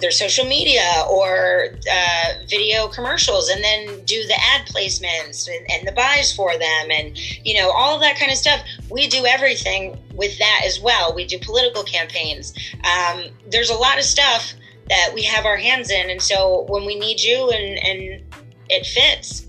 their 0.00 0.10
social 0.10 0.46
media 0.46 1.04
or 1.10 1.76
uh, 1.92 2.32
video 2.48 2.88
commercials 2.88 3.50
and 3.50 3.62
then 3.62 4.02
do 4.04 4.22
the 4.26 4.34
ad 4.54 4.66
placements 4.66 5.46
and, 5.46 5.70
and, 5.70 5.86
the 5.86 5.92
buys 5.92 6.34
for 6.34 6.56
them 6.56 6.90
and 6.90 7.18
you 7.46 7.60
know 7.60 7.70
all 7.70 7.98
that 7.98 8.18
kind 8.18 8.32
of 8.32 8.38
stuff 8.38 8.60
we 8.90 9.06
do 9.06 9.26
everything 9.26 9.94
with 10.14 10.38
that 10.38 10.62
as 10.64 10.80
well 10.80 11.14
we 11.14 11.26
do 11.26 11.38
political 11.38 11.82
campaigns 11.82 12.54
um, 12.84 13.24
there's 13.50 13.68
a 13.68 13.74
lot 13.74 13.98
of 13.98 14.04
stuff 14.04 14.54
that 14.88 15.10
we 15.14 15.22
have 15.22 15.46
our 15.46 15.56
hands 15.56 15.90
in. 15.90 16.10
And 16.10 16.20
so 16.20 16.66
when 16.68 16.84
we 16.84 16.98
need 16.98 17.20
you 17.20 17.50
and, 17.50 17.78
and 17.84 18.22
it 18.68 18.86
fits 18.86 19.46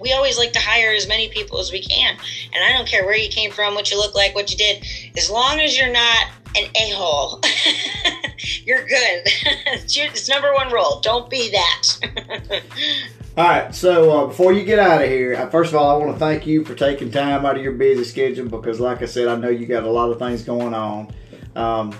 we 0.00 0.12
always 0.12 0.38
like 0.38 0.52
to 0.52 0.58
hire 0.58 0.92
as 0.92 1.08
many 1.08 1.28
people 1.28 1.58
as 1.58 1.72
we 1.72 1.82
can. 1.82 2.16
And 2.54 2.64
i 2.64 2.72
don't 2.72 2.88
care 2.88 3.04
where 3.04 3.16
you 3.16 3.28
came 3.28 3.50
from 3.50 3.74
what 3.74 3.90
you 3.90 3.98
look 3.98 4.14
like 4.14 4.34
what 4.34 4.50
you 4.50 4.56
did 4.56 4.84
as 5.16 5.30
long 5.30 5.60
as 5.60 5.78
you're 5.78 5.92
not 5.92 6.28
an 6.56 6.70
a-hole 6.74 7.40
you're 8.64 8.86
good. 8.86 9.26
It's, 9.88 10.28
number 10.28 10.52
one 10.54 10.72
rule. 10.72 11.00
Don't 11.00 11.28
be 11.28 11.50
that. 11.50 12.62
All 13.36 13.44
right 13.44 13.74
so 13.74 14.18
uh, 14.18 14.26
before 14.26 14.52
you 14.52 14.64
get 14.64 14.78
out 14.78 15.02
of 15.02 15.08
here 15.10 15.46
first 15.50 15.72
of 15.72 15.76
all 15.76 15.90
i 15.90 16.04
want 16.04 16.14
to 16.14 16.18
thank 16.18 16.46
you 16.46 16.64
for 16.64 16.74
taking 16.74 17.10
time 17.10 17.44
out 17.44 17.56
of 17.56 17.62
your 17.62 17.72
busy 17.72 18.04
schedule 18.04 18.48
because 18.48 18.80
like 18.80 19.02
i 19.02 19.04
said 19.04 19.28
i 19.28 19.36
know 19.36 19.50
you 19.50 19.66
got 19.66 19.84
a 19.84 19.90
lot 19.90 20.10
of 20.10 20.18
things 20.18 20.42
going 20.42 20.72
on. 20.72 21.12
Um, 21.54 21.94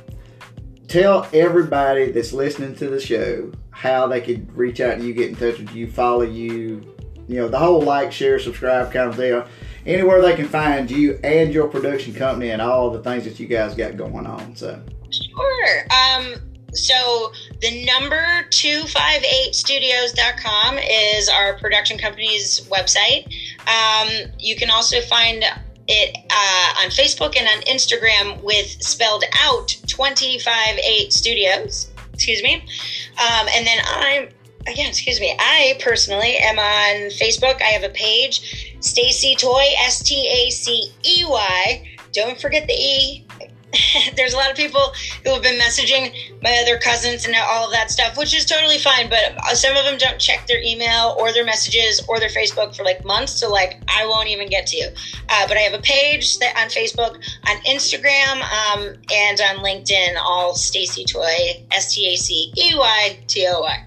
tell 0.89 1.29
everybody 1.33 2.13
that's 2.13 2.33
listening 2.33 2.75
to 2.77 2.89
the 2.89 3.01
show 3.01 3.51
how 3.71 4.07
they 4.07 4.21
could 4.21 4.55
reach 4.57 4.81
out 4.81 4.99
to 4.99 5.05
you 5.05 5.13
get 5.13 5.29
in 5.29 5.37
touch 5.37 5.59
with 5.59 5.75
you 5.75 5.91
follow 5.91 6.23
you 6.23 6.95
you 7.29 7.37
know 7.37 7.49
the 7.49 7.59
whole 7.59 7.83
like 7.83 8.13
share 8.13 8.39
subscribe 8.39 8.93
kind 8.93 9.11
of 9.11 9.17
deal 9.17 9.47
anywhere 9.87 10.21
they 10.21 10.35
can 10.35 10.49
find 10.49 10.91
you 10.91 11.21
and 11.23 11.55
your 11.55 11.69
production 11.69 12.13
company 12.13 12.51
and 12.51 12.61
all 12.61 12.91
the 12.91 13.01
things 13.03 13.25
that 13.25 13.39
you 13.39 13.47
guys 13.47 13.75
got 13.75 13.97
going 13.97 14.27
on. 14.27 14.57
So 14.57 14.83
sure. 15.11 15.87
Um, 15.91 16.35
so 16.73 17.31
the 17.61 17.87
number 17.87 18.45
258studios.com 18.51 20.79
is 20.79 21.29
our 21.29 21.57
production 21.59 21.99
company's 21.99 22.69
website. 22.69 23.27
Um, 23.67 24.09
you 24.39 24.57
can 24.57 24.71
also 24.71 25.01
find 25.03 25.45
it 25.89 26.17
uh, 26.31 26.85
on 26.85 26.91
Facebook 26.91 27.37
and 27.37 27.47
on 27.49 27.63
Instagram 27.65 28.43
with 28.43 28.83
spelled 28.83 29.25
out 29.43 29.69
258 29.87 31.13
studios. 31.13 31.91
Excuse 32.13 32.43
me. 32.43 32.55
Um, 32.55 33.47
and 33.55 33.67
then 33.67 33.79
I'm 33.87 34.29
again, 34.67 34.89
excuse 34.89 35.21
me. 35.21 35.37
I 35.39 35.79
personally 35.81 36.37
am 36.39 36.59
on 36.59 37.11
Facebook. 37.11 37.61
I 37.63 37.67
have 37.67 37.85
a 37.85 37.93
page 37.93 38.77
Stacey 38.81 39.35
Toy, 39.37 39.65
S 39.79 40.03
T 40.03 40.29
A 40.29 40.51
C 40.51 40.93
E 41.05 41.25
Y. 41.27 41.89
Don't 42.13 42.41
forget 42.41 42.67
the 42.67 42.75
E. 42.75 43.26
There's 44.17 44.33
a 44.33 44.37
lot 44.37 44.51
of 44.51 44.57
people 44.57 44.93
who 45.25 45.31
have 45.31 45.43
been 45.43 45.59
messaging 45.59 46.15
my 46.43 46.59
other 46.63 46.79
cousins 46.79 47.27
and 47.27 47.35
all 47.37 47.67
of 47.67 47.73
that 47.73 47.91
stuff, 47.91 48.17
which 48.17 48.35
is 48.35 48.45
totally 48.45 48.79
fine. 48.79 49.11
But 49.11 49.39
some 49.57 49.77
of 49.77 49.85
them 49.85 49.99
don't 49.99 50.19
check 50.19 50.47
their 50.47 50.61
email 50.63 51.17
or 51.19 51.33
their 51.33 51.45
messages 51.45 52.05
or 52.09 52.21
their 52.21 52.29
Facebook 52.29 52.77
for 52.77 52.85
like 52.85 53.05
months. 53.05 53.33
So, 53.33 53.51
like, 53.51 53.83
I 53.89 54.07
won't 54.07 54.29
even 54.29 54.49
get 54.49 54.67
to 54.69 54.77
you. 54.77 54.89
Uh, 55.29 55.49
but 55.49 55.57
I 55.57 55.61
have 55.61 55.75
a 55.75 55.83
page 55.83 56.39
that 56.39 56.57
on 56.57 56.69
Facebook, 56.69 57.17
on 57.49 57.57
Instagram, 57.65 58.43
um, 58.43 58.95
and 59.13 59.41
on 59.41 59.65
LinkedIn, 59.65 60.17
all 60.19 60.55
Stacey 60.55 61.05
Toy, 61.05 61.65
S 61.73 61.95
T 61.95 62.13
A 62.13 62.17
C 62.17 62.53
E 62.57 62.75
Y 62.77 63.19
T 63.27 63.47
O 63.49 63.61
Y. 63.61 63.87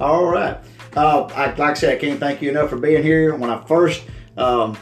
All 0.00 0.24
right. 0.24 0.56
Uh, 0.96 1.24
I, 1.34 1.46
like 1.46 1.60
I 1.60 1.74
said, 1.74 1.94
I 1.94 1.98
can't 2.00 2.18
thank 2.18 2.42
you 2.42 2.50
enough 2.50 2.70
for 2.70 2.76
being 2.76 3.02
here. 3.02 3.34
When 3.34 3.50
I 3.50 3.62
first, 3.66 4.02
um, 4.36 4.76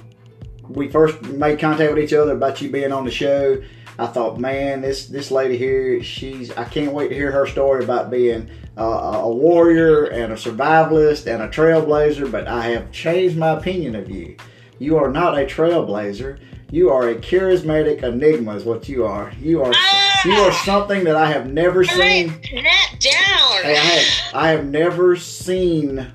we 0.68 0.88
first 0.88 1.20
made 1.22 1.58
contact 1.58 1.92
with 1.92 2.02
each 2.02 2.12
other 2.12 2.32
about 2.32 2.60
you 2.62 2.70
being 2.70 2.92
on 2.92 3.04
the 3.04 3.10
show, 3.10 3.60
I 3.98 4.06
thought, 4.06 4.38
man, 4.38 4.80
this 4.80 5.06
this 5.06 5.30
lady 5.30 5.58
here, 5.58 6.02
she's. 6.02 6.52
I 6.52 6.64
can't 6.64 6.92
wait 6.92 7.08
to 7.08 7.14
hear 7.14 7.32
her 7.32 7.46
story 7.46 7.82
about 7.82 8.10
being 8.10 8.48
uh, 8.76 8.82
a 9.24 9.28
warrior 9.28 10.04
and 10.04 10.32
a 10.32 10.36
survivalist 10.36 11.26
and 11.26 11.42
a 11.42 11.48
trailblazer. 11.48 12.30
But 12.30 12.46
I 12.46 12.66
have 12.66 12.92
changed 12.92 13.36
my 13.36 13.50
opinion 13.50 13.96
of 13.96 14.08
you. 14.08 14.36
You 14.78 14.98
are 14.98 15.10
not 15.10 15.36
a 15.36 15.44
trailblazer. 15.44 16.38
You 16.70 16.90
are 16.90 17.08
a 17.08 17.14
charismatic 17.16 18.02
enigma, 18.02 18.54
is 18.54 18.64
what 18.64 18.88
you 18.88 19.04
are. 19.04 19.32
You 19.40 19.62
are 19.62 19.72
ah! 19.74 20.20
you 20.24 20.32
are 20.32 20.52
something 20.52 21.02
that 21.04 21.16
I 21.16 21.30
have 21.32 21.50
never 21.50 21.82
seen. 21.82 22.28
That 22.28 22.94
down. 23.00 23.62
Hey, 23.62 23.72
I 23.72 23.80
have 23.80 24.34
I 24.34 24.48
have 24.50 24.66
never 24.66 25.16
seen 25.16 26.06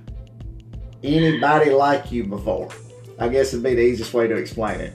anybody 1.04 1.72
like 1.72 2.14
you 2.14 2.24
before. 2.24 2.70
I 3.20 3.28
guess 3.28 3.50
it'd 3.50 3.64
be 3.64 3.76
the 3.76 3.82
easiest 3.82 4.14
way 4.14 4.28
to 4.28 4.36
explain 4.36 4.80
it. 4.80 4.94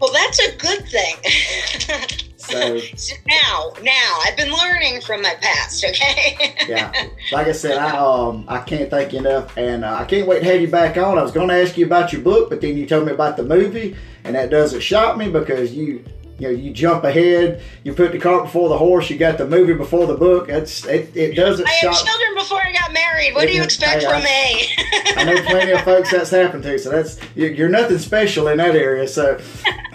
Well, 0.00 0.12
that's 0.12 0.38
a 0.38 0.56
good 0.56 0.88
thing. 0.88 2.16
So, 2.50 3.14
now, 3.26 3.72
now 3.82 4.18
I've 4.24 4.36
been 4.36 4.52
learning 4.52 5.00
from 5.00 5.22
my 5.22 5.34
past. 5.40 5.84
Okay. 5.84 6.54
yeah, 6.68 6.92
like 7.32 7.46
I 7.46 7.52
said, 7.52 7.78
I 7.78 7.96
um 7.96 8.44
I 8.48 8.58
can't 8.58 8.90
thank 8.90 9.12
you 9.12 9.20
enough, 9.20 9.56
and 9.56 9.84
uh, 9.84 9.94
I 9.94 10.04
can't 10.04 10.26
wait 10.26 10.40
to 10.40 10.46
have 10.46 10.60
you 10.60 10.68
back 10.68 10.96
on. 10.96 11.18
I 11.18 11.22
was 11.22 11.32
going 11.32 11.48
to 11.48 11.54
ask 11.54 11.76
you 11.76 11.86
about 11.86 12.12
your 12.12 12.22
book, 12.22 12.50
but 12.50 12.60
then 12.60 12.76
you 12.76 12.86
told 12.86 13.06
me 13.06 13.12
about 13.12 13.36
the 13.36 13.44
movie, 13.44 13.96
and 14.24 14.34
that 14.34 14.50
doesn't 14.50 14.80
shock 14.80 15.16
me 15.16 15.30
because 15.30 15.72
you 15.72 16.04
you 16.40 16.48
know 16.48 16.54
you 16.54 16.72
jump 16.72 17.04
ahead 17.04 17.62
you 17.84 17.92
put 17.92 18.12
the 18.12 18.18
cart 18.18 18.44
before 18.44 18.68
the 18.70 18.78
horse 18.78 19.10
you 19.10 19.18
got 19.18 19.36
the 19.36 19.46
movie 19.46 19.74
before 19.74 20.06
the 20.06 20.14
book 20.16 20.48
It's 20.48 20.86
it, 20.86 21.14
it 21.14 21.34
doesn't 21.34 21.68
i 21.68 21.70
had 21.70 21.92
children 21.92 22.34
before 22.34 22.60
i 22.64 22.72
got 22.72 22.92
married 22.92 23.34
what 23.34 23.46
do 23.46 23.54
you 23.54 23.62
expect 23.62 24.02
from 24.02 24.22
me 24.22 24.68
i 25.16 25.24
know 25.24 25.42
plenty 25.42 25.72
of 25.72 25.82
folks 25.82 26.10
that's 26.10 26.30
happened 26.30 26.62
to 26.62 26.78
so 26.78 26.90
that's 26.90 27.20
you're 27.34 27.68
nothing 27.68 27.98
special 27.98 28.48
in 28.48 28.56
that 28.56 28.74
area 28.74 29.06
so 29.06 29.38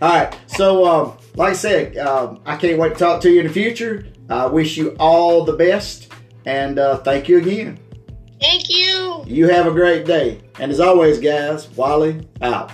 all 0.00 0.08
right 0.08 0.38
so 0.46 0.86
um, 0.86 1.12
like 1.36 1.50
i 1.50 1.54
said 1.54 1.96
um, 1.98 2.40
i 2.44 2.56
can't 2.56 2.78
wait 2.78 2.92
to 2.92 2.98
talk 2.98 3.20
to 3.22 3.30
you 3.30 3.40
in 3.40 3.46
the 3.46 3.52
future. 3.52 4.06
I 4.28 4.46
wish 4.46 4.76
you 4.76 4.94
all 5.00 5.44
the 5.44 5.54
best 5.54 6.12
and 6.46 6.78
uh, 6.78 6.98
thank 6.98 7.28
you 7.28 7.38
again. 7.38 7.80
Thank 8.40 8.70
you. 8.70 9.24
You 9.26 9.48
have 9.48 9.66
a 9.66 9.72
great 9.72 10.06
day. 10.06 10.40
And 10.58 10.70
as 10.70 10.80
always 10.80 11.18
guys 11.18 11.68
wally 11.70 12.28
out 12.40 12.70